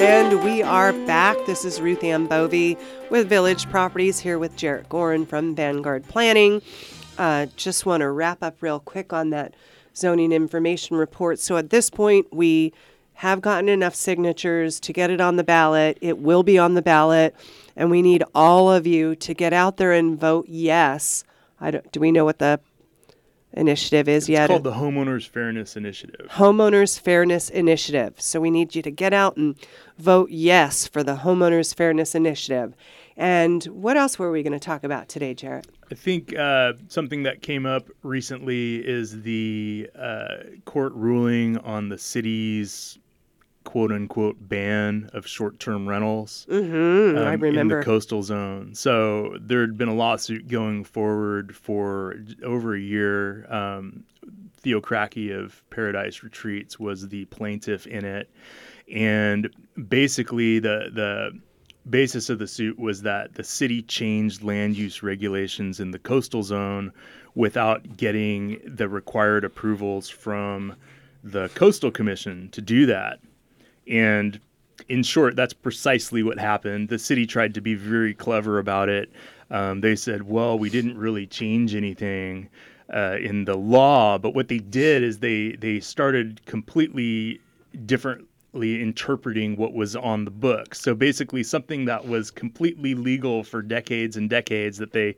And 0.08 0.42
we 0.42 0.62
are 0.62 0.94
back. 1.04 1.36
This 1.44 1.66
is 1.66 1.82
Ruth 1.82 2.02
Ann 2.02 2.28
Bovey 2.28 2.78
with 3.10 3.28
Village 3.28 3.68
Properties 3.68 4.18
here 4.18 4.38
with 4.38 4.56
Jarrett 4.56 4.88
Gorin 4.88 5.28
from 5.28 5.54
Vanguard 5.54 6.08
Planning. 6.08 6.62
Uh, 7.18 7.44
just 7.56 7.84
want 7.84 8.00
to 8.00 8.10
wrap 8.10 8.42
up 8.42 8.56
real 8.62 8.80
quick 8.80 9.12
on 9.12 9.28
that 9.30 9.52
zoning 9.94 10.32
information 10.32 10.96
report. 10.96 11.38
So 11.40 11.58
at 11.58 11.68
this 11.68 11.90
point, 11.90 12.32
we 12.32 12.72
have 13.16 13.42
gotten 13.42 13.68
enough 13.68 13.94
signatures 13.94 14.80
to 14.80 14.94
get 14.94 15.10
it 15.10 15.20
on 15.20 15.36
the 15.36 15.44
ballot. 15.44 15.98
It 16.00 16.16
will 16.16 16.42
be 16.42 16.56
on 16.56 16.72
the 16.72 16.80
ballot, 16.80 17.36
and 17.76 17.90
we 17.90 18.00
need 18.00 18.24
all 18.34 18.72
of 18.72 18.86
you 18.86 19.14
to 19.16 19.34
get 19.34 19.52
out 19.52 19.76
there 19.76 19.92
and 19.92 20.18
vote 20.18 20.46
yes. 20.48 21.22
I 21.60 21.70
don't, 21.70 21.92
do 21.92 22.00
we 22.00 22.12
know 22.12 22.24
what 22.24 22.38
the 22.38 22.60
initiative 23.52 24.08
is 24.08 24.24
It's 24.24 24.28
yet? 24.30 24.48
called 24.48 24.64
the 24.64 24.72
Homeowners 24.72 25.28
Fairness 25.28 25.76
Initiative. 25.76 26.26
Homeowners 26.30 27.00
Fairness 27.00 27.48
Initiative. 27.50 28.14
So 28.20 28.40
we 28.40 28.50
need 28.50 28.74
you 28.74 28.82
to 28.82 28.90
get 28.90 29.12
out 29.12 29.36
and 29.36 29.56
vote 29.98 30.30
yes 30.30 30.86
for 30.86 31.02
the 31.02 31.16
Homeowners 31.16 31.74
Fairness 31.74 32.14
Initiative. 32.14 32.74
And 33.16 33.64
what 33.64 33.96
else 33.96 34.18
were 34.18 34.30
we 34.30 34.42
going 34.44 34.52
to 34.52 34.60
talk 34.60 34.84
about 34.84 35.08
today, 35.08 35.34
Jarrett? 35.34 35.66
I 35.90 35.94
think 35.94 36.36
uh, 36.36 36.74
something 36.88 37.24
that 37.24 37.42
came 37.42 37.66
up 37.66 37.88
recently 38.02 38.76
is 38.76 39.22
the 39.22 39.90
uh, 39.98 40.36
court 40.66 40.92
ruling 40.94 41.58
on 41.58 41.88
the 41.88 41.98
city's 41.98 42.98
quote 43.68 43.92
unquote 43.92 44.36
ban 44.48 45.10
of 45.12 45.26
short 45.26 45.60
term 45.60 45.86
rentals 45.86 46.46
Mhm, 46.48 47.18
I 47.18 47.34
in 47.34 47.68
the 47.68 47.82
coastal 47.82 48.22
zone. 48.22 48.74
So 48.74 49.36
there 49.38 49.60
had 49.60 49.76
been 49.76 49.88
a 49.88 49.94
lawsuit 49.94 50.48
going 50.48 50.84
forward 50.84 51.54
for 51.54 52.16
over 52.42 52.74
a 52.74 52.80
year. 52.80 53.46
Um, 53.52 54.04
Theo 54.56 54.80
Kracke 54.80 55.38
of 55.38 55.62
Paradise 55.68 56.22
Retreats 56.22 56.80
was 56.80 57.08
the 57.08 57.26
plaintiff 57.26 57.86
in 57.86 58.06
it. 58.06 58.30
And 58.90 59.50
basically, 59.88 60.60
the, 60.60 60.88
the 60.90 61.38
basis 61.90 62.30
of 62.30 62.38
the 62.38 62.46
suit 62.46 62.78
was 62.78 63.02
that 63.02 63.34
the 63.34 63.44
city 63.44 63.82
changed 63.82 64.42
land 64.42 64.78
use 64.78 65.02
regulations 65.02 65.78
in 65.78 65.90
the 65.90 65.98
coastal 65.98 66.42
zone 66.42 66.90
without 67.34 67.98
getting 67.98 68.62
the 68.64 68.88
required 68.88 69.44
approvals 69.44 70.08
from 70.08 70.74
the 71.22 71.50
coastal 71.50 71.90
commission 71.90 72.48
to 72.52 72.62
do 72.62 72.86
that. 72.86 73.20
And 73.88 74.40
in 74.88 75.02
short, 75.02 75.36
that's 75.36 75.52
precisely 75.52 76.22
what 76.22 76.38
happened. 76.38 76.88
The 76.88 76.98
city 76.98 77.26
tried 77.26 77.54
to 77.54 77.60
be 77.60 77.74
very 77.74 78.14
clever 78.14 78.58
about 78.58 78.88
it. 78.88 79.10
Um, 79.50 79.80
they 79.80 79.96
said, 79.96 80.22
well, 80.22 80.58
we 80.58 80.70
didn't 80.70 80.98
really 80.98 81.26
change 81.26 81.74
anything 81.74 82.48
uh, 82.92 83.16
in 83.20 83.44
the 83.44 83.56
law, 83.56 84.18
but 84.18 84.34
what 84.34 84.48
they 84.48 84.58
did 84.58 85.02
is 85.02 85.18
they, 85.18 85.52
they 85.52 85.80
started 85.80 86.44
completely 86.46 87.40
differently 87.86 88.28
interpreting 88.82 89.56
what 89.56 89.72
was 89.74 89.94
on 89.96 90.24
the 90.24 90.30
book. 90.30 90.74
So 90.74 90.94
basically, 90.94 91.42
something 91.42 91.84
that 91.84 92.06
was 92.06 92.30
completely 92.30 92.94
legal 92.94 93.44
for 93.44 93.62
decades 93.62 94.16
and 94.16 94.28
decades 94.30 94.78
that 94.78 94.92
they 94.92 95.16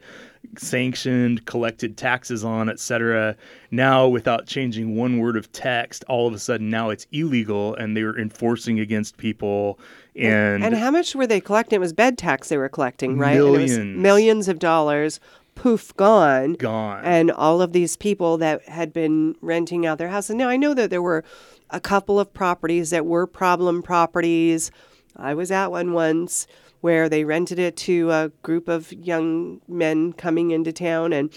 sanctioned, 0.57 1.47
collected 1.47 1.97
taxes 1.97 2.45
on, 2.45 2.69
etc. 2.69 3.37
Now, 3.71 4.09
without 4.09 4.47
changing 4.47 4.97
one 4.97 5.19
word 5.19 5.37
of 5.37 5.51
text, 5.53 6.05
all 6.09 6.27
of 6.27 6.35
a 6.35 6.39
sudden 6.39 6.71
now 6.71 6.91
it's 6.91 7.07
illegal, 7.13 7.75
and 7.77 7.97
they're 7.97 8.19
enforcing 8.19 8.81
against 8.81 9.17
people. 9.17 9.79
And, 10.17 10.65
and 10.65 10.75
how 10.77 10.91
much 10.91 11.15
were 11.15 11.27
they 11.27 11.41
collecting? 11.41 11.77
It 11.77 11.81
was 11.81 11.93
bed 11.93 12.19
tax 12.19 12.49
they 12.49 12.57
were 12.57 12.69
collecting, 12.69 13.17
right? 13.17 13.37
And 13.37 13.47
it 13.47 13.51
was 13.51 13.71
Millions. 13.77 13.99
millions 13.99 14.49
of 14.49 14.59
dollars. 14.59 15.21
Poof, 15.55 15.95
gone. 15.97 16.55
Gone. 16.55 17.05
And 17.05 17.31
all 17.31 17.61
of 17.61 17.73
these 17.73 17.97
people 17.97 18.39
that 18.39 18.67
had 18.69 18.93
been 18.93 19.37
renting 19.41 19.85
out 19.85 19.99
their 19.99 20.09
houses. 20.09 20.37
Now, 20.37 20.49
I 20.49 20.57
know 20.57 20.75
that 20.75 20.91
there 20.91 21.03
were 21.03 21.23
a 21.71 21.81
couple 21.81 22.19
of 22.19 22.33
properties 22.33 22.91
that 22.91 23.05
were 23.05 23.27
problem 23.27 23.83
properties. 23.83 24.71
I 25.17 25.35
was 25.35 25.51
at 25.51 25.71
one 25.71 25.93
once 25.93 26.47
where 26.81 27.09
they 27.09 27.25
rented 27.25 27.59
it 27.59 27.77
to 27.77 28.11
a 28.11 28.33
group 28.43 28.69
of 28.69 28.93
young 28.93 29.61
men 29.69 30.13
coming 30.13 30.51
into 30.51 30.73
town 30.73 31.13
and 31.13 31.33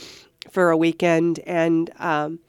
for 0.49 0.69
a 0.69 0.77
weekend. 0.77 1.39
And 1.39 1.91
um, 1.99 2.39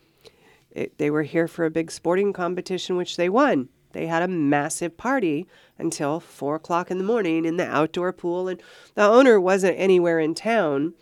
it, 0.71 0.99
they 0.99 1.11
were 1.11 1.23
here 1.23 1.49
for 1.49 1.65
a 1.65 1.71
big 1.71 1.91
sporting 1.91 2.33
competition, 2.33 2.97
which 2.97 3.17
they 3.17 3.29
won. 3.29 3.69
They 3.93 4.07
had 4.09 4.23
a 4.23 4.29
massive 4.29 4.97
party 4.97 5.47
until 5.79 6.19
four 6.19 6.57
o'clock 6.57 6.91
in 6.91 6.99
the 6.99 7.05
morning 7.05 7.45
in 7.45 7.57
the 7.57 7.67
outdoor 7.67 8.13
pool, 8.13 8.49
and 8.49 8.61
the 8.95 9.05
owner 9.05 9.41
wasn't 9.41 9.79
anywhere 9.79 10.19
in 10.19 10.35
town, 10.35 10.95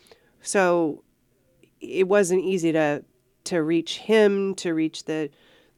so 0.42 1.02
it 1.80 2.06
wasn't 2.06 2.44
easy 2.44 2.70
to 2.72 3.02
to 3.44 3.62
reach 3.62 3.98
him, 3.98 4.54
to 4.56 4.74
reach 4.74 5.04
the 5.04 5.30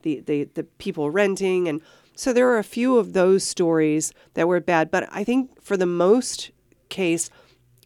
the 0.02 0.20
the, 0.20 0.44
the 0.54 0.64
people 0.64 1.10
renting, 1.10 1.68
and 1.68 1.80
so 2.14 2.32
there 2.32 2.48
are 2.50 2.58
a 2.58 2.64
few 2.64 2.98
of 2.98 3.12
those 3.12 3.44
stories 3.44 4.12
that 4.34 4.48
were 4.48 4.60
bad. 4.60 4.90
But 4.90 5.08
I 5.10 5.24
think 5.24 5.62
for 5.62 5.76
the 5.76 5.86
most 5.86 6.50
case, 6.88 7.30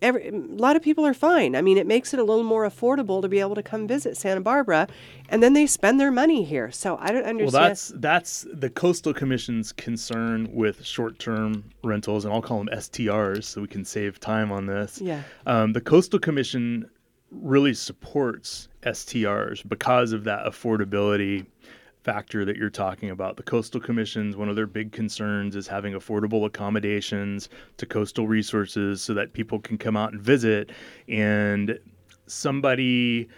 every, 0.03 0.29
a 0.29 0.33
lot 0.33 0.77
of 0.77 0.83
people 0.83 1.07
are 1.07 1.15
fine. 1.15 1.57
I 1.57 1.63
mean, 1.63 1.79
it 1.79 1.87
makes 1.87 2.13
it 2.13 2.21
a 2.21 2.25
little 2.25 2.45
more 2.45 2.69
affordable 2.69 3.23
to 3.23 3.29
be 3.29 3.41
able 3.41 3.55
to 3.55 3.63
come 3.63 3.87
visit 3.87 4.17
Santa 4.17 4.41
Barbara, 4.41 4.89
and 5.29 5.43
then 5.43 5.53
they 5.53 5.67
spend 5.67 5.99
their 6.01 6.11
money 6.11 6.45
here. 6.45 6.71
So 6.71 6.97
I 7.01 7.09
don't 7.13 7.25
understand. 7.25 7.53
Well, 7.53 7.69
that's 7.69 7.93
that's 7.97 8.47
the 8.53 8.71
Coastal 8.71 9.15
Commission's 9.15 9.73
concern 9.73 10.49
with 10.53 10.85
short-term 10.85 11.65
rentals, 11.83 12.25
and 12.25 12.35
I'll 12.35 12.43
call 12.43 12.59
them 12.59 12.69
STRs, 12.73 13.45
so 13.45 13.61
we 13.61 13.69
can 13.69 13.85
save 13.85 14.21
time 14.21 14.53
on 14.53 14.67
this. 14.67 15.01
Yeah. 15.01 15.23
Um, 15.47 15.73
the 15.73 15.81
Coastal 15.81 16.19
Commission 16.19 16.89
really 17.31 17.75
supports 17.75 18.69
STRs 18.83 19.69
because 19.69 20.13
of 20.13 20.25
that 20.25 20.47
affordability 20.47 21.47
factor 22.09 22.43
that 22.43 22.57
you're 22.57 22.71
talking 22.71 23.11
about. 23.11 23.37
The 23.37 23.43
coastal 23.43 23.83
commissions, 23.83 24.35
one 24.35 24.49
of 24.49 24.57
their 24.57 24.67
big 24.67 24.93
concerns 24.93 25.55
is 25.55 25.67
having 25.67 25.93
affordable 25.93 26.47
accommodations 26.47 27.51
to 27.77 27.85
coastal 27.85 28.27
resources 28.27 29.03
so 29.03 29.13
that 29.13 29.35
people 29.35 29.59
can 29.59 29.77
come 29.77 29.95
out 29.95 30.15
and 30.15 30.23
visit. 30.23 30.71
And 31.07 31.79
somebody 32.27 33.29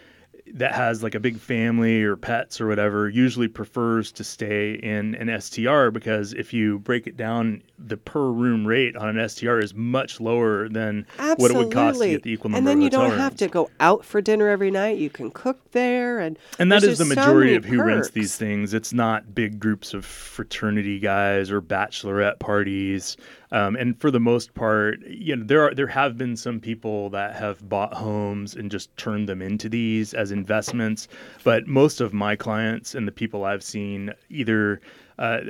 that 0.54 0.74
has 0.74 1.02
like 1.02 1.14
a 1.14 1.20
big 1.20 1.38
family 1.38 2.02
or 2.02 2.16
pets 2.16 2.60
or 2.60 2.66
whatever 2.66 3.08
usually 3.08 3.48
prefers 3.48 4.12
to 4.12 4.24
stay 4.24 4.74
in 4.74 5.14
an 5.16 5.40
STR 5.40 5.90
because 5.90 6.32
if 6.34 6.52
you 6.52 6.78
break 6.80 7.06
it 7.06 7.16
down, 7.16 7.62
the 7.78 7.96
per 7.96 8.30
room 8.30 8.66
rate 8.66 8.96
on 8.96 9.16
an 9.16 9.28
STR 9.28 9.58
is 9.58 9.74
much 9.74 10.20
lower 10.20 10.68
than 10.68 11.06
Absolutely. 11.18 11.42
what 11.42 11.50
it 11.50 11.64
would 11.64 11.72
cost 11.74 12.00
to 12.00 12.08
get 12.08 12.22
the 12.22 12.32
equal 12.32 12.50
number 12.50 12.58
and 12.58 12.66
then 12.66 12.78
of 12.78 12.82
you 12.84 12.90
don't 12.90 13.10
rooms. 13.10 13.20
have 13.20 13.36
to 13.36 13.48
go 13.48 13.70
out 13.80 14.04
for 14.04 14.20
dinner 14.20 14.48
every 14.48 14.70
night. 14.70 14.98
You 14.98 15.10
can 15.10 15.30
cook 15.30 15.58
there, 15.72 16.18
and 16.18 16.38
And 16.58 16.70
that 16.72 16.82
is 16.82 16.98
the 16.98 17.04
just 17.04 17.14
so 17.14 17.20
majority 17.20 17.54
of 17.54 17.64
who 17.64 17.82
rents 17.82 18.10
these 18.10 18.36
things. 18.36 18.74
It's 18.74 18.92
not 18.92 19.34
big 19.34 19.60
groups 19.60 19.94
of 19.94 20.04
fraternity 20.04 20.98
guys 20.98 21.50
or 21.50 21.60
bachelorette 21.62 22.38
parties. 22.38 23.16
Um, 23.52 23.74
and 23.76 24.00
for 24.00 24.10
the 24.10 24.20
most 24.20 24.54
part, 24.54 25.00
you 25.06 25.34
know, 25.34 25.44
there 25.44 25.62
are 25.62 25.74
there 25.74 25.88
have 25.88 26.16
been 26.16 26.36
some 26.36 26.60
people 26.60 27.10
that 27.10 27.34
have 27.34 27.68
bought 27.68 27.94
homes 27.94 28.54
and 28.54 28.70
just 28.70 28.96
turned 28.96 29.28
them 29.28 29.42
into 29.42 29.68
these 29.68 30.14
as 30.14 30.30
investments. 30.30 31.08
But 31.42 31.66
most 31.66 32.00
of 32.00 32.12
my 32.12 32.36
clients 32.36 32.94
and 32.94 33.08
the 33.08 33.12
people 33.12 33.44
I've 33.44 33.64
seen, 33.64 34.12
either 34.28 34.80
uh, 35.18 35.40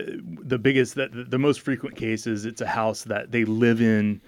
the 0.43 0.59
biggest, 0.59 0.95
that 0.95 1.31
the 1.31 1.39
most 1.39 1.61
frequent 1.61 1.97
case 1.97 2.27
is 2.27 2.45
it's 2.47 2.63
a 2.63 2.67
house 2.67 3.05
that 3.05 3.33
they 3.33 3.45
live 3.45 3.81
in 3.83 4.21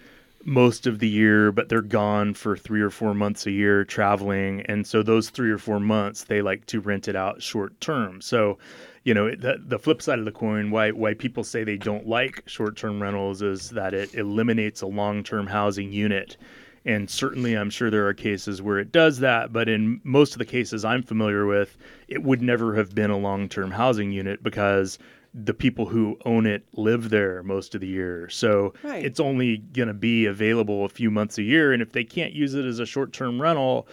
most 0.45 0.87
of 0.87 0.99
the 0.99 1.07
year, 1.07 1.51
but 1.51 1.69
they're 1.69 1.81
gone 1.81 2.33
for 2.33 2.57
three 2.57 2.81
or 2.81 2.89
four 2.89 3.13
months 3.13 3.45
a 3.45 3.51
year 3.51 3.85
traveling. 3.85 4.61
And 4.61 4.85
so 4.85 5.03
those 5.03 5.29
three 5.29 5.51
or 5.51 5.57
four 5.57 5.79
months, 5.79 6.25
they 6.25 6.41
like 6.41 6.65
to 6.67 6.79
rent 6.79 7.07
it 7.07 7.15
out 7.15 7.41
short 7.41 7.79
term. 7.79 8.21
So, 8.21 8.57
you 9.03 9.13
know, 9.13 9.31
the, 9.31 9.57
the 9.65 9.79
flip 9.79 10.01
side 10.01 10.19
of 10.19 10.25
the 10.25 10.31
coin, 10.31 10.71
why, 10.71 10.91
why 10.91 11.13
people 11.13 11.43
say 11.43 11.63
they 11.63 11.77
don't 11.77 12.07
like 12.07 12.43
short 12.45 12.77
term 12.77 13.01
rentals 13.01 13.41
is 13.41 13.69
that 13.71 13.93
it 13.93 14.13
eliminates 14.15 14.81
a 14.81 14.87
long 14.87 15.23
term 15.23 15.47
housing 15.47 15.91
unit. 15.91 16.37
And 16.85 17.09
certainly, 17.09 17.53
I'm 17.53 17.69
sure 17.69 17.89
there 17.89 18.07
are 18.07 18.13
cases 18.13 18.61
where 18.61 18.77
it 18.77 18.91
does 18.91 19.19
that, 19.19 19.53
but 19.53 19.69
in 19.69 20.01
most 20.03 20.33
of 20.33 20.39
the 20.39 20.45
cases 20.45 20.83
I'm 20.83 21.01
familiar 21.01 21.45
with, 21.45 21.77
it 22.09 22.23
would 22.23 22.41
never 22.41 22.75
have 22.75 22.93
been 22.93 23.09
a 23.09 23.17
long 23.17 23.47
term 23.47 23.71
housing 23.71 24.11
unit 24.11 24.43
because 24.43 24.99
the 25.33 25.53
people 25.53 25.87
who 25.87 26.17
own 26.25 26.45
it 26.45 26.63
live 26.73 27.09
there 27.09 27.41
most 27.43 27.73
of 27.73 27.81
the 27.81 27.87
year. 27.87 28.29
So 28.29 28.73
Right. 28.83 29.03
it's 29.03 29.19
only 29.19 29.57
going 29.57 29.87
to 29.87 29.93
be 29.93 30.25
available 30.27 30.85
a 30.85 30.89
few 30.89 31.09
months 31.09 31.37
a 31.39 31.43
year. 31.43 31.73
And 31.73 31.81
if 31.81 31.91
they 31.91 32.03
can't 32.03 32.33
use 32.33 32.53
it 32.53 32.65
as 32.65 32.79
a 32.79 32.85
short 32.85 33.13
term 33.13 33.41
rental, 33.41 33.87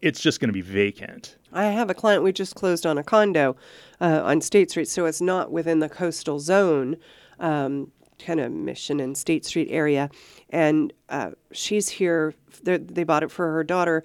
it's 0.00 0.20
just 0.20 0.40
going 0.40 0.48
to 0.48 0.52
be 0.52 0.60
vacant. 0.60 1.36
I 1.52 1.66
have 1.66 1.88
a 1.90 1.94
client. 1.94 2.24
We 2.24 2.32
just 2.32 2.56
closed 2.56 2.84
on 2.86 2.98
a 2.98 3.04
condo 3.04 3.54
uh, 4.00 4.22
on 4.24 4.40
State 4.40 4.70
Street, 4.70 4.88
so 4.88 5.04
it's 5.06 5.20
not 5.20 5.52
within 5.52 5.78
the 5.78 5.88
coastal 5.88 6.40
zone, 6.40 6.96
um, 7.38 7.92
kind 8.18 8.40
of 8.40 8.50
Mission 8.50 8.98
and 8.98 9.16
State 9.16 9.44
Street 9.44 9.68
area. 9.70 10.10
And 10.50 10.92
uh, 11.08 11.32
she's 11.52 11.88
here. 11.88 12.34
They 12.64 12.78
they 12.78 13.04
bought 13.04 13.22
it 13.22 13.30
for 13.30 13.52
her 13.52 13.62
daughter, 13.62 14.02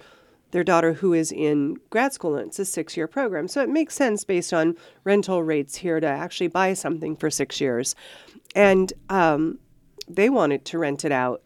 their 0.50 0.64
daughter 0.64 0.94
who 0.94 1.12
is 1.12 1.30
in 1.30 1.76
grad 1.90 2.12
school, 2.12 2.36
and 2.36 2.48
it's 2.48 2.58
a 2.58 2.64
six-year 2.64 3.06
program. 3.06 3.48
So 3.48 3.62
it 3.62 3.68
makes 3.68 3.94
sense 3.94 4.24
based 4.24 4.52
on 4.52 4.76
rental 5.04 5.42
rates 5.42 5.76
here 5.76 6.00
to 6.00 6.06
actually 6.06 6.48
buy 6.48 6.74
something 6.74 7.16
for 7.16 7.30
six 7.30 7.60
years. 7.60 7.94
And 8.54 8.92
um, 9.08 9.58
they 10.08 10.30
wanted 10.30 10.64
to 10.66 10.78
rent 10.78 11.04
it 11.04 11.12
out 11.12 11.42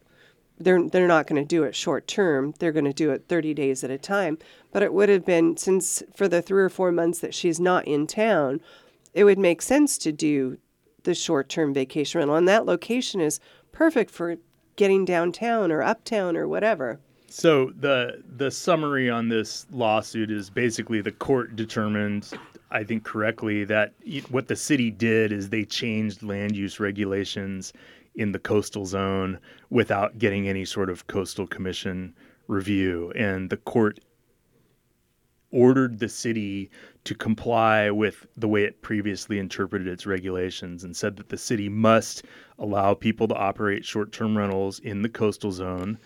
they're 0.59 0.89
they're 0.89 1.09
not 1.09 1.27
going 1.27 1.43
to 1.43 1.47
do 1.47 1.65
it 1.65 1.75
short 1.75 2.07
term. 2.07 2.55
They're 2.59 2.73
going 2.73 2.85
to 2.85 2.93
do 2.93 3.11
it 3.11 3.27
30 3.29 3.55
days 3.55 3.83
at 3.85 3.91
a 3.91 3.99
time. 3.99 4.39
But 4.71 4.83
it 4.83 4.93
would 4.93 5.09
have 5.09 5.25
been 5.25 5.57
since 5.57 6.03
for 6.15 6.29
the 6.29 6.43
3 6.43 6.63
or 6.63 6.69
4 6.69 6.93
months 6.93 7.19
that 7.21 7.35
she's 7.35 7.61
not 7.61 7.87
in 7.87 8.07
town, 8.07 8.61
it 9.15 9.25
would 9.25 9.39
make 9.39 9.63
sense 9.63 9.99
to 9.99 10.13
do 10.13 10.59
the 11.05 11.15
short-term 11.15 11.75
vacation 11.75 12.21
rental 12.21 12.37
and 12.37 12.47
that 12.47 12.65
location 12.65 13.21
is 13.21 13.41
perfect 13.73 14.11
for 14.11 14.37
getting 14.77 15.05
downtown 15.05 15.73
or 15.73 15.83
uptown 15.83 16.37
or 16.37 16.47
whatever. 16.47 17.01
So 17.33 17.73
the 17.81 18.23
the 18.37 18.51
summary 18.51 19.09
on 19.09 19.31
this 19.31 19.65
lawsuit 19.71 20.31
is 20.31 20.51
basically 20.51 21.01
the 21.01 21.13
court 21.13 21.57
determined, 21.57 22.29
I 22.71 22.85
think 22.85 23.05
correctly, 23.05 23.65
that 23.65 23.95
what 24.29 24.49
the 24.49 24.55
city 24.55 24.91
did 24.91 25.33
is 25.33 25.49
they 25.49 25.65
changed 25.65 26.23
land 26.23 26.55
use 26.55 26.79
regulations 26.79 27.73
in 28.17 28.33
the 28.33 28.39
coastal 28.39 28.85
zone 28.85 29.39
without 29.71 30.19
getting 30.19 30.47
any 30.47 30.67
sort 30.67 30.91
of 30.91 31.07
coastal 31.07 31.47
commission 31.47 32.15
review, 32.49 33.11
and 33.17 33.49
the 33.49 33.57
court 33.57 33.99
ordered 35.51 36.01
the 36.01 36.11
city 36.11 36.71
to 37.05 37.15
comply 37.15 37.91
with 37.91 38.27
the 38.37 38.49
way 38.49 38.65
it 38.65 38.83
previously 38.83 39.39
interpreted 39.39 39.89
its 39.89 40.05
regulations 40.05 40.85
and 40.85 40.95
said 40.95 41.17
that 41.17 41.31
the 41.31 41.39
city 41.39 41.71
must 41.71 42.27
allow 42.59 42.93
people 42.93 43.27
to 43.27 43.35
operate 43.35 43.87
short 43.87 44.13
term 44.13 44.37
rentals 44.37 44.81
in 44.81 45.01
the 45.01 45.09
coastal 45.09 45.51
zone. 45.51 45.99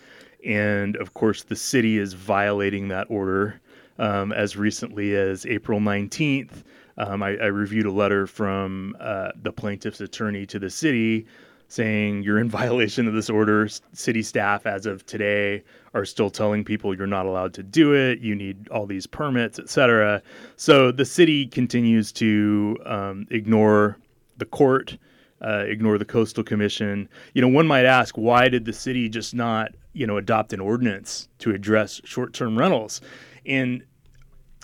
And 0.47 0.95
of 0.95 1.13
course, 1.13 1.43
the 1.43 1.55
city 1.55 1.99
is 1.99 2.13
violating 2.13 2.87
that 2.87 3.07
order. 3.09 3.61
Um, 3.99 4.31
as 4.31 4.55
recently 4.55 5.15
as 5.15 5.45
April 5.45 5.79
19th, 5.79 6.63
um, 6.97 7.21
I, 7.21 7.37
I 7.37 7.47
reviewed 7.47 7.85
a 7.85 7.91
letter 7.91 8.25
from 8.25 8.95
uh, 8.99 9.31
the 9.41 9.51
plaintiff's 9.51 10.01
attorney 10.01 10.45
to 10.47 10.59
the 10.59 10.69
city 10.69 11.27
saying 11.67 12.23
you're 12.23 12.39
in 12.39 12.49
violation 12.61 13.07
of 13.07 13.13
this 13.13 13.29
order. 13.29 13.67
City 13.93 14.21
staff, 14.21 14.65
as 14.65 14.85
of 14.85 15.05
today, 15.05 15.63
are 15.93 16.05
still 16.05 16.29
telling 16.29 16.63
people 16.63 16.95
you're 16.95 17.07
not 17.07 17.25
allowed 17.25 17.53
to 17.55 17.63
do 17.63 17.93
it. 17.93 18.19
You 18.19 18.35
need 18.35 18.69
all 18.69 18.85
these 18.85 19.07
permits, 19.07 19.59
et 19.59 19.69
cetera. 19.69 20.21
So 20.55 20.91
the 20.91 21.05
city 21.05 21.45
continues 21.45 22.11
to 22.13 22.77
um, 22.85 23.27
ignore 23.31 23.97
the 24.37 24.45
court, 24.45 24.97
uh, 25.41 25.63
ignore 25.67 25.97
the 25.97 26.05
coastal 26.05 26.43
commission. 26.43 27.09
You 27.33 27.41
know, 27.41 27.47
one 27.47 27.67
might 27.67 27.85
ask, 27.85 28.17
why 28.17 28.47
did 28.47 28.65
the 28.65 28.73
city 28.73 29.09
just 29.09 29.33
not, 29.33 29.71
you 29.97 30.05
know, 30.07 30.17
adopt 30.17 30.53
an 30.53 30.59
ordinance 30.59 31.27
to 31.39 31.51
address 31.51 31.99
short-term 32.03 32.57
rentals? 32.57 33.01
And 33.45 33.83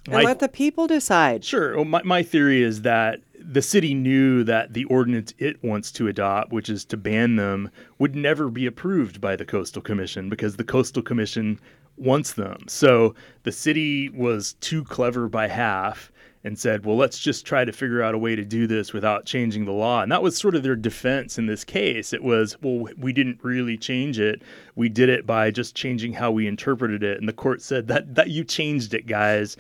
And 0.06 0.14
my- 0.16 0.24
let 0.24 0.40
the 0.40 0.48
people 0.50 0.88
decide. 0.88 1.44
Sure. 1.44 1.76
Well, 1.76 1.86
my, 1.86 2.04
my 2.04 2.24
theory 2.24 2.62
is 2.62 2.82
that 2.84 3.20
the 3.40 3.62
city 3.62 3.94
knew 3.94 4.44
that 4.46 4.74
the 4.74 4.86
ordinance 4.86 5.34
it 5.38 5.62
wants 5.64 5.92
to 5.94 6.08
adopt, 6.08 6.54
which 6.54 6.70
is 6.70 6.86
to 6.86 6.98
ban 6.98 7.36
them, 7.36 7.70
would 8.00 8.16
never 8.16 8.50
be 8.50 8.66
approved 8.66 9.20
by 9.20 9.36
the 9.36 9.44
Coastal 9.46 9.82
Commission 9.82 10.30
because 10.30 10.56
the 10.56 10.64
Coastal 10.64 11.02
Commission 11.04 11.60
wants 11.98 12.34
them. 12.34 12.58
So 12.68 13.16
the 13.44 13.52
city 13.52 14.10
was 14.10 14.54
too 14.62 14.84
clever 14.84 15.28
by 15.28 15.48
half 15.48 16.12
and 16.46 16.60
said, 16.60 16.86
well, 16.86 16.98
let's 16.98 17.20
just 17.20 17.46
try 17.46 17.64
to 17.64 17.72
figure 17.72 18.02
out 18.02 18.14
a 18.14 18.18
way 18.18 18.36
to 18.36 18.44
do 18.44 18.68
this 18.68 18.92
without 18.92 19.26
changing 19.26 19.64
the 19.64 19.72
law. 19.72 20.02
And 20.02 20.12
that 20.12 20.22
was 20.22 20.38
sort 20.38 20.56
of 20.56 20.64
their 20.64 20.76
defense 20.76 21.38
in 21.38 21.46
this 21.46 21.64
case. 21.64 22.12
It 22.12 22.22
was, 22.22 22.58
well, 22.62 22.90
we 22.98 23.14
didn't 23.14 23.40
really 23.44 23.78
change 23.78 24.20
it. 24.20 24.42
We 24.76 24.90
did 24.90 25.08
it 25.08 25.26
by 25.26 25.52
just 25.52 25.74
changing 25.74 26.14
how 26.14 26.32
we 26.32 26.46
interpreted 26.46 27.02
it. 27.02 27.18
And 27.18 27.30
the 27.30 27.34
court 27.34 27.62
said 27.62 27.88
that 27.88 28.16
that 28.16 28.30
you 28.30 28.44
changed 28.44 28.94
it, 28.94 29.08
guys. 29.08 29.56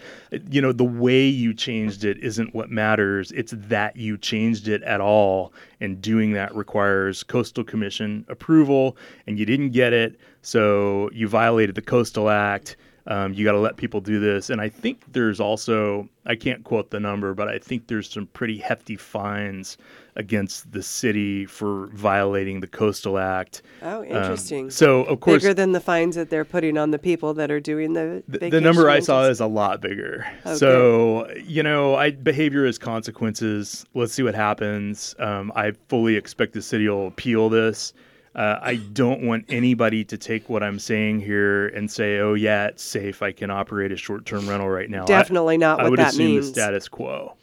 You 0.49 0.61
know, 0.61 0.73
the 0.73 0.84
way 0.84 1.25
you 1.25 1.53
changed 1.53 2.03
it 2.03 2.17
isn't 2.17 2.53
what 2.53 2.69
matters. 2.69 3.31
It's 3.31 3.53
that 3.55 3.95
you 3.95 4.17
changed 4.17 4.67
it 4.67 4.84
at 4.84 4.99
all. 4.99 5.53
And 5.79 6.01
doing 6.01 6.34
that 6.34 6.53
requires 6.53 7.23
coastal 7.23 7.63
commission 7.63 8.25
approval, 8.27 8.97
and 9.27 9.39
you 9.39 9.45
didn't 9.45 9.71
get 9.71 9.93
it. 9.93 10.19
So 10.41 11.09
you 11.13 11.29
violated 11.29 11.75
the 11.75 11.81
Coastal 11.81 12.29
Act. 12.29 12.75
Um, 13.05 13.33
you 13.33 13.43
got 13.43 13.51
to 13.51 13.59
let 13.59 13.75
people 13.75 13.99
do 13.99 14.19
this. 14.19 14.49
And 14.49 14.61
I 14.61 14.69
think 14.69 15.01
there's 15.11 15.39
also, 15.41 16.07
I 16.25 16.35
can't 16.35 16.63
quote 16.63 16.89
the 16.89 16.99
number, 17.01 17.33
but 17.33 17.49
I 17.49 17.57
think 17.59 17.87
there's 17.87 18.09
some 18.09 18.27
pretty 18.27 18.57
hefty 18.57 18.95
fines 18.95 19.77
against 20.15 20.71
the 20.71 20.81
city 20.81 21.45
for 21.45 21.87
violating 21.87 22.61
the 22.61 22.67
Coastal 22.67 23.17
Act. 23.17 23.61
Oh, 23.81 24.01
Um, 24.01 24.05
interesting. 24.05 24.69
so, 24.69 25.03
of 25.03 25.19
course, 25.19 25.41
bigger 25.41 25.53
than 25.53 25.71
the 25.73 25.79
fines 25.81 26.15
that 26.15 26.29
they're 26.29 26.45
putting 26.45 26.77
on 26.77 26.91
the 26.91 26.99
people 26.99 27.33
that 27.33 27.51
are 27.51 27.59
doing 27.59 27.93
the 27.93 28.23
the, 28.27 28.49
the 28.49 28.61
number 28.61 28.89
I 28.89 28.99
saw 28.99 29.23
is 29.23 29.39
a 29.39 29.47
lot 29.47 29.81
bigger. 29.81 30.25
Okay. 30.45 30.55
So, 30.55 31.29
you 31.45 31.63
know, 31.63 31.95
I 31.95 32.11
behavior 32.11 32.65
has 32.65 32.77
consequences. 32.77 33.85
Let's 33.95 34.13
see 34.13 34.23
what 34.23 34.35
happens. 34.35 35.15
Um, 35.19 35.51
I 35.55 35.71
fully 35.89 36.15
expect 36.15 36.53
the 36.53 36.61
city 36.61 36.87
will 36.87 37.07
appeal 37.07 37.49
this. 37.49 37.93
Uh, 38.36 38.57
I 38.61 38.75
don't 38.75 39.21
want 39.21 39.45
anybody 39.49 40.03
to 40.05 40.17
take 40.17 40.49
what 40.49 40.63
I'm 40.63 40.79
saying 40.79 41.19
here 41.19 41.67
and 41.67 41.89
say, 41.91 42.17
"Oh 42.19 42.34
yeah, 42.34 42.67
it's 42.67 42.84
safe. 42.84 43.21
I 43.21 43.31
can 43.31 43.51
operate 43.51 43.91
a 43.91 43.95
short-term 43.95 44.49
rental 44.49 44.69
right 44.69 44.89
now." 44.89 45.03
I- 45.03 45.07
Definitely 45.07 45.57
not 45.57 45.77
what 45.77 45.86
I 45.86 45.89
would 45.89 45.99
that 45.99 46.13
assume 46.13 46.25
means. 46.25 46.47
the 46.47 46.53
status 46.53 46.88
quo. 46.88 47.36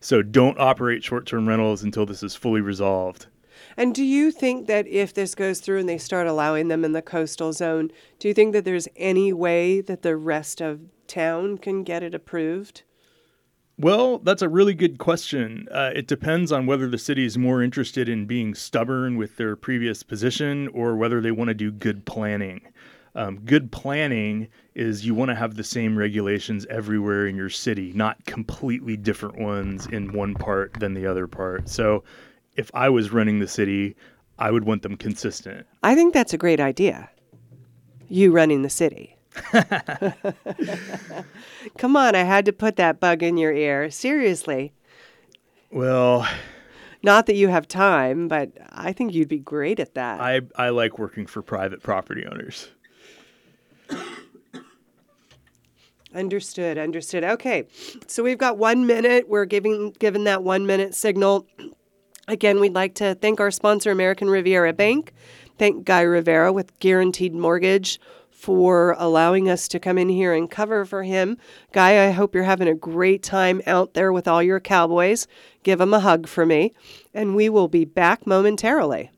So 0.00 0.22
don't 0.22 0.58
operate 0.58 1.04
short-term 1.04 1.48
rentals 1.48 1.82
until 1.82 2.06
this 2.06 2.22
is 2.22 2.34
fully 2.34 2.60
resolved. 2.60 3.26
And 3.76 3.94
do 3.94 4.02
you 4.02 4.30
think 4.32 4.66
that 4.66 4.88
if 4.88 5.14
this 5.14 5.34
goes 5.34 5.60
through 5.60 5.78
and 5.78 5.88
they 5.88 5.98
start 5.98 6.26
allowing 6.26 6.68
them 6.68 6.84
in 6.84 6.92
the 6.92 7.02
coastal 7.02 7.52
zone, 7.52 7.90
do 8.18 8.26
you 8.26 8.34
think 8.34 8.52
that 8.52 8.64
there's 8.64 8.88
any 8.96 9.32
way 9.32 9.80
that 9.80 10.02
the 10.02 10.16
rest 10.16 10.60
of 10.60 10.80
town 11.06 11.58
can 11.58 11.84
get 11.84 12.02
it 12.02 12.14
approved? 12.14 12.82
Well, 13.80 14.18
that's 14.18 14.42
a 14.42 14.48
really 14.50 14.74
good 14.74 14.98
question. 14.98 15.66
Uh, 15.72 15.90
it 15.94 16.06
depends 16.06 16.52
on 16.52 16.66
whether 16.66 16.86
the 16.86 16.98
city 16.98 17.24
is 17.24 17.38
more 17.38 17.62
interested 17.62 18.10
in 18.10 18.26
being 18.26 18.54
stubborn 18.54 19.16
with 19.16 19.38
their 19.38 19.56
previous 19.56 20.02
position 20.02 20.68
or 20.74 20.96
whether 20.96 21.22
they 21.22 21.30
want 21.30 21.48
to 21.48 21.54
do 21.54 21.72
good 21.72 22.04
planning. 22.04 22.60
Um, 23.14 23.38
good 23.38 23.72
planning 23.72 24.48
is 24.74 25.06
you 25.06 25.14
want 25.14 25.30
to 25.30 25.34
have 25.34 25.54
the 25.54 25.64
same 25.64 25.96
regulations 25.96 26.66
everywhere 26.68 27.26
in 27.26 27.36
your 27.36 27.48
city, 27.48 27.90
not 27.94 28.22
completely 28.26 28.98
different 28.98 29.38
ones 29.38 29.86
in 29.86 30.12
one 30.12 30.34
part 30.34 30.74
than 30.78 30.92
the 30.92 31.06
other 31.06 31.26
part. 31.26 31.66
So 31.66 32.04
if 32.56 32.70
I 32.74 32.90
was 32.90 33.12
running 33.12 33.38
the 33.38 33.48
city, 33.48 33.96
I 34.38 34.50
would 34.50 34.64
want 34.64 34.82
them 34.82 34.98
consistent. 34.98 35.66
I 35.82 35.94
think 35.94 36.12
that's 36.12 36.34
a 36.34 36.38
great 36.38 36.60
idea. 36.60 37.08
You 38.10 38.30
running 38.30 38.60
the 38.60 38.68
city. 38.68 39.16
Come 41.78 41.96
on, 41.96 42.14
I 42.14 42.22
had 42.22 42.44
to 42.46 42.52
put 42.52 42.76
that 42.76 43.00
bug 43.00 43.22
in 43.22 43.36
your 43.36 43.52
ear. 43.52 43.90
Seriously. 43.90 44.72
Well, 45.70 46.26
Not 47.02 47.26
that 47.26 47.34
you 47.34 47.48
have 47.48 47.66
time, 47.66 48.28
but 48.28 48.50
I 48.70 48.92
think 48.92 49.14
you'd 49.14 49.28
be 49.28 49.38
great 49.38 49.80
at 49.80 49.94
that. 49.94 50.20
I, 50.20 50.40
I 50.56 50.68
like 50.70 50.98
working 50.98 51.26
for 51.26 51.42
private 51.42 51.82
property 51.82 52.26
owners. 52.30 52.68
Understood, 56.12 56.76
understood. 56.76 57.22
Okay. 57.22 57.68
So 58.08 58.24
we've 58.24 58.38
got 58.38 58.58
1 58.58 58.84
minute. 58.84 59.28
We're 59.28 59.44
giving 59.44 59.92
given 59.92 60.24
that 60.24 60.42
1 60.42 60.66
minute 60.66 60.94
signal. 60.94 61.46
Again, 62.26 62.58
we'd 62.60 62.74
like 62.74 62.96
to 62.96 63.14
thank 63.14 63.38
our 63.38 63.52
sponsor 63.52 63.92
American 63.92 64.28
Riviera 64.28 64.72
Bank. 64.72 65.12
Thank 65.56 65.84
Guy 65.84 66.00
Rivera 66.02 66.52
with 66.52 66.76
Guaranteed 66.80 67.34
Mortgage 67.34 68.00
for 68.40 68.96
allowing 68.98 69.50
us 69.50 69.68
to 69.68 69.78
come 69.78 69.98
in 69.98 70.08
here 70.08 70.32
and 70.32 70.50
cover 70.50 70.84
for 70.86 71.02
him. 71.02 71.36
Guy, 71.72 72.06
I 72.06 72.10
hope 72.10 72.34
you're 72.34 72.44
having 72.44 72.68
a 72.68 72.74
great 72.74 73.22
time 73.22 73.60
out 73.66 73.92
there 73.92 74.12
with 74.12 74.26
all 74.26 74.42
your 74.42 74.60
cowboys. 74.60 75.26
Give 75.62 75.80
him 75.80 75.92
a 75.92 76.00
hug 76.00 76.26
for 76.26 76.46
me, 76.46 76.72
and 77.12 77.36
we 77.36 77.50
will 77.50 77.68
be 77.68 77.84
back 77.84 78.26
momentarily. 78.26 79.10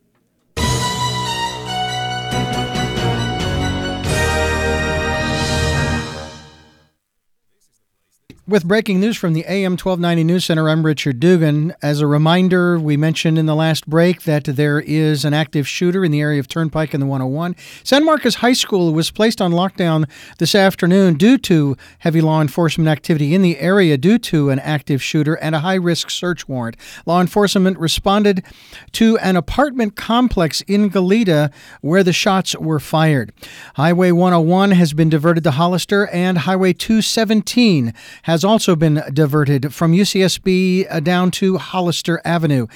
With 8.49 8.67
breaking 8.67 8.99
news 8.99 9.17
from 9.17 9.35
the 9.35 9.45
AM 9.47 9.75
1290 9.75 10.25
News 10.25 10.45
Center, 10.47 10.69
I'm 10.69 10.85
Richard 10.85 11.21
Dugan. 11.21 11.73
As 11.81 12.01
a 12.01 12.09
reminder, 12.09 12.77
we 12.77 12.97
mentioned 12.97 13.39
in 13.39 13.47
the 13.47 13.55
last 13.55 13.89
break 13.89 14.23
that 14.23 14.43
there 14.43 14.81
is 14.81 15.25
an 15.25 15.33
active 15.33 15.69
shooter 15.69 16.05
in 16.05 16.11
the 16.11 16.21
area 16.21 16.41
of 16.41 16.49
Turnpike 16.49 16.93
and 16.93 17.01
the 17.01 17.07
101. 17.07 17.55
San 17.85 18.05
Marcos 18.05 18.35
High 18.35 18.55
School 18.55 18.93
was 18.93 19.13
placed 19.13 19.41
on 19.41 19.53
lockdown 19.53 20.11
this 20.39 20.57
afternoon 20.57 21.15
due 21.15 21.39
to 21.39 21.77
heavy 22.01 22.21
law 22.21 22.41
enforcement 22.41 22.89
activity 22.89 23.33
in 23.33 23.43
the 23.43 23.61
area 23.61 23.97
due 23.97 24.19
to 24.19 24.51
an 24.51 24.59
active 24.59 25.01
shooter 25.01 25.35
and 25.35 25.55
a 25.55 25.61
high 25.61 25.77
risk 25.77 26.11
search 26.11 26.49
warrant. 26.49 26.77
Law 27.07 27.21
enforcement 27.21 27.79
responded 27.79 28.45
to 28.91 29.17
an 29.19 29.37
apartment 29.37 29.95
complex 29.95 30.63
in 30.63 30.91
Goleta 30.91 31.53
where 31.81 32.03
the 32.03 32.13
shots 32.13 32.57
were 32.57 32.81
fired. 32.81 33.33
Highway 33.77 34.11
101 34.11 34.73
has 34.73 34.95
been 34.95 35.11
diverted 35.11 35.45
to 35.45 35.53
Hollister, 35.53 36.09
and 36.09 36.39
Highway 36.39 36.73
217 36.73 37.95
has 38.33 38.45
also 38.45 38.75
been 38.75 39.03
diverted 39.13 39.75
from 39.75 39.93
UCSB 39.93 40.87
uh, 40.91 41.01
down 41.01 41.31
to 41.31 41.59
Hollister 41.59 42.19
Avenue. 42.25 42.67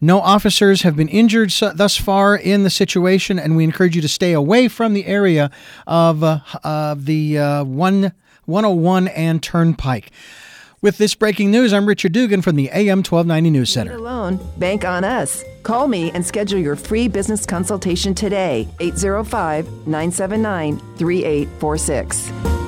No 0.00 0.18
officers 0.18 0.82
have 0.82 0.96
been 0.96 1.06
injured 1.06 1.50
thus 1.50 1.96
far 1.96 2.34
in 2.34 2.64
the 2.64 2.70
situation, 2.70 3.38
and 3.38 3.56
we 3.56 3.62
encourage 3.62 3.94
you 3.94 4.02
to 4.02 4.08
stay 4.08 4.32
away 4.32 4.66
from 4.66 4.92
the 4.92 5.06
area 5.06 5.52
of, 5.86 6.24
uh, 6.24 6.40
of 6.64 7.04
the 7.04 7.38
uh, 7.38 7.62
1, 7.62 8.12
101 8.46 9.06
and 9.08 9.40
Turnpike. 9.40 10.10
With 10.82 10.98
this 10.98 11.14
breaking 11.14 11.52
news, 11.52 11.72
I'm 11.72 11.86
Richard 11.86 12.10
Dugan 12.10 12.42
from 12.42 12.56
the 12.56 12.68
AM 12.72 12.98
1290 12.98 13.50
News 13.50 13.70
Center. 13.70 13.92
Need 13.92 14.00
a 14.00 14.02
loan? 14.02 14.40
Bank 14.58 14.84
on 14.84 15.04
us. 15.04 15.44
Call 15.62 15.86
me 15.86 16.10
and 16.10 16.26
schedule 16.26 16.58
your 16.58 16.74
free 16.74 17.06
business 17.06 17.46
consultation 17.46 18.16
today. 18.16 18.68
805 18.80 19.86
979 19.86 20.78
3846. 20.98 22.63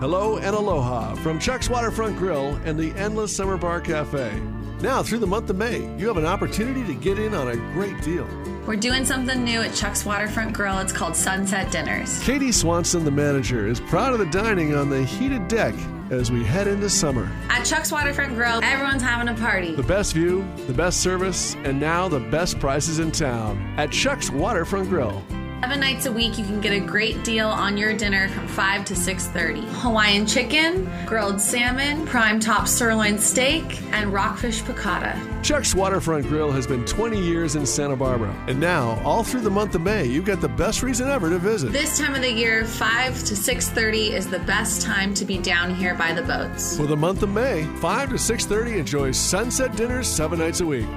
Hello 0.00 0.38
and 0.38 0.56
aloha 0.56 1.14
from 1.16 1.38
Chuck's 1.38 1.68
Waterfront 1.68 2.16
Grill 2.16 2.58
and 2.64 2.78
the 2.78 2.90
Endless 2.92 3.36
Summer 3.36 3.58
Bar 3.58 3.82
Cafe. 3.82 4.32
Now, 4.80 5.02
through 5.02 5.18
the 5.18 5.26
month 5.26 5.50
of 5.50 5.56
May, 5.56 5.94
you 5.98 6.08
have 6.08 6.16
an 6.16 6.24
opportunity 6.24 6.82
to 6.86 6.98
get 6.98 7.18
in 7.18 7.34
on 7.34 7.48
a 7.48 7.56
great 7.74 8.00
deal. 8.00 8.26
We're 8.66 8.76
doing 8.76 9.04
something 9.04 9.44
new 9.44 9.60
at 9.60 9.74
Chuck's 9.74 10.06
Waterfront 10.06 10.54
Grill. 10.54 10.78
It's 10.78 10.90
called 10.90 11.14
Sunset 11.14 11.70
Dinners. 11.70 12.18
Katie 12.22 12.50
Swanson, 12.50 13.04
the 13.04 13.10
manager, 13.10 13.66
is 13.66 13.78
proud 13.78 14.14
of 14.14 14.20
the 14.20 14.24
dining 14.24 14.74
on 14.74 14.88
the 14.88 15.04
heated 15.04 15.46
deck 15.48 15.74
as 16.08 16.32
we 16.32 16.44
head 16.44 16.66
into 16.66 16.88
summer. 16.88 17.30
At 17.50 17.64
Chuck's 17.64 17.92
Waterfront 17.92 18.36
Grill, 18.36 18.64
everyone's 18.64 19.02
having 19.02 19.28
a 19.28 19.34
party. 19.38 19.74
The 19.74 19.82
best 19.82 20.14
view, 20.14 20.48
the 20.66 20.72
best 20.72 21.02
service, 21.02 21.56
and 21.56 21.78
now 21.78 22.08
the 22.08 22.20
best 22.20 22.58
prices 22.58 23.00
in 23.00 23.12
town 23.12 23.74
at 23.76 23.92
Chuck's 23.92 24.30
Waterfront 24.30 24.88
Grill. 24.88 25.22
Seven 25.60 25.80
nights 25.80 26.06
a 26.06 26.12
week, 26.12 26.38
you 26.38 26.44
can 26.44 26.62
get 26.62 26.72
a 26.72 26.80
great 26.80 27.22
deal 27.22 27.46
on 27.46 27.76
your 27.76 27.94
dinner 27.94 28.30
from 28.30 28.48
5 28.48 28.82
to 28.86 28.94
6.30. 28.94 29.62
Hawaiian 29.82 30.26
chicken, 30.26 30.90
grilled 31.04 31.38
salmon, 31.38 32.06
prime 32.06 32.40
top 32.40 32.66
sirloin 32.66 33.18
steak, 33.18 33.82
and 33.92 34.10
rockfish 34.10 34.62
piccata. 34.62 35.20
Chuck's 35.42 35.74
Waterfront 35.74 36.26
Grill 36.28 36.50
has 36.50 36.66
been 36.66 36.86
20 36.86 37.20
years 37.20 37.56
in 37.56 37.66
Santa 37.66 37.94
Barbara. 37.94 38.34
And 38.48 38.58
now, 38.58 38.98
all 39.04 39.22
through 39.22 39.42
the 39.42 39.50
month 39.50 39.74
of 39.74 39.82
May, 39.82 40.06
you've 40.06 40.24
got 40.24 40.40
the 40.40 40.48
best 40.48 40.82
reason 40.82 41.10
ever 41.10 41.28
to 41.28 41.38
visit. 41.38 41.72
This 41.72 41.98
time 41.98 42.14
of 42.14 42.22
the 42.22 42.32
year, 42.32 42.64
5 42.64 43.24
to 43.24 43.34
6.30 43.34 44.12
is 44.12 44.30
the 44.30 44.38
best 44.40 44.80
time 44.80 45.12
to 45.12 45.26
be 45.26 45.36
down 45.36 45.74
here 45.74 45.94
by 45.94 46.14
the 46.14 46.22
boats. 46.22 46.78
For 46.78 46.86
the 46.86 46.96
month 46.96 47.22
of 47.22 47.28
May, 47.28 47.64
5 47.80 48.08
to 48.08 48.14
6.30, 48.14 48.78
enjoys 48.78 49.18
sunset 49.18 49.76
dinners 49.76 50.08
seven 50.08 50.38
nights 50.38 50.62
a 50.62 50.66
week. 50.66 50.88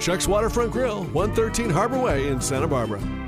Chuck's 0.00 0.26
Waterfront 0.26 0.72
Grill, 0.72 1.04
113 1.04 1.68
Harbor 1.68 1.98
Way 1.98 2.28
in 2.28 2.40
Santa 2.40 2.66
Barbara. 2.66 3.25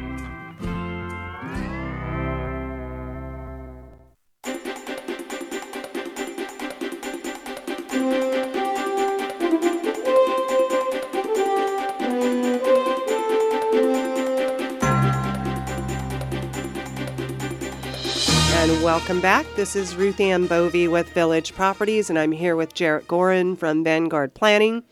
Welcome 19.08 19.22
back. 19.22 19.46
This 19.56 19.74
is 19.74 19.96
Ruth 19.96 20.20
Ann 20.20 20.46
Bovey 20.46 20.86
with 20.86 21.08
Village 21.14 21.54
Properties, 21.54 22.10
and 22.10 22.18
I'm 22.18 22.32
here 22.32 22.54
with 22.54 22.74
Jarrett 22.74 23.08
Gorin 23.08 23.56
from 23.56 23.82
Vanguard 23.82 24.34
Planning. 24.34 24.82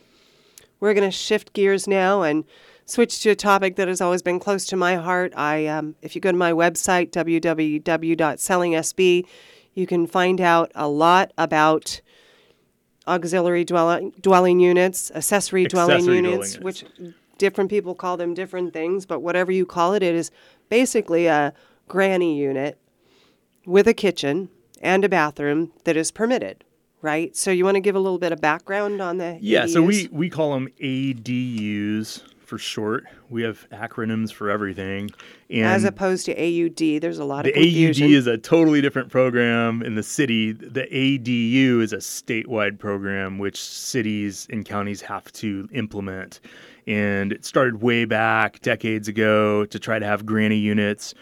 We're 0.81 0.95
going 0.95 1.07
to 1.07 1.11
shift 1.11 1.53
gears 1.53 1.87
now 1.87 2.23
and 2.23 2.45
switch 2.87 3.21
to 3.21 3.29
a 3.29 3.35
topic 3.35 3.77
that 3.77 3.89
has 3.89 4.01
always 4.01 4.23
been 4.23 4.41
close 4.41 4.65
to 4.69 4.77
my 4.77 4.95
heart. 4.95 5.35
I, 5.37 5.67
um, 5.67 5.97
if 6.01 6.15
you 6.15 6.23
go 6.23 6.33
to 6.33 6.39
my 6.39 6.53
website 6.53 7.11
www.sellingsb, 7.11 9.27
you 9.75 9.87
can 9.87 10.07
find 10.07 10.41
out 10.41 10.73
a 10.75 10.89
lot 10.89 11.35
about 11.37 12.01
auxiliary 13.07 13.67
dwelling 13.67 14.15
dwelling 14.19 14.61
units, 14.61 15.11
accessory, 15.11 15.67
dwelling 15.67 15.97
Accessory 15.97 16.17
units, 16.17 16.55
dwelling 16.55 16.65
which 16.65 16.87
different 17.37 17.69
people 17.69 17.95
call 17.95 18.17
them 18.17 18.33
different 18.33 18.73
things, 18.73 19.05
but 19.05 19.21
whatever 19.21 19.53
you 19.53 19.67
call 19.67 19.93
it, 19.93 20.03
it 20.03 20.15
is 20.15 20.31
basically 20.71 21.27
a 21.27 21.53
granny 21.87 22.39
unit 22.39 22.79
with 23.67 23.87
a 23.89 23.95
kitchen 23.95 24.49
and 24.81 25.05
a 25.05 25.09
bathroom 25.09 25.73
that 25.85 25.97
is 25.97 26.11
permitted, 26.11 26.65
right? 27.03 27.37
So 27.37 27.51
you 27.51 27.65
want 27.65 27.75
to 27.75 27.81
give 27.81 27.95
a 27.95 28.01
little 28.01 28.19
bit 28.19 28.33
of 28.33 28.41
background 28.41 29.03
on 29.03 29.19
the 29.19 29.39
Yeah, 29.41 29.67
so 29.67 29.83
we, 29.83 30.09
we 30.11 30.31
call 30.31 30.55
them 30.55 30.69
ADUs 30.81 32.23
for 32.47 32.59
short. 32.59 33.05
We 33.29 33.43
have 33.43 33.69
acronyms 33.71 34.33
for 34.33 34.49
everything. 34.49 35.11
And 35.51 35.67
as 35.67 35.85
opposed 35.85 36.27
to 36.27 36.33
AUD, 36.33 37.03
there's 37.03 37.19
a 37.19 37.25
lot 37.25 37.45
the 37.45 37.51
of 37.51 37.55
confusion. 37.55 38.07
AUD 38.07 38.13
is 38.13 38.27
a 38.27 38.39
totally 38.39 38.81
different 38.81 39.11
program 39.11 39.83
in 39.83 39.97
the 39.97 40.03
city. 40.03 40.53
The 40.53 40.85
ADU 40.85 41.83
is 41.83 41.93
a 41.93 41.99
statewide 41.99 42.79
program 42.79 43.39
which 43.39 43.61
cities 43.61 44.47
and 44.51 44.65
counties 44.65 45.01
have 45.03 45.31
to 45.33 45.69
implement. 45.73 46.41
And 46.87 47.33
it 47.33 47.45
started 47.45 47.83
way 47.83 48.05
back 48.05 48.61
decades 48.61 49.09
ago 49.09 49.65
to 49.67 49.79
try 49.79 49.99
to 49.99 50.07
have 50.07 50.25
granny 50.25 50.57
units. 50.57 51.15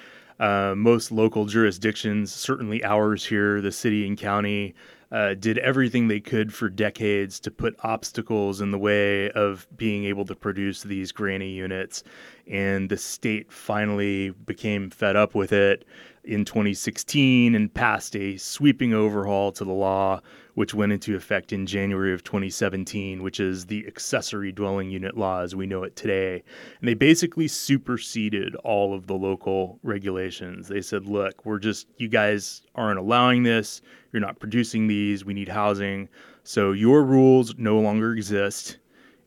Uh, 0.45 0.75
most 0.77 1.11
local 1.11 1.47
jurisdictions, 1.47 2.31
certainly 2.31 2.85
ours 2.85 3.25
here, 3.25 3.63
the 3.63 3.73
city 3.73 4.07
and 4.07 4.19
county, 4.19 4.75
uh, 5.11 5.33
did 5.33 5.57
everything 5.57 6.07
they 6.07 6.21
could 6.21 6.53
for 6.53 6.69
decades 6.69 7.41
to 7.41 7.51
put 7.51 7.75
obstacles 7.83 8.61
in 8.61 8.71
the 8.71 8.79
way 8.79 9.31
of 9.31 9.67
being 9.75 10.05
able 10.05 10.27
to 10.27 10.35
produce 10.35 10.83
these 10.83 11.13
granny 11.13 11.49
units. 11.49 12.05
And 12.47 12.91
the 12.91 12.99
state 12.99 13.51
finally 13.51 14.33
became 14.33 14.91
fed 14.91 15.17
up 15.17 15.35
with 15.35 15.51
it 15.51 15.87
in 16.25 16.45
2016 16.45 17.55
and 17.55 17.73
passed 17.73 18.17
a 18.17 18.37
sweeping 18.37 18.95
overhaul 18.95 19.53
to 19.53 19.65
the 19.65 19.73
law, 19.73 20.21
which 20.55 20.75
went 20.75 20.93
into 20.93 21.15
effect 21.17 21.53
in 21.53 21.67
January 21.67 22.15
of 22.15 22.25
2017, 22.25 23.23
which 23.23 23.41
is 23.41 23.67
the 23.67 23.87
accessory 23.87 24.53
dwelling 24.53 24.91
unit 24.91 25.17
law 25.17 25.43
as 25.43 25.55
we 25.55 25.67
know 25.67 25.83
it 25.83 25.97
today. 25.97 26.43
And 26.81 26.89
they 26.89 26.95
basically 26.95 27.49
superseded 27.49 28.55
all 28.57 28.95
of 28.95 29.07
the 29.07 29.15
local 29.15 29.79
regulations. 29.83 30.69
They 30.69 30.81
said, 30.81 31.07
look, 31.07 31.45
we're 31.45 31.59
just, 31.59 31.89
you 31.99 32.09
guys 32.09 32.63
aren't 32.75 32.99
allowing 32.99 33.43
this. 33.43 33.83
You're 34.13 34.21
not 34.21 34.39
producing 34.39 34.87
these. 34.87 35.25
We 35.25 35.35
need 35.35 35.49
housing. 35.49 36.09
So 36.43 36.73
your 36.73 37.05
rules 37.05 37.55
no 37.59 37.79
longer 37.79 38.13
exist, 38.13 38.79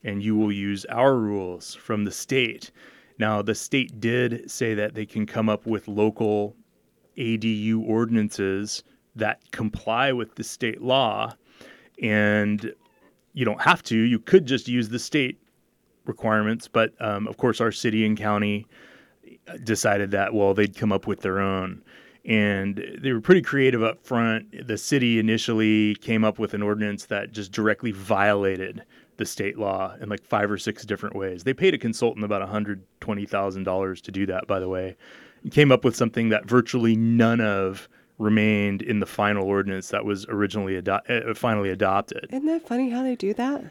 and 0.04 0.22
you 0.22 0.36
will 0.36 0.52
use 0.52 0.84
our 0.86 1.16
rules 1.16 1.74
from 1.74 2.04
the 2.04 2.12
state. 2.12 2.70
Now, 3.18 3.42
the 3.42 3.54
state 3.54 4.00
did 4.00 4.48
say 4.48 4.74
that 4.74 4.94
they 4.94 5.04
can 5.04 5.26
come 5.26 5.48
up 5.48 5.66
with 5.66 5.88
local 5.88 6.56
ADU 7.18 7.82
ordinances 7.86 8.84
that 9.16 9.40
comply 9.50 10.12
with 10.12 10.34
the 10.36 10.44
state 10.44 10.80
law, 10.80 11.34
and 12.00 12.72
you 13.32 13.44
don't 13.44 13.60
have 13.60 13.82
to. 13.84 13.96
You 13.96 14.18
could 14.18 14.46
just 14.46 14.68
use 14.68 14.88
the 14.88 14.98
state 14.98 15.40
requirements, 16.06 16.68
but 16.68 16.92
um, 17.00 17.26
of 17.26 17.36
course, 17.36 17.60
our 17.60 17.72
city 17.72 18.06
and 18.06 18.16
county 18.16 18.66
decided 19.64 20.10
that 20.12 20.34
well, 20.34 20.54
they'd 20.54 20.76
come 20.76 20.92
up 20.92 21.06
with 21.06 21.20
their 21.20 21.40
own. 21.40 21.82
And 22.24 22.98
they 23.00 23.12
were 23.12 23.22
pretty 23.22 23.40
creative 23.40 23.82
up 23.82 24.04
front. 24.04 24.66
The 24.66 24.76
city 24.76 25.18
initially 25.18 25.94
came 25.96 26.24
up 26.24 26.38
with 26.38 26.52
an 26.52 26.62
ordinance 26.62 27.06
that 27.06 27.32
just 27.32 27.52
directly 27.52 27.90
violated 27.90 28.82
the 29.16 29.24
state 29.24 29.58
law 29.58 29.94
in 30.00 30.08
like 30.08 30.22
five 30.22 30.50
or 30.50 30.58
six 30.58 30.84
different 30.84 31.16
ways. 31.16 31.44
They 31.44 31.54
paid 31.54 31.74
a 31.74 31.78
consultant 31.78 32.24
about 32.24 32.46
$120,000 32.46 34.00
to 34.02 34.12
do 34.12 34.26
that, 34.26 34.46
by 34.46 34.60
the 34.60 34.68
way, 34.68 34.96
came 35.50 35.72
up 35.72 35.84
with 35.84 35.96
something 35.96 36.28
that 36.30 36.46
virtually 36.46 36.96
none 36.96 37.40
of 37.40 37.88
remained 38.18 38.82
in 38.82 39.00
the 39.00 39.06
final 39.06 39.46
ordinance 39.46 39.88
that 39.90 40.04
was 40.04 40.26
originally 40.28 40.76
ado- 40.76 41.00
uh, 41.08 41.34
finally 41.34 41.70
adopted. 41.70 42.26
Isn't 42.30 42.46
that 42.46 42.66
funny 42.66 42.90
how 42.90 43.02
they 43.02 43.14
do 43.14 43.32
that? 43.34 43.64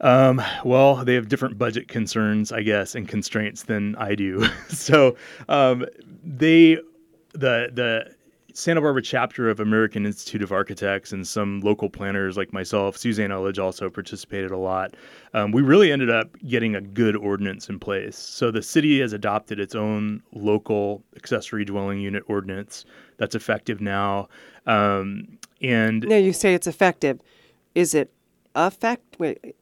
Um, 0.00 0.42
well, 0.64 0.96
they 1.04 1.14
have 1.14 1.28
different 1.28 1.56
budget 1.58 1.88
concerns, 1.88 2.52
I 2.52 2.62
guess, 2.62 2.94
and 2.94 3.08
constraints 3.08 3.64
than 3.64 3.96
I 3.96 4.14
do. 4.14 4.46
so 4.68 5.16
um, 5.48 5.86
they, 6.24 6.78
the 7.32 7.70
the 7.72 8.14
Santa 8.56 8.80
Barbara 8.80 9.02
chapter 9.02 9.50
of 9.50 9.58
American 9.58 10.06
Institute 10.06 10.40
of 10.40 10.52
Architects 10.52 11.10
and 11.10 11.26
some 11.26 11.60
local 11.60 11.90
planners 11.90 12.36
like 12.36 12.52
myself, 12.52 12.96
Suzanne 12.96 13.30
Elledge 13.30 13.58
also 13.58 13.90
participated 13.90 14.52
a 14.52 14.56
lot. 14.56 14.94
Um, 15.34 15.50
we 15.50 15.60
really 15.60 15.90
ended 15.90 16.08
up 16.08 16.28
getting 16.46 16.76
a 16.76 16.80
good 16.80 17.16
ordinance 17.16 17.68
in 17.68 17.80
place. 17.80 18.16
So 18.16 18.52
the 18.52 18.62
city 18.62 19.00
has 19.00 19.12
adopted 19.12 19.58
its 19.58 19.74
own 19.74 20.22
local 20.32 21.02
accessory 21.16 21.64
dwelling 21.64 21.98
unit 21.98 22.22
ordinance 22.28 22.84
that's 23.16 23.34
effective 23.34 23.80
now. 23.80 24.28
Um, 24.66 25.36
and 25.60 26.06
now 26.08 26.16
you 26.16 26.32
say 26.32 26.54
it's 26.54 26.68
effective. 26.68 27.20
Is 27.74 27.92
it 27.92 28.12
effect? 28.54 29.16
Wait, 29.18 29.56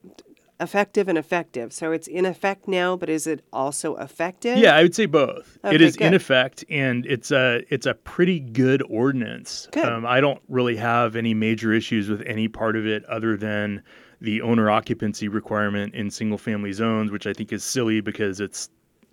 effective 0.63 1.09
and 1.09 1.19
effective. 1.19 1.73
So 1.73 1.93
it's 1.93 2.07
in 2.07 2.25
effect 2.25 2.69
now, 2.69 2.97
but 2.97 3.11
is 3.11 3.27
it 3.27 3.45
also 3.53 3.97
effective? 3.97 4.57
Yeah, 4.57 4.77
I 4.77 4.83
would 4.83 4.95
say 4.95 5.07
both. 5.07 5.59
Okay, 5.65 5.75
it 5.75 5.81
is 5.81 5.97
good. 5.97 6.09
in 6.09 6.15
effect, 6.15 6.65
and 6.71 7.05
it's 7.07 7.31
a 7.31 7.63
it's 7.69 7.87
a 7.87 7.95
pretty 7.95 8.41
good 8.41 8.83
ordinance. 8.89 9.69
Good. 9.73 9.85
Um, 9.85 10.07
I 10.07 10.21
don't 10.21 10.41
really 10.49 10.77
have 10.77 11.17
any 11.17 11.35
major 11.35 11.73
issues 11.73 12.09
with 12.09 12.23
any 12.27 12.49
part 12.49 12.77
of 12.77 12.87
it, 12.87 13.05
other 13.07 13.37
than 13.37 13.83
the 14.21 14.41
owner 14.41 14.71
occupancy 14.71 15.29
requirement 15.29 15.95
in 15.95 16.11
single 16.11 16.39
family 16.39 16.73
zones, 16.73 17.11
which 17.11 17.27
I 17.27 17.33
think 17.33 17.53
is 17.53 17.65
silly 17.65 18.01
because 18.01 18.39
it's 18.39 18.71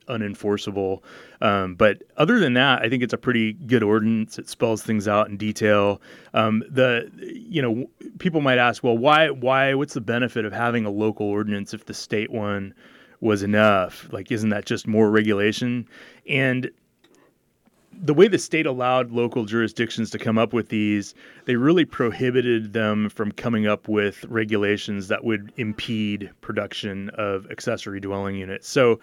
unenforceable. 0.10 1.02
Um, 1.42 1.76
but 1.76 2.04
other 2.18 2.40
than 2.40 2.54
that, 2.54 2.82
I 2.82 2.90
think 2.90 3.04
it's 3.04 3.14
a 3.14 3.18
pretty 3.18 3.54
good 3.54 3.84
ordinance. 3.84 4.38
It 4.40 4.50
spells 4.50 4.84
things 4.84 5.08
out 5.08 5.30
in 5.30 5.38
detail. 5.38 6.02
Um, 6.34 6.64
the 6.70 7.10
you 7.22 7.62
know 7.62 7.90
people 8.20 8.42
might 8.42 8.58
ask, 8.58 8.84
well, 8.84 8.98
why 8.98 9.30
why 9.30 9.74
what's 9.74 9.94
the 9.94 10.02
benefit 10.02 10.46
of 10.46 10.54
having 10.54 10.86
a 10.86 10.90
local 10.90 11.28
ordinance 11.28 11.74
if 11.74 11.86
the 11.86 11.94
state 11.94 12.32
one 12.32 12.74
was 13.22 13.44
enough? 13.44 14.08
Like, 14.12 14.32
isn't 14.32 14.50
that 14.50 14.66
just 14.66 14.88
more 14.88 15.10
regulation? 15.10 15.88
And 16.28 16.72
the 18.02 18.14
way 18.14 18.28
the 18.28 18.40
state 18.40 18.66
allowed 18.66 19.12
local 19.12 19.46
jurisdictions 19.46 20.10
to 20.12 20.20
come 20.20 20.38
up 20.38 20.54
with 20.54 20.70
these, 20.70 21.14
they 21.46 21.56
really 21.56 21.86
prohibited 21.86 22.74
them 22.74 23.10
from 23.10 23.32
coming 23.32 23.68
up 23.68 23.88
with 23.88 24.24
regulations 24.26 25.08
that 25.10 25.24
would 25.24 25.52
impede 25.58 26.30
production 26.42 27.10
of 27.16 27.50
accessory 27.52 28.00
dwelling 28.00 28.36
units. 28.36 28.70
So 28.70 29.00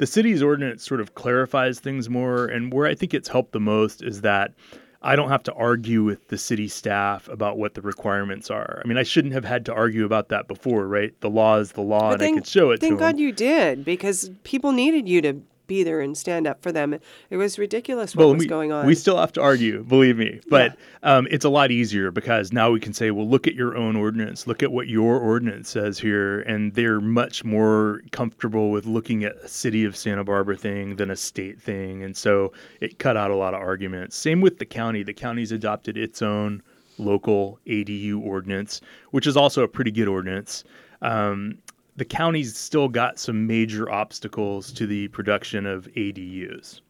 the 0.00 0.06
city's 0.06 0.42
ordinance 0.42 0.82
sort 0.82 0.98
of 0.98 1.14
clarifies 1.14 1.78
things 1.78 2.08
more. 2.08 2.46
And 2.46 2.72
where 2.72 2.86
I 2.86 2.94
think 2.94 3.12
it's 3.12 3.28
helped 3.28 3.52
the 3.52 3.60
most 3.60 4.02
is 4.02 4.22
that 4.22 4.54
I 5.02 5.14
don't 5.14 5.28
have 5.28 5.42
to 5.42 5.52
argue 5.52 6.02
with 6.02 6.28
the 6.28 6.38
city 6.38 6.68
staff 6.68 7.28
about 7.28 7.58
what 7.58 7.74
the 7.74 7.82
requirements 7.82 8.50
are. 8.50 8.80
I 8.82 8.88
mean, 8.88 8.96
I 8.96 9.02
shouldn't 9.02 9.34
have 9.34 9.44
had 9.44 9.66
to 9.66 9.74
argue 9.74 10.06
about 10.06 10.30
that 10.30 10.48
before, 10.48 10.86
right? 10.86 11.12
The 11.20 11.28
law 11.28 11.58
is 11.58 11.72
the 11.72 11.82
law, 11.82 12.12
and 12.12 12.22
I 12.22 12.32
could 12.32 12.46
show 12.46 12.70
it 12.70 12.80
Thank 12.80 12.98
God 12.98 13.16
them. 13.16 13.18
you 13.18 13.30
did 13.30 13.84
because 13.84 14.30
people 14.42 14.72
needed 14.72 15.06
you 15.06 15.20
to 15.20 15.42
be 15.70 15.84
there 15.84 16.00
and 16.00 16.18
stand 16.18 16.48
up 16.48 16.60
for 16.60 16.72
them. 16.72 16.98
It 17.30 17.36
was 17.36 17.56
ridiculous 17.56 18.16
what 18.16 18.24
Well, 18.24 18.34
was 18.34 18.40
we, 18.40 18.46
going 18.48 18.72
on. 18.72 18.84
We 18.86 18.96
still 18.96 19.16
have 19.16 19.32
to 19.34 19.40
argue, 19.40 19.84
believe 19.84 20.18
me. 20.18 20.40
But 20.50 20.76
um, 21.04 21.28
it's 21.30 21.44
a 21.44 21.48
lot 21.48 21.70
easier 21.70 22.10
because 22.10 22.52
now 22.52 22.72
we 22.72 22.80
can 22.80 22.92
say, 22.92 23.12
well, 23.12 23.28
look 23.28 23.46
at 23.46 23.54
your 23.54 23.76
own 23.76 23.94
ordinance. 23.94 24.48
Look 24.48 24.64
at 24.64 24.72
what 24.72 24.88
your 24.88 25.20
ordinance 25.20 25.70
says 25.70 25.96
here. 25.96 26.40
And 26.40 26.74
they're 26.74 27.00
much 27.00 27.44
more 27.44 28.02
comfortable 28.10 28.72
with 28.72 28.84
looking 28.84 29.22
at 29.22 29.36
a 29.36 29.48
city 29.48 29.84
of 29.84 29.96
Santa 29.96 30.24
Barbara 30.24 30.56
thing 30.56 30.96
than 30.96 31.12
a 31.12 31.16
state 31.16 31.62
thing. 31.62 32.02
And 32.02 32.16
so 32.16 32.52
it 32.80 32.98
cut 32.98 33.16
out 33.16 33.30
a 33.30 33.36
lot 33.36 33.54
of 33.54 33.60
arguments. 33.60 34.16
Same 34.16 34.40
with 34.40 34.58
the 34.58 34.66
county. 34.66 35.04
The 35.04 35.14
county's 35.14 35.52
adopted 35.52 35.96
its 35.96 36.20
own 36.20 36.64
local 36.98 37.60
ADU 37.68 38.20
ordinance, 38.20 38.80
which 39.12 39.28
is 39.28 39.36
also 39.36 39.62
a 39.62 39.68
pretty 39.68 39.92
good 39.92 40.08
ordinance. 40.08 40.64
Um, 41.02 41.58
the 42.00 42.04
county's 42.06 42.56
still 42.56 42.88
got 42.88 43.18
some 43.18 43.46
major 43.46 43.90
obstacles 43.90 44.72
to 44.72 44.86
the 44.86 45.06
production 45.08 45.66
of 45.66 45.86
ADUs. 45.98 46.80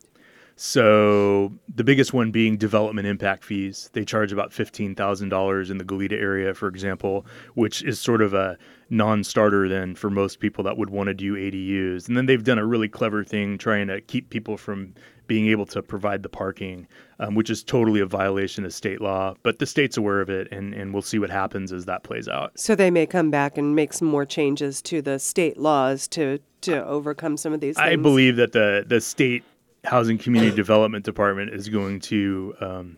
So 0.62 1.54
the 1.74 1.84
biggest 1.84 2.12
one 2.12 2.30
being 2.32 2.58
development 2.58 3.08
impact 3.08 3.44
fees. 3.44 3.88
They 3.94 4.04
charge 4.04 4.30
about 4.30 4.52
fifteen 4.52 4.94
thousand 4.94 5.30
dollars 5.30 5.70
in 5.70 5.78
the 5.78 5.84
Goleta 5.84 6.12
area, 6.12 6.52
for 6.52 6.68
example, 6.68 7.24
which 7.54 7.82
is 7.82 7.98
sort 7.98 8.20
of 8.20 8.34
a 8.34 8.58
non-starter 8.90 9.70
then 9.70 9.94
for 9.94 10.10
most 10.10 10.38
people 10.38 10.62
that 10.64 10.76
would 10.76 10.90
want 10.90 11.06
to 11.06 11.14
do 11.14 11.34
ADUs. 11.34 12.08
And 12.08 12.14
then 12.14 12.26
they've 12.26 12.44
done 12.44 12.58
a 12.58 12.66
really 12.66 12.90
clever 12.90 13.24
thing 13.24 13.56
trying 13.56 13.86
to 13.86 14.02
keep 14.02 14.28
people 14.28 14.58
from 14.58 14.92
being 15.26 15.46
able 15.46 15.64
to 15.64 15.82
provide 15.82 16.22
the 16.22 16.28
parking, 16.28 16.86
um, 17.20 17.34
which 17.34 17.48
is 17.48 17.64
totally 17.64 18.00
a 18.00 18.06
violation 18.06 18.66
of 18.66 18.74
state 18.74 19.00
law. 19.00 19.32
But 19.42 19.60
the 19.60 19.66
state's 19.66 19.96
aware 19.96 20.20
of 20.20 20.28
it, 20.28 20.52
and, 20.52 20.74
and 20.74 20.92
we'll 20.92 21.00
see 21.00 21.18
what 21.18 21.30
happens 21.30 21.72
as 21.72 21.86
that 21.86 22.02
plays 22.02 22.28
out. 22.28 22.58
so 22.60 22.74
they 22.74 22.90
may 22.90 23.06
come 23.06 23.30
back 23.30 23.56
and 23.56 23.74
make 23.74 23.94
some 23.94 24.08
more 24.08 24.26
changes 24.26 24.82
to 24.82 25.00
the 25.00 25.18
state 25.18 25.56
laws 25.56 26.06
to 26.08 26.40
to 26.60 26.84
overcome 26.84 27.38
some 27.38 27.54
of 27.54 27.60
these 27.60 27.76
things. 27.76 27.88
I 27.88 27.96
believe 27.96 28.36
that 28.36 28.52
the 28.52 28.84
the 28.86 29.00
state 29.00 29.42
housing 29.84 30.18
community 30.18 30.54
development 30.54 31.04
department 31.04 31.52
is 31.52 31.68
going 31.68 32.00
to 32.00 32.54
um, 32.60 32.96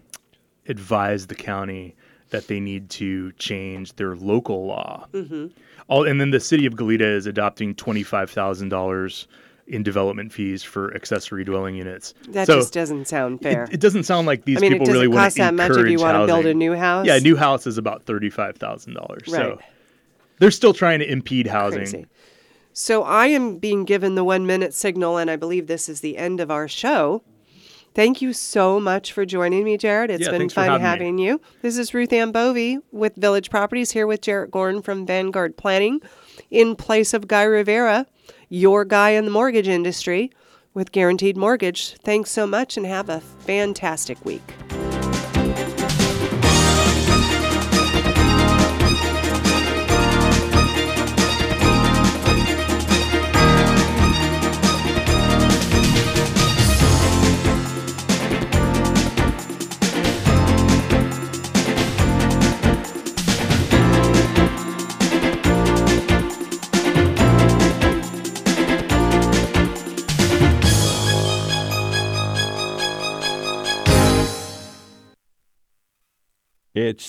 advise 0.68 1.26
the 1.26 1.34
county 1.34 1.94
that 2.30 2.46
they 2.48 2.60
need 2.60 2.88
to 2.90 3.32
change 3.32 3.94
their 3.96 4.16
local 4.16 4.66
law. 4.66 5.06
hmm 5.12 5.46
All 5.88 6.06
and 6.06 6.20
then 6.20 6.30
the 6.30 6.40
city 6.40 6.66
of 6.66 6.74
Goleta 6.74 7.02
is 7.02 7.26
adopting 7.26 7.74
twenty 7.74 8.02
five 8.02 8.30
thousand 8.30 8.70
dollars 8.70 9.28
in 9.68 9.82
development 9.82 10.32
fees 10.32 10.62
for 10.62 10.92
accessory 10.94 11.44
dwelling 11.44 11.76
units. 11.76 12.14
That 12.30 12.46
So 12.46 12.56
just 12.56 12.72
doesn't 12.72 13.06
sound 13.06 13.42
fair. 13.42 13.64
It, 13.64 13.74
it 13.74 13.80
doesn't 13.80 14.02
sound 14.04 14.26
like 14.26 14.44
these 14.44 14.56
I 14.58 14.60
mean, 14.60 14.72
it 14.72 14.74
people 14.76 14.86
doesn't 14.86 15.00
really 15.00 15.08
want 15.08 15.24
cost 15.24 15.36
to 15.36 15.42
that 15.42 15.54
much 15.54 15.70
if 15.70 15.76
encourage 15.76 15.92
you 15.92 15.98
want 16.00 16.14
to 16.16 16.26
build 16.26 16.40
a 16.40 16.48
housing. 16.48 16.58
new 16.58 16.74
house. 16.74 17.06
Yeah, 17.06 17.16
a 17.16 17.20
new 17.20 17.36
house 17.36 17.66
is 17.66 17.78
about 17.78 18.02
thirty 18.04 18.30
five 18.30 18.56
thousand 18.56 18.94
dollars. 18.94 19.28
Right. 19.28 19.36
So 19.36 19.58
they're 20.38 20.50
still 20.50 20.74
trying 20.74 20.98
to 20.98 21.10
impede 21.10 21.46
housing. 21.46 21.80
Crazy. 21.80 22.06
So 22.72 23.02
I 23.02 23.26
am 23.26 23.58
being 23.58 23.84
given 23.84 24.14
the 24.14 24.24
one 24.24 24.46
minute 24.46 24.74
signal, 24.74 25.18
and 25.18 25.30
I 25.30 25.36
believe 25.36 25.66
this 25.66 25.88
is 25.88 26.00
the 26.00 26.16
end 26.16 26.40
of 26.40 26.50
our 26.50 26.68
show. 26.68 27.22
Thank 27.94 28.22
you 28.22 28.32
so 28.32 28.80
much 28.80 29.12
for 29.12 29.26
joining 29.26 29.64
me, 29.64 29.76
Jarrett. 29.76 30.10
It's 30.10 30.24
Yeah, 30.24 30.30
been 30.30 30.48
fun 30.48 30.68
having 30.68 30.80
having 30.80 31.18
you. 31.18 31.42
This 31.60 31.76
is 31.76 31.92
Ruth 31.92 32.12
Ann 32.12 32.32
Bovey 32.32 32.78
with 32.90 33.14
Village 33.16 33.50
Properties 33.50 33.92
here 33.92 34.06
with 34.06 34.22
Jarrett 34.22 34.50
Gorin 34.50 34.82
from 34.82 35.04
Vanguard 35.04 35.58
Planning 35.58 36.00
in 36.50 36.74
place 36.74 37.12
of 37.12 37.28
Guy 37.28 37.42
Rivera, 37.42 38.06
your 38.48 38.86
guy 38.86 39.10
in 39.10 39.26
the 39.26 39.30
mortgage 39.30 39.68
industry 39.68 40.30
with 40.72 40.92
Guaranteed 40.92 41.36
Mortgage. 41.36 41.96
Thanks 42.02 42.30
so 42.30 42.46
much 42.46 42.78
and 42.78 42.86
have 42.86 43.10
a 43.10 43.20
fantastic 43.20 44.24
week. 44.24 44.54
It's 76.74 77.04